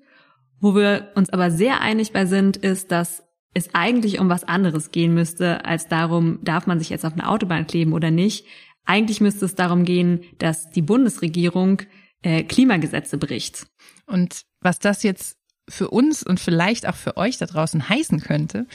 Wo 0.60 0.76
wir 0.76 1.12
uns 1.16 1.30
aber 1.30 1.52
sehr 1.52 1.82
einig 1.82 2.12
bei 2.12 2.26
sind, 2.26 2.58
ist, 2.58 2.92
dass 2.92 3.24
es 3.54 3.74
eigentlich 3.74 4.20
um 4.20 4.28
was 4.28 4.44
anderes 4.44 4.92
gehen 4.92 5.14
müsste, 5.14 5.64
als 5.64 5.88
darum, 5.88 6.40
darf 6.44 6.68
man 6.68 6.80
sich 6.80 6.90
jetzt 6.90 7.06
auf 7.06 7.14
eine 7.14 7.30
Autobahn 7.30 7.68
kleben 7.68 7.94
oder 7.94 8.12
nicht. 8.12 8.46
Eigentlich 8.84 9.22
müsste 9.22 9.46
es 9.46 9.56
darum 9.56 9.86
gehen, 9.86 10.22
dass 10.40 10.70
die 10.72 10.82
Bundesregierung 10.82 11.82
äh, 12.22 12.44
Klimagesetze 12.44 13.18
bricht. 13.18 13.68
Und 14.08 14.42
was 14.60 14.80
das 14.80 15.04
jetzt 15.04 15.38
für 15.70 15.90
uns 15.90 16.24
und 16.24 16.40
vielleicht 16.40 16.88
auch 16.88 16.96
für 16.96 17.18
euch 17.18 17.38
da 17.38 17.46
draußen 17.46 17.90
heißen 17.90 18.22
könnte, 18.22 18.66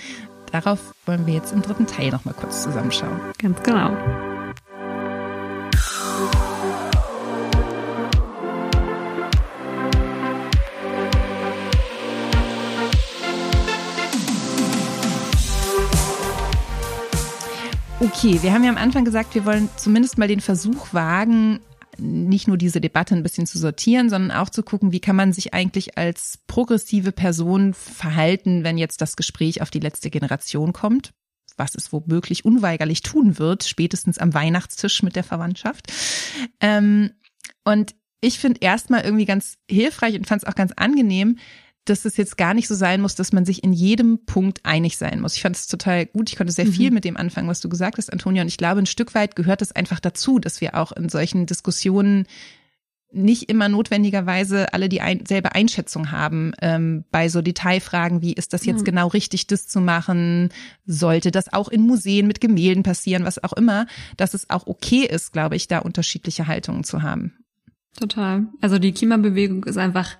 darauf 0.50 0.92
wollen 1.06 1.26
wir 1.26 1.34
jetzt 1.34 1.52
im 1.52 1.62
dritten 1.62 1.86
Teil 1.86 2.10
nochmal 2.10 2.34
kurz 2.34 2.62
zusammenschauen. 2.62 3.20
Ganz 3.38 3.62
genau. 3.62 3.96
Okay, 18.02 18.42
wir 18.42 18.52
haben 18.52 18.64
ja 18.64 18.70
am 18.70 18.78
Anfang 18.78 19.04
gesagt, 19.04 19.34
wir 19.34 19.44
wollen 19.44 19.68
zumindest 19.76 20.16
mal 20.16 20.26
den 20.26 20.40
Versuch 20.40 20.92
wagen, 20.92 21.60
nicht 21.98 22.48
nur 22.48 22.56
diese 22.56 22.80
Debatte 22.80 23.14
ein 23.14 23.22
bisschen 23.22 23.46
zu 23.46 23.58
sortieren, 23.58 24.10
sondern 24.10 24.30
auch 24.30 24.50
zu 24.50 24.62
gucken, 24.62 24.92
wie 24.92 25.00
kann 25.00 25.16
man 25.16 25.32
sich 25.32 25.54
eigentlich 25.54 25.98
als 25.98 26.38
progressive 26.46 27.12
Person 27.12 27.74
verhalten, 27.74 28.64
wenn 28.64 28.78
jetzt 28.78 29.00
das 29.00 29.16
Gespräch 29.16 29.62
auf 29.62 29.70
die 29.70 29.80
letzte 29.80 30.10
Generation 30.10 30.72
kommt 30.72 31.12
was 31.60 31.74
es 31.76 31.92
womöglich 31.92 32.44
unweigerlich 32.44 33.02
tun 33.02 33.38
wird, 33.38 33.64
spätestens 33.64 34.18
am 34.18 34.34
Weihnachtstisch 34.34 35.04
mit 35.04 35.14
der 35.14 35.22
Verwandtschaft. 35.22 35.92
Ähm, 36.60 37.10
und 37.64 37.94
ich 38.20 38.38
finde 38.38 38.60
erstmal 38.60 39.02
irgendwie 39.02 39.26
ganz 39.26 39.58
hilfreich 39.70 40.16
und 40.16 40.26
fand 40.26 40.42
es 40.42 40.48
auch 40.48 40.54
ganz 40.54 40.72
angenehm, 40.76 41.38
dass 41.84 42.04
es 42.04 42.16
jetzt 42.16 42.36
gar 42.36 42.54
nicht 42.54 42.68
so 42.68 42.74
sein 42.74 43.00
muss, 43.00 43.14
dass 43.14 43.32
man 43.32 43.44
sich 43.44 43.64
in 43.64 43.72
jedem 43.72 44.24
Punkt 44.24 44.60
einig 44.64 44.96
sein 44.96 45.20
muss. 45.20 45.34
Ich 45.34 45.42
fand 45.42 45.56
es 45.56 45.66
total 45.66 46.06
gut. 46.06 46.30
Ich 46.30 46.36
konnte 46.36 46.52
sehr 46.52 46.66
mhm. 46.66 46.72
viel 46.72 46.90
mit 46.90 47.04
dem 47.04 47.16
anfangen, 47.16 47.48
was 47.48 47.60
du 47.60 47.68
gesagt 47.68 47.98
hast, 47.98 48.12
Antonia. 48.12 48.42
Und 48.42 48.48
ich 48.48 48.58
glaube, 48.58 48.80
ein 48.80 48.86
Stück 48.86 49.14
weit 49.14 49.34
gehört 49.34 49.62
es 49.62 49.72
einfach 49.72 50.00
dazu, 50.00 50.38
dass 50.38 50.60
wir 50.60 50.74
auch 50.76 50.92
in 50.92 51.08
solchen 51.08 51.46
Diskussionen 51.46 52.26
nicht 53.12 53.50
immer 53.50 53.68
notwendigerweise 53.68 54.72
alle 54.72 54.88
die 54.88 55.00
ein, 55.00 55.26
selbe 55.26 55.54
Einschätzung 55.54 56.12
haben 56.12 56.52
ähm, 56.62 57.04
bei 57.10 57.28
so 57.28 57.42
Detailfragen 57.42 58.22
wie 58.22 58.32
ist 58.32 58.52
das 58.52 58.64
jetzt 58.64 58.80
mhm. 58.80 58.84
genau 58.84 59.08
richtig, 59.08 59.48
das 59.48 59.66
zu 59.66 59.80
machen? 59.80 60.50
Sollte 60.86 61.30
das 61.32 61.52
auch 61.52 61.68
in 61.68 61.82
Museen 61.82 62.28
mit 62.28 62.40
Gemälden 62.40 62.82
passieren, 62.82 63.24
was 63.24 63.42
auch 63.42 63.52
immer, 63.52 63.86
dass 64.16 64.34
es 64.34 64.48
auch 64.48 64.66
okay 64.66 65.04
ist, 65.04 65.32
glaube 65.32 65.56
ich, 65.56 65.66
da 65.66 65.80
unterschiedliche 65.80 66.46
Haltungen 66.46 66.84
zu 66.84 67.02
haben. 67.02 67.34
Total. 67.98 68.46
Also 68.60 68.78
die 68.78 68.92
Klimabewegung 68.92 69.64
ist 69.64 69.76
einfach 69.76 70.16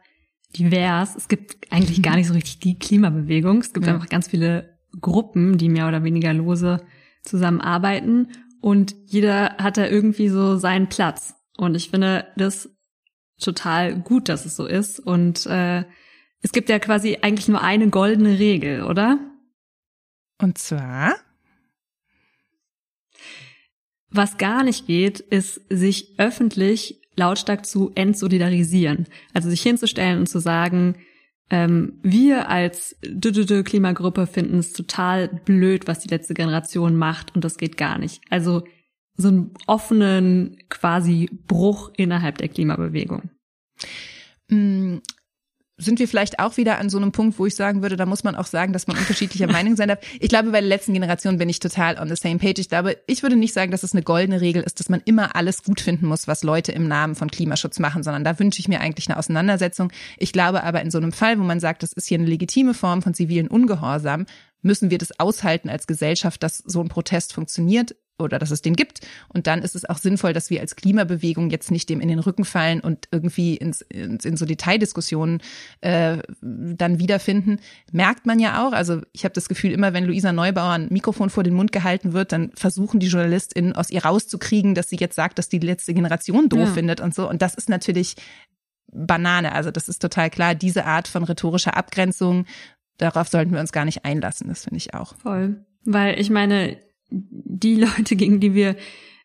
divers. 0.57 1.17
Es 1.17 1.29
gibt 1.29 1.73
eigentlich 1.73 2.03
gar 2.03 2.17
nicht 2.17 2.29
so 2.29 2.35
richtig 2.35 2.59
die 2.61 2.79
Klimabewegung. 2.79 3.59
Es 3.59 3.73
gibt 3.73 3.87
ja. 3.87 3.95
einfach 3.95 4.09
ganz 4.09 4.29
viele 4.29 4.79
Gruppen, 5.01 5.59
die 5.59 5.69
mehr 5.69 5.89
oder 5.89 6.03
weniger 6.05 6.35
lose 6.35 6.85
zusammenarbeiten 7.23 8.29
und 8.61 8.95
jeder 9.07 9.57
hat 9.57 9.77
da 9.77 9.87
irgendwie 9.87 10.29
so 10.29 10.57
seinen 10.57 10.89
Platz. 10.89 11.35
Und 11.57 11.75
ich 11.75 11.91
finde 11.91 12.27
das 12.37 12.71
total 13.41 13.99
gut, 13.99 14.29
dass 14.29 14.45
es 14.45 14.57
so 14.57 14.67
ist. 14.67 15.01
Und 15.01 15.47
äh, 15.47 15.85
es 16.43 16.53
gibt 16.53 16.69
ja 16.69 16.79
quasi 16.79 17.19
eigentlich 17.23 17.49
nur 17.49 17.63
eine 17.63 17.89
goldene 17.89 18.39
Regel, 18.39 18.85
oder? 18.85 19.19
Und 20.39 20.59
zwar? 20.59 21.15
Was 24.11 24.39
gar 24.39 24.63
nicht 24.63 24.87
geht, 24.87 25.21
ist, 25.21 25.61
sich 25.71 26.19
öffentlich 26.19 27.00
lautstark 27.17 27.67
zu 27.67 27.91
entsolidarisieren. 27.95 29.07
Also 29.35 29.51
sich 29.51 29.63
hinzustellen 29.63 30.21
und 30.21 30.27
zu 30.27 30.39
sagen, 30.39 30.97
ähm, 31.51 31.99
wir 32.03 32.49
als 32.49 32.97
Klimagruppe 33.65 34.27
finden 34.27 34.59
es 34.59 34.73
total 34.73 35.29
blöd, 35.29 35.89
was 35.89 35.99
die 35.99 36.09
letzte 36.09 36.35
Generation 36.35 36.97
macht 36.97 37.35
und 37.35 37.45
das 37.45 37.57
geht 37.57 37.77
gar 37.77 37.99
nicht. 37.99 38.23
Also 38.31 38.63
so 39.17 39.29
einen 39.29 39.55
offenen 39.67 40.57
quasi 40.69 41.29
Bruch 41.47 41.91
innerhalb 41.97 42.39
der 42.39 42.49
Klimabewegung. 42.49 43.31
Sind 45.81 45.99
wir 45.99 46.07
vielleicht 46.07 46.39
auch 46.39 46.57
wieder 46.57 46.79
an 46.79 46.91
so 46.91 46.99
einem 46.99 47.11
Punkt, 47.11 47.39
wo 47.39 47.47
ich 47.47 47.55
sagen 47.55 47.83
würde, 47.83 47.97
da 47.97 48.07
muss 48.07 48.23
man 48.23 48.37
auch 48.37 48.47
sagen, 48.47 48.73
dass 48.73 48.87
man 48.87 48.99
unterschiedlicher 48.99 49.47
Meinung 49.53 49.77
sein 49.77 49.89
darf. 49.89 49.99
Ich 50.21 50.29
glaube, 50.29 50.51
bei 50.51 50.61
der 50.61 50.69
letzten 50.69 50.93
Generation 50.93 51.39
bin 51.39 51.49
ich 51.49 51.59
total 51.59 51.99
on 51.99 52.09
the 52.09 52.17
same 52.17 52.39
page. 52.39 52.59
Ich 52.59 52.69
glaube, 52.69 52.99
ich 53.07 53.23
würde 53.23 53.37
nicht 53.37 53.55
sagen, 53.55 53.71
dass 53.71 53.83
es 53.83 53.93
eine 53.95 54.03
goldene 54.03 54.41
Regel 54.41 54.63
ist, 54.63 54.79
dass 54.81 54.89
man 54.89 55.01
immer 55.05 55.35
alles 55.35 55.63
gut 55.63 55.81
finden 55.81 56.07
muss, 56.07 56.29
was 56.29 56.43
Leute 56.43 56.73
im 56.73 56.87
Namen 56.87 57.15
von 57.15 57.31
Klimaschutz 57.31 57.79
machen, 57.79 58.03
sondern 58.03 58.25
da 58.25 58.39
wünsche 58.39 58.61
ich 58.61 58.69
mir 58.69 58.81
eigentlich 58.81 59.09
eine 59.09 59.19
Auseinandersetzung. 59.19 59.91
Ich 60.19 60.33
glaube 60.33 60.65
aber 60.65 60.83
in 60.83 60.91
so 60.91 60.99
einem 60.99 61.13
Fall, 61.13 61.39
wo 61.39 61.45
man 61.45 61.61
sagt, 61.61 61.83
das 61.83 61.93
ist 61.93 62.09
hier 62.09 62.19
eine 62.19 62.29
legitime 62.29 62.75
Form 62.75 63.01
von 63.03 63.15
zivilen 63.15 63.49
Ungehorsam, 63.49 64.27
müssen 64.63 64.91
wir 64.91 64.99
das 64.99 65.19
aushalten 65.19 65.71
als 65.71 65.87
Gesellschaft, 65.87 66.43
dass 66.43 66.59
so 66.59 66.81
ein 66.81 66.89
Protest 66.89 67.33
funktioniert 67.33 67.95
oder 68.21 68.39
dass 68.39 68.51
es 68.51 68.63
den 68.63 68.75
gibt. 68.75 69.01
Und 69.29 69.47
dann 69.47 69.63
ist 69.63 69.75
es 69.75 69.85
auch 69.85 69.99
sinnvoll, 69.99 70.33
dass 70.33 70.51
wir 70.51 70.61
als 70.61 70.77
Klimabewegung 70.77 71.51
jetzt 71.51 71.71
nicht 71.71 71.89
dem 71.89 72.01
in 72.01 72.09
den 72.09 72.19
Rücken 72.19 72.45
fallen 72.45 72.81
und 72.81 73.09
irgendwie 73.11 73.57
ins, 73.57 73.81
ins, 73.83 74.25
in 74.25 74.37
so 74.37 74.45
Detaildiskussionen 74.45 75.41
äh, 75.81 76.19
dann 76.41 76.99
wiederfinden. 76.99 77.59
Merkt 77.93 78.27
man 78.27 78.39
ja 78.39 78.67
auch. 78.67 78.73
Also 78.73 79.03
ich 79.13 79.25
habe 79.25 79.35
das 79.35 79.49
Gefühl, 79.49 79.73
immer 79.73 79.93
wenn 79.93 80.05
Luisa 80.05 80.33
Neubauer 80.33 80.73
ein 80.73 80.89
Mikrofon 80.91 81.31
vor 81.31 81.43
den 81.43 81.55
Mund 81.55 81.73
gehalten 81.73 82.13
wird, 82.13 82.33
dann 82.33 82.51
versuchen 82.55 83.01
die 83.01 83.09
JournalistInnen 83.09 83.75
aus 83.75 83.91
ihr 83.91 84.05
rauszukriegen, 84.05 84.75
dass 84.75 84.89
sie 84.89 84.97
jetzt 84.97 85.17
sagt, 85.17 85.39
dass 85.39 85.49
die 85.49 85.59
letzte 85.59 85.95
Generation 85.95 86.49
doof 86.49 86.69
ja. 86.69 86.75
findet 86.75 87.01
und 87.01 87.15
so. 87.15 87.29
Und 87.29 87.43
das 87.43 87.55
ist 87.55 87.69
natürlich 87.69 88.17
Banane. 88.93 89.53
Also 89.53 89.71
das 89.71 89.89
ist 89.89 90.01
total 90.01 90.31
klar. 90.31 90.55
Diese 90.55 90.85
Art 90.85 91.09
von 91.09 91.25
rhetorischer 91.25 91.77
Abgrenzung 91.77 92.47
darauf 93.01 93.29
sollten 93.29 93.53
wir 93.53 93.61
uns 93.61 93.73
gar 93.73 93.85
nicht 93.85 94.05
einlassen, 94.05 94.49
das 94.49 94.65
finde 94.65 94.77
ich 94.77 94.95
auch. 94.95 95.17
Voll. 95.17 95.65
Weil 95.85 96.21
ich 96.21 96.31
meine, 96.31 96.79
die 97.11 97.77
Leute, 97.77 98.17
gegen 98.17 98.41
die 98.41 98.55
wir 98.55 98.77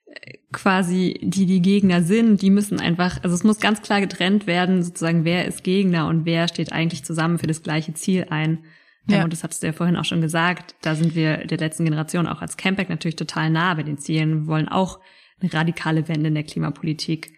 äh, 0.05 0.37
quasi, 0.51 1.19
die 1.21 1.45
die 1.45 1.61
Gegner 1.61 2.01
sind, 2.03 2.41
die 2.41 2.49
müssen 2.49 2.79
einfach, 2.79 3.23
also 3.23 3.35
es 3.35 3.43
muss 3.43 3.59
ganz 3.59 3.81
klar 3.81 4.01
getrennt 4.01 4.47
werden, 4.47 4.83
sozusagen, 4.83 5.25
wer 5.25 5.45
ist 5.45 5.63
Gegner 5.63 6.07
und 6.07 6.25
wer 6.25 6.47
steht 6.47 6.71
eigentlich 6.71 7.03
zusammen 7.03 7.37
für 7.37 7.47
das 7.47 7.61
gleiche 7.61 7.93
Ziel 7.93 8.27
ein. 8.29 8.65
Ja. 9.07 9.23
Und 9.23 9.33
das 9.33 9.43
hattest 9.43 9.61
du 9.61 9.67
ja 9.67 9.73
vorhin 9.73 9.97
auch 9.97 10.05
schon 10.05 10.21
gesagt, 10.21 10.75
da 10.81 10.95
sind 10.95 11.13
wir 11.15 11.45
der 11.45 11.59
letzten 11.59 11.85
Generation 11.85 12.27
auch 12.27 12.41
als 12.41 12.57
Campact 12.57 12.89
natürlich 12.89 13.15
total 13.15 13.51
nah 13.51 13.73
bei 13.75 13.83
den 13.83 13.99
Zielen. 13.99 14.41
Wir 14.41 14.47
wollen 14.47 14.67
auch 14.67 14.99
eine 15.39 15.53
radikale 15.53 16.07
Wende 16.07 16.29
in 16.29 16.33
der 16.33 16.43
Klimapolitik. 16.43 17.33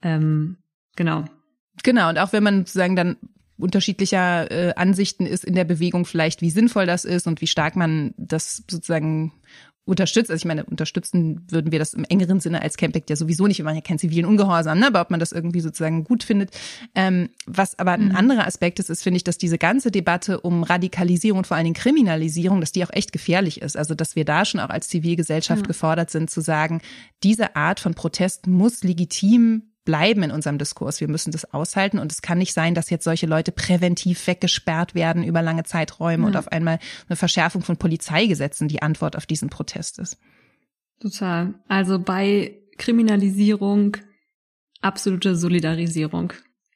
Ähm, 0.00 0.56
genau. 0.96 1.24
Genau, 1.82 2.08
und 2.08 2.18
auch 2.18 2.32
wenn 2.32 2.42
man 2.42 2.60
sozusagen 2.60 2.96
dann 2.96 3.16
unterschiedlicher 3.58 4.50
äh, 4.50 4.74
Ansichten 4.74 5.26
ist 5.26 5.44
in 5.44 5.54
der 5.54 5.64
Bewegung 5.64 6.04
vielleicht, 6.04 6.42
wie 6.42 6.50
sinnvoll 6.50 6.86
das 6.86 7.04
ist 7.04 7.26
und 7.26 7.40
wie 7.40 7.46
stark 7.46 7.76
man 7.76 8.14
das 8.16 8.64
sozusagen 8.68 9.32
unterstützt. 9.84 10.30
Also 10.30 10.40
ich 10.40 10.44
meine, 10.44 10.64
unterstützen 10.64 11.44
würden 11.50 11.72
wir 11.72 11.78
das 11.78 11.94
im 11.94 12.04
engeren 12.04 12.38
Sinne 12.38 12.62
als 12.62 12.76
Campact 12.76 13.10
ja 13.10 13.16
sowieso 13.16 13.46
nicht. 13.46 13.58
Wir 13.58 13.64
machen 13.64 13.76
ja 13.76 13.82
keinen 13.82 13.98
zivilen 13.98 14.26
Ungehorsam, 14.26 14.78
ne? 14.78 14.86
aber 14.86 15.00
ob 15.00 15.10
man 15.10 15.18
das 15.18 15.32
irgendwie 15.32 15.60
sozusagen 15.60 16.04
gut 16.04 16.22
findet. 16.22 16.50
Ähm, 16.94 17.30
was 17.46 17.78
aber 17.78 17.92
ein 17.92 18.08
mhm. 18.08 18.16
anderer 18.16 18.46
Aspekt 18.46 18.78
ist, 18.78 18.90
ist, 18.90 19.02
finde 19.02 19.16
ich, 19.16 19.24
dass 19.24 19.38
diese 19.38 19.58
ganze 19.58 19.90
Debatte 19.90 20.40
um 20.40 20.62
Radikalisierung 20.62 21.38
und 21.38 21.46
vor 21.46 21.56
allen 21.56 21.64
Dingen 21.64 21.74
Kriminalisierung, 21.74 22.60
dass 22.60 22.72
die 22.72 22.84
auch 22.84 22.92
echt 22.92 23.12
gefährlich 23.12 23.60
ist. 23.60 23.76
Also 23.76 23.94
dass 23.94 24.14
wir 24.14 24.24
da 24.24 24.44
schon 24.44 24.60
auch 24.60 24.70
als 24.70 24.88
Zivilgesellschaft 24.88 25.62
mhm. 25.62 25.68
gefordert 25.68 26.10
sind 26.10 26.30
zu 26.30 26.40
sagen, 26.40 26.80
diese 27.24 27.56
Art 27.56 27.80
von 27.80 27.94
Protest 27.94 28.46
muss 28.46 28.84
legitim 28.84 29.71
bleiben 29.84 30.22
in 30.22 30.30
unserem 30.30 30.58
Diskurs. 30.58 31.00
Wir 31.00 31.08
müssen 31.08 31.32
das 31.32 31.52
aushalten 31.52 31.98
und 31.98 32.12
es 32.12 32.22
kann 32.22 32.38
nicht 32.38 32.52
sein, 32.52 32.74
dass 32.74 32.90
jetzt 32.90 33.04
solche 33.04 33.26
Leute 33.26 33.52
präventiv 33.52 34.26
weggesperrt 34.26 34.94
werden 34.94 35.24
über 35.24 35.42
lange 35.42 35.64
Zeiträume 35.64 36.22
ja. 36.22 36.28
und 36.28 36.36
auf 36.36 36.48
einmal 36.48 36.78
eine 37.08 37.16
Verschärfung 37.16 37.62
von 37.62 37.76
Polizeigesetzen 37.76 38.68
die 38.68 38.82
Antwort 38.82 39.16
auf 39.16 39.26
diesen 39.26 39.50
Protest 39.50 39.98
ist. 39.98 40.18
Total. 41.00 41.54
Also 41.68 41.98
bei 41.98 42.58
Kriminalisierung 42.78 43.96
absolute 44.80 45.36
Solidarisierung 45.36 46.32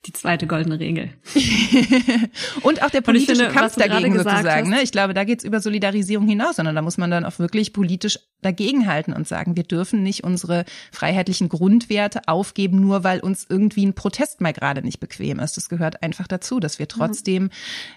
die 0.07 0.13
zweite 0.13 0.47
goldene 0.47 0.79
Regel. 0.79 1.11
und 2.63 2.83
auch 2.83 2.91
der 2.91 3.01
politische 3.01 3.45
finde, 3.45 3.53
Kampf 3.53 3.77
dagegen 3.77 4.17
sozusagen. 4.17 4.71
Ne? 4.71 4.83
Ich 4.83 4.93
glaube, 4.93 5.15
da 5.15 5.25
geht's 5.25 5.45
über 5.45 5.61
Solidarisierung 5.61 6.29
hinaus, 6.29 6.57
sondern 6.57 6.75
da 6.75 6.83
muss 6.83 6.97
man 6.97 7.11
dann 7.11 7.25
auch 7.25 7.39
wirklich 7.39 7.73
politisch 7.73 8.19
dagegenhalten 8.43 9.13
und 9.13 9.27
sagen, 9.27 9.57
wir 9.57 9.65
dürfen 9.65 10.03
nicht 10.03 10.23
unsere 10.25 10.65
freiheitlichen 10.93 11.49
Grundwerte 11.49 12.29
aufgeben, 12.29 12.81
nur 12.81 13.03
weil 13.05 13.21
uns 13.21 13.47
irgendwie 13.49 13.85
ein 13.85 13.95
Protest 13.95 14.41
mal 14.41 14.53
gerade 14.53 14.83
nicht 14.83 15.01
bequem 15.01 15.41
ist. 15.41 15.57
Das 15.57 15.69
gehört 15.69 16.03
einfach 16.03 16.29
dazu, 16.29 16.61
dass 16.61 16.79
wir 16.79 16.87
trotzdem 16.89 17.45
mhm. 17.45 17.51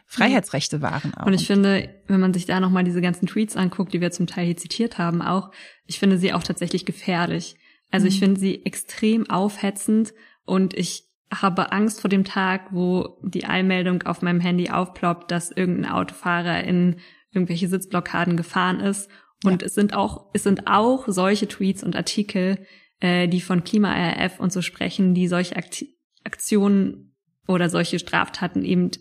Freiheitsrechte 0.05 0.82
wahren. 0.82 1.14
Auch. 1.14 1.28
Und 1.28 1.34
ich 1.34 1.45
finde, 1.45 1.89
wenn 2.07 2.20
man 2.20 2.34
sich 2.34 2.45
da 2.45 2.60
nochmal 2.60 2.84
diese 2.84 3.01
ganzen 3.01 3.28
Tweets 3.28 3.55
anguckt, 3.55 3.93
die 3.93 4.01
wir 4.01 4.12
zum 4.12 4.28
Teil 4.28 4.45
hier 4.45 4.57
zitiert 4.57 4.97
haben, 4.97 5.22
auch, 5.22 5.51
ich 5.86 5.99
finde 5.99 6.18
sie 6.18 6.34
auch 6.34 6.43
tatsächlich 6.43 6.86
gefährlich. 6.86 7.55
Also 7.91 8.05
mhm. 8.05 8.10
ich 8.10 8.20
finde 8.20 8.39
sie 8.39 8.66
extrem 8.66 9.30
aufhetzend 9.30 10.14
und 10.45 10.74
ich 10.74 11.09
habe 11.32 11.72
Angst 11.72 12.02
vor 12.02 12.10
dem 12.10 12.24
Tag, 12.24 12.74
wo 12.74 13.20
die 13.22 13.46
Eilmeldung 13.46 14.04
auf 14.04 14.22
meinem 14.22 14.40
Handy 14.40 14.70
aufploppt, 14.70 15.32
dass 15.32 15.52
irgendein 15.52 15.92
Autofahrer 15.92 16.64
in 16.64 16.98
irgendwelche 17.32 17.68
Sitzblockaden 17.68 18.36
gefahren 18.36 18.80
ist. 18.80 19.10
Und 19.44 19.62
ja. 19.62 19.68
es 19.68 19.76
sind 19.76 19.94
auch, 19.94 20.30
es 20.34 20.44
sind 20.44 20.68
auch 20.68 21.08
solche 21.08 21.48
Tweets 21.48 21.84
und 21.84 21.96
Artikel, 21.96 22.66
äh, 23.00 23.28
die 23.28 23.42
von 23.42 23.64
Klima-RF 23.64 24.40
und 24.40 24.52
so 24.52 24.62
sprechen, 24.62 25.14
die 25.14 25.28
solche 25.28 25.56
Akti 25.56 25.96
Aktionen 26.26 27.16
oder 27.48 27.70
solche 27.70 27.98
Straftaten 27.98 28.64
eben 28.64 28.92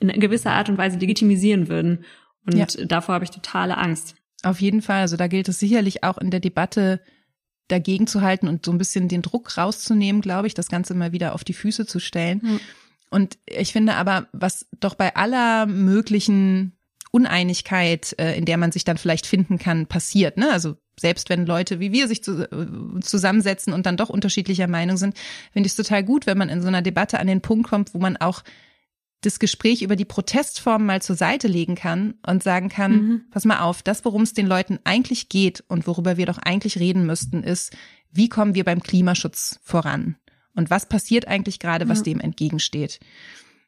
in 0.00 0.08
gewisser 0.20 0.52
Art 0.52 0.68
und 0.68 0.76
Weise 0.76 0.98
legitimisieren 0.98 1.68
würden. 1.68 2.04
Und 2.46 2.56
ja. 2.56 2.66
davor 2.84 3.14
habe 3.14 3.24
ich 3.24 3.30
totale 3.30 3.78
Angst. 3.78 4.14
Auf 4.42 4.60
jeden 4.60 4.82
Fall. 4.82 5.00
Also 5.00 5.16
da 5.16 5.26
gilt 5.26 5.48
es 5.48 5.58
sicherlich 5.58 6.04
auch 6.04 6.18
in 6.18 6.30
der 6.30 6.40
Debatte 6.40 7.00
dagegen 7.68 8.06
zu 8.06 8.22
halten 8.22 8.48
und 8.48 8.64
so 8.64 8.72
ein 8.72 8.78
bisschen 8.78 9.08
den 9.08 9.22
Druck 9.22 9.56
rauszunehmen, 9.56 10.20
glaube 10.22 10.46
ich, 10.46 10.54
das 10.54 10.68
Ganze 10.68 10.94
mal 10.94 11.12
wieder 11.12 11.34
auf 11.34 11.44
die 11.44 11.52
Füße 11.52 11.86
zu 11.86 12.00
stellen. 12.00 12.40
Mhm. 12.42 12.60
Und 13.10 13.38
ich 13.46 13.72
finde 13.72 13.94
aber, 13.94 14.28
was 14.32 14.66
doch 14.80 14.94
bei 14.94 15.16
aller 15.16 15.66
möglichen 15.66 16.72
Uneinigkeit, 17.10 18.14
äh, 18.18 18.36
in 18.36 18.44
der 18.44 18.58
man 18.58 18.72
sich 18.72 18.84
dann 18.84 18.98
vielleicht 18.98 19.26
finden 19.26 19.58
kann, 19.58 19.86
passiert, 19.86 20.36
ne? 20.36 20.50
Also 20.50 20.76
selbst 20.98 21.30
wenn 21.30 21.46
Leute 21.46 21.80
wie 21.80 21.92
wir 21.92 22.08
sich 22.08 22.26
äh, 22.26 22.48
zusammensetzen 23.00 23.72
und 23.72 23.86
dann 23.86 23.96
doch 23.96 24.08
unterschiedlicher 24.10 24.66
Meinung 24.66 24.96
sind, 24.96 25.16
finde 25.52 25.66
ich 25.66 25.72
es 25.72 25.76
total 25.76 26.04
gut, 26.04 26.26
wenn 26.26 26.36
man 26.36 26.48
in 26.48 26.60
so 26.60 26.68
einer 26.68 26.82
Debatte 26.82 27.18
an 27.18 27.26
den 27.26 27.40
Punkt 27.40 27.68
kommt, 27.68 27.94
wo 27.94 27.98
man 27.98 28.16
auch 28.16 28.42
das 29.20 29.38
Gespräch 29.38 29.82
über 29.82 29.96
die 29.96 30.04
Protestform 30.04 30.86
mal 30.86 31.02
zur 31.02 31.16
Seite 31.16 31.48
legen 31.48 31.74
kann 31.74 32.14
und 32.26 32.42
sagen 32.42 32.68
kann, 32.68 32.92
mhm. 32.92 33.22
pass 33.30 33.44
mal 33.44 33.60
auf, 33.60 33.82
das, 33.82 34.04
worum 34.04 34.22
es 34.22 34.32
den 34.32 34.46
Leuten 34.46 34.78
eigentlich 34.84 35.28
geht 35.28 35.64
und 35.68 35.86
worüber 35.86 36.16
wir 36.16 36.26
doch 36.26 36.38
eigentlich 36.38 36.78
reden 36.78 37.04
müssten, 37.04 37.42
ist, 37.42 37.76
wie 38.12 38.28
kommen 38.28 38.54
wir 38.54 38.64
beim 38.64 38.82
Klimaschutz 38.82 39.58
voran? 39.62 40.16
Und 40.54 40.70
was 40.70 40.88
passiert 40.88 41.28
eigentlich 41.28 41.58
gerade, 41.58 41.88
was 41.88 41.98
ja. 41.98 42.04
dem 42.04 42.20
entgegensteht? 42.20 43.00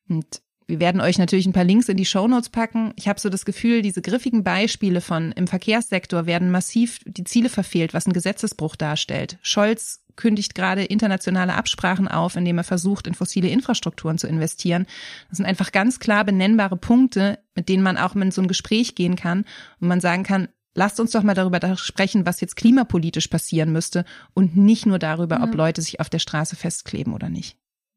Und 0.08 0.40
wir 0.70 0.80
werden 0.80 1.00
euch 1.00 1.18
natürlich 1.18 1.46
ein 1.46 1.52
paar 1.52 1.64
Links 1.64 1.88
in 1.88 1.96
die 1.96 2.04
Shownotes 2.04 2.48
packen. 2.48 2.92
Ich 2.96 3.08
habe 3.08 3.20
so 3.20 3.28
das 3.28 3.44
Gefühl, 3.44 3.82
diese 3.82 4.02
griffigen 4.02 4.44
Beispiele 4.44 5.00
von 5.00 5.32
im 5.32 5.48
Verkehrssektor 5.48 6.26
werden 6.26 6.50
massiv 6.50 7.00
die 7.06 7.24
Ziele 7.24 7.48
verfehlt, 7.48 7.92
was 7.92 8.06
ein 8.06 8.12
Gesetzesbruch 8.12 8.76
darstellt. 8.76 9.38
Scholz 9.42 10.00
kündigt 10.16 10.54
gerade 10.54 10.84
internationale 10.84 11.54
Absprachen 11.54 12.08
auf, 12.08 12.36
indem 12.36 12.58
er 12.58 12.64
versucht, 12.64 13.06
in 13.06 13.14
fossile 13.14 13.48
Infrastrukturen 13.48 14.18
zu 14.18 14.26
investieren. 14.26 14.86
Das 15.28 15.38
sind 15.38 15.46
einfach 15.46 15.72
ganz 15.72 15.98
klar 15.98 16.24
benennbare 16.24 16.76
Punkte, 16.76 17.38
mit 17.54 17.68
denen 17.68 17.82
man 17.82 17.96
auch 17.96 18.14
in 18.14 18.30
so 18.30 18.42
ein 18.42 18.48
Gespräch 18.48 18.94
gehen 18.94 19.16
kann 19.16 19.44
und 19.80 19.88
man 19.88 20.00
sagen 20.00 20.22
kann, 20.22 20.48
lasst 20.74 21.00
uns 21.00 21.10
doch 21.10 21.22
mal 21.22 21.34
darüber 21.34 21.76
sprechen, 21.76 22.26
was 22.26 22.40
jetzt 22.40 22.56
klimapolitisch 22.56 23.28
passieren 23.28 23.72
müsste 23.72 24.04
und 24.34 24.56
nicht 24.56 24.86
nur 24.86 24.98
darüber, 24.98 25.38
ja. 25.38 25.44
ob 25.44 25.54
Leute 25.54 25.82
sich 25.82 26.00
auf 26.00 26.08
der 26.08 26.18
Straße 26.18 26.56
festkleben 26.56 27.12
oder 27.12 27.28
nicht. 27.28 27.56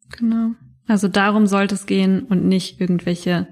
Genau. 0.09 0.51
Also 0.88 1.07
darum 1.07 1.47
sollte 1.47 1.76
es 1.76 1.86
gehen 1.86 2.24
und 2.24 2.45
nicht 2.45 2.82
irgendwelche, 2.82 3.47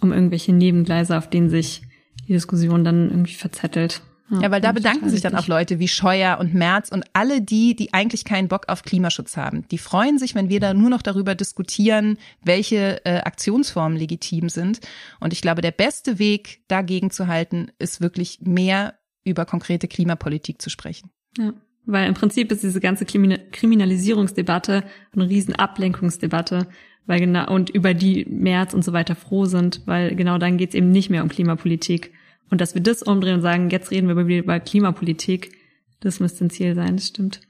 um 0.00 0.12
irgendwelche 0.12 0.52
Nebengleise, 0.52 1.18
auf 1.18 1.28
denen 1.28 1.50
sich 1.50 1.82
die 2.26 2.32
Diskussion 2.32 2.84
dann 2.84 3.10
irgendwie 3.10 3.34
verzettelt. 3.34 4.02
Ja, 4.40 4.50
weil 4.50 4.60
da 4.60 4.72
bedanken 4.72 5.10
sich 5.10 5.20
dann 5.20 5.34
auch 5.34 5.46
Leute 5.46 5.78
wie 5.78 5.88
Scheuer 5.88 6.38
und 6.38 6.54
Merz 6.54 6.88
und 6.90 7.04
alle 7.12 7.42
die, 7.42 7.76
die 7.76 7.92
eigentlich 7.92 8.24
keinen 8.24 8.48
Bock 8.48 8.68
auf 8.68 8.82
Klimaschutz 8.82 9.36
haben. 9.36 9.66
Die 9.70 9.78
freuen 9.78 10.18
sich, 10.18 10.34
wenn 10.34 10.48
wir 10.48 10.60
da 10.60 10.74
nur 10.74 10.90
noch 10.90 11.02
darüber 11.02 11.34
diskutieren, 11.34 12.18
welche 12.42 13.04
äh, 13.04 13.18
Aktionsformen 13.18 13.98
legitim 13.98 14.48
sind. 14.48 14.80
Und 15.20 15.32
ich 15.32 15.42
glaube, 15.42 15.60
der 15.60 15.72
beste 15.72 16.18
Weg, 16.18 16.62
dagegen 16.68 17.10
zu 17.10 17.26
halten, 17.26 17.70
ist 17.78 18.00
wirklich 18.00 18.40
mehr 18.42 18.94
über 19.24 19.44
konkrete 19.44 19.88
Klimapolitik 19.88 20.62
zu 20.62 20.70
sprechen. 20.70 21.10
Ja. 21.38 21.52
Weil 21.84 22.06
im 22.06 22.14
Prinzip 22.14 22.52
ist 22.52 22.62
diese 22.62 22.80
ganze 22.80 23.04
Kriminalisierungsdebatte 23.04 24.84
eine 25.14 25.28
riesen 25.28 25.56
Ablenkungsdebatte, 25.56 26.68
weil 27.06 27.18
genau, 27.18 27.52
und 27.52 27.70
über 27.70 27.92
die 27.92 28.24
März 28.26 28.72
und 28.72 28.84
so 28.84 28.92
weiter 28.92 29.16
froh 29.16 29.46
sind, 29.46 29.82
weil 29.86 30.14
genau 30.14 30.38
dann 30.38 30.58
geht's 30.58 30.76
eben 30.76 30.90
nicht 30.90 31.10
mehr 31.10 31.24
um 31.24 31.28
Klimapolitik. 31.28 32.12
Und 32.50 32.60
dass 32.60 32.74
wir 32.74 32.82
das 32.82 33.02
umdrehen 33.02 33.36
und 33.36 33.42
sagen, 33.42 33.70
jetzt 33.70 33.90
reden 33.90 34.08
wir 34.08 34.38
über 34.38 34.60
Klimapolitik, 34.60 35.56
das 36.00 36.20
müsste 36.20 36.44
ein 36.44 36.50
Ziel 36.50 36.74
sein, 36.74 36.96
das 36.96 37.06
stimmt. 37.06 37.40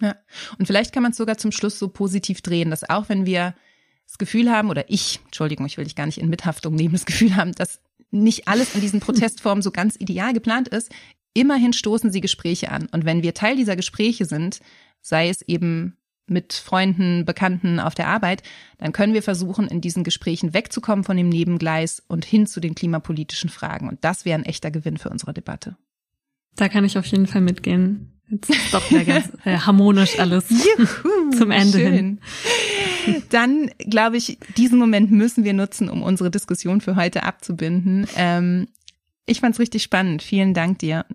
Ja. 0.00 0.16
Und 0.58 0.66
vielleicht 0.66 0.92
kann 0.92 1.02
man 1.02 1.12
es 1.12 1.18
sogar 1.18 1.38
zum 1.38 1.52
Schluss 1.52 1.78
so 1.78 1.88
positiv 1.88 2.40
drehen, 2.40 2.70
dass 2.70 2.88
auch 2.88 3.08
wenn 3.08 3.26
wir 3.26 3.54
das 4.06 4.18
Gefühl 4.18 4.50
haben, 4.50 4.70
oder 4.70 4.90
ich, 4.90 5.20
Entschuldigung, 5.26 5.66
ich 5.66 5.76
will 5.76 5.84
dich 5.84 5.94
gar 5.94 6.06
nicht 6.06 6.18
in 6.18 6.30
Mithaftung 6.30 6.74
nehmen, 6.74 6.92
das 6.92 7.06
Gefühl 7.06 7.36
haben, 7.36 7.52
dass 7.52 7.80
nicht 8.10 8.48
alles 8.48 8.74
in 8.74 8.80
diesen 8.80 9.00
Protestformen 9.00 9.62
so 9.62 9.70
ganz 9.70 9.94
ideal 9.96 10.32
geplant 10.32 10.68
ist, 10.68 10.90
Immerhin 11.32 11.72
stoßen 11.72 12.10
sie 12.10 12.20
Gespräche 12.20 12.70
an. 12.70 12.88
Und 12.90 13.04
wenn 13.04 13.22
wir 13.22 13.34
Teil 13.34 13.56
dieser 13.56 13.76
Gespräche 13.76 14.24
sind, 14.24 14.60
sei 15.00 15.28
es 15.28 15.42
eben 15.42 15.96
mit 16.30 16.52
Freunden, 16.52 17.24
Bekannten 17.24 17.80
auf 17.80 17.94
der 17.94 18.08
Arbeit, 18.08 18.42
dann 18.78 18.92
können 18.92 19.14
wir 19.14 19.22
versuchen, 19.22 19.68
in 19.68 19.80
diesen 19.80 20.04
Gesprächen 20.04 20.54
wegzukommen 20.54 21.04
von 21.04 21.16
dem 21.16 21.28
Nebengleis 21.28 22.02
und 22.06 22.24
hin 22.24 22.46
zu 22.46 22.60
den 22.60 22.74
klimapolitischen 22.74 23.50
Fragen. 23.50 23.88
Und 23.88 24.04
das 24.04 24.24
wäre 24.24 24.38
ein 24.38 24.44
echter 24.44 24.70
Gewinn 24.70 24.96
für 24.96 25.10
unsere 25.10 25.34
Debatte. 25.34 25.76
Da 26.56 26.68
kann 26.68 26.84
ich 26.84 26.96
auf 26.96 27.06
jeden 27.06 27.26
Fall 27.26 27.40
mitgehen. 27.40 28.20
Jetzt 28.28 28.50
ist 28.50 28.72
doch 28.72 28.88
wieder 28.90 29.04
ganz 29.04 29.28
äh, 29.44 29.58
harmonisch 29.58 30.18
alles 30.18 30.48
Juhu, 30.48 31.30
zum 31.36 31.50
Ende 31.50 31.78
schön. 31.78 31.92
hin. 31.92 32.20
Dann 33.30 33.70
glaube 33.78 34.16
ich, 34.16 34.38
diesen 34.56 34.78
Moment 34.78 35.10
müssen 35.10 35.44
wir 35.44 35.52
nutzen, 35.52 35.88
um 35.88 36.02
unsere 36.02 36.30
Diskussion 36.30 36.80
für 36.80 36.96
heute 36.96 37.24
abzubinden. 37.24 38.06
Ähm, 38.16 38.68
ich 39.26 39.40
fand's 39.40 39.58
richtig 39.58 39.82
spannend. 39.82 40.22
Vielen 40.22 40.54
Dank 40.54 40.78
dir. 40.78 41.06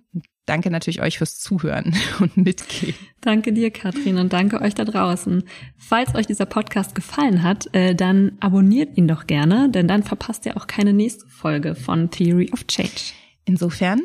Danke 0.46 0.70
natürlich 0.70 1.02
euch 1.02 1.18
fürs 1.18 1.39
Zuhören 1.39 1.96
und 2.20 2.38
Mitgehen. 2.38 2.96
Danke 3.22 3.52
dir, 3.54 3.72
Katrin, 3.72 4.18
und 4.18 4.34
danke 4.34 4.62
euch 4.62 4.76
da 4.76 4.86
draußen. 4.86 5.43
Falls 5.78 6.14
euch 6.14 6.28
dieser 6.28 6.46
Podcast 6.46 6.93
gefallen 6.93 7.41
hat, 7.41 7.74
äh, 7.74 7.96
dann 7.96 8.38
abonniert 8.39 8.98
ihn 8.98 9.08
doch 9.08 9.26
gerne, 9.26 9.70
denn 9.70 9.88
dann 9.88 10.04
verpasst 10.04 10.46
ihr 10.46 10.58
auch 10.58 10.68
keine 10.68 10.93
nächste 10.93 11.28
Folge 11.28 11.74
von 11.76 12.12
Theory 12.12 12.52
of 12.54 12.68
Change. 12.68 13.14
Insofern 13.46 14.02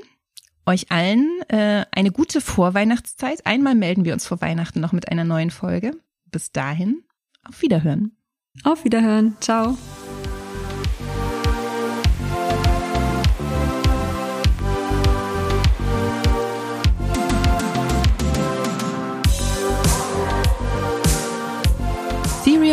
euch 0.66 0.90
allen 0.90 1.28
äh, 1.48 1.84
eine 1.90 2.10
gute 2.10 2.40
Vorweihnachtszeit. 2.40 3.44
Einmal 3.44 3.74
melden 3.74 4.04
wir 4.04 4.12
uns 4.12 4.26
vor 4.26 4.40
Weihnachten 4.40 4.80
noch 4.80 4.92
mit 4.92 5.10
einer 5.10 5.24
neuen 5.24 5.50
Folge. 5.50 5.92
Bis 6.26 6.52
dahin, 6.52 7.02
auf 7.44 7.60
Wiederhören. 7.62 8.16
Auf 8.64 8.84
Wiederhören. 8.84 9.36
Ciao. 9.40 9.76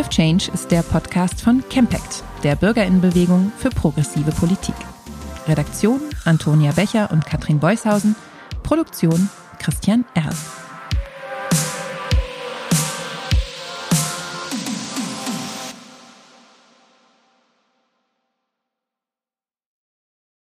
Change 0.05 0.51
ist 0.53 0.69
der 0.69 0.83
Podcast 0.83 1.41
von 1.41 1.63
Campact, 1.69 2.23
der 2.43 2.55
Bürgerinnenbewegung 2.55 3.51
für 3.57 3.69
progressive 3.69 4.31
Politik. 4.31 4.75
Redaktion 5.47 5.99
Antonia 6.25 6.71
Becher 6.71 7.09
und 7.11 7.25
Katrin 7.25 7.59
Beushausen. 7.59 8.15
Produktion 8.63 9.29
Christian 9.59 10.05
Erl. 10.13 10.35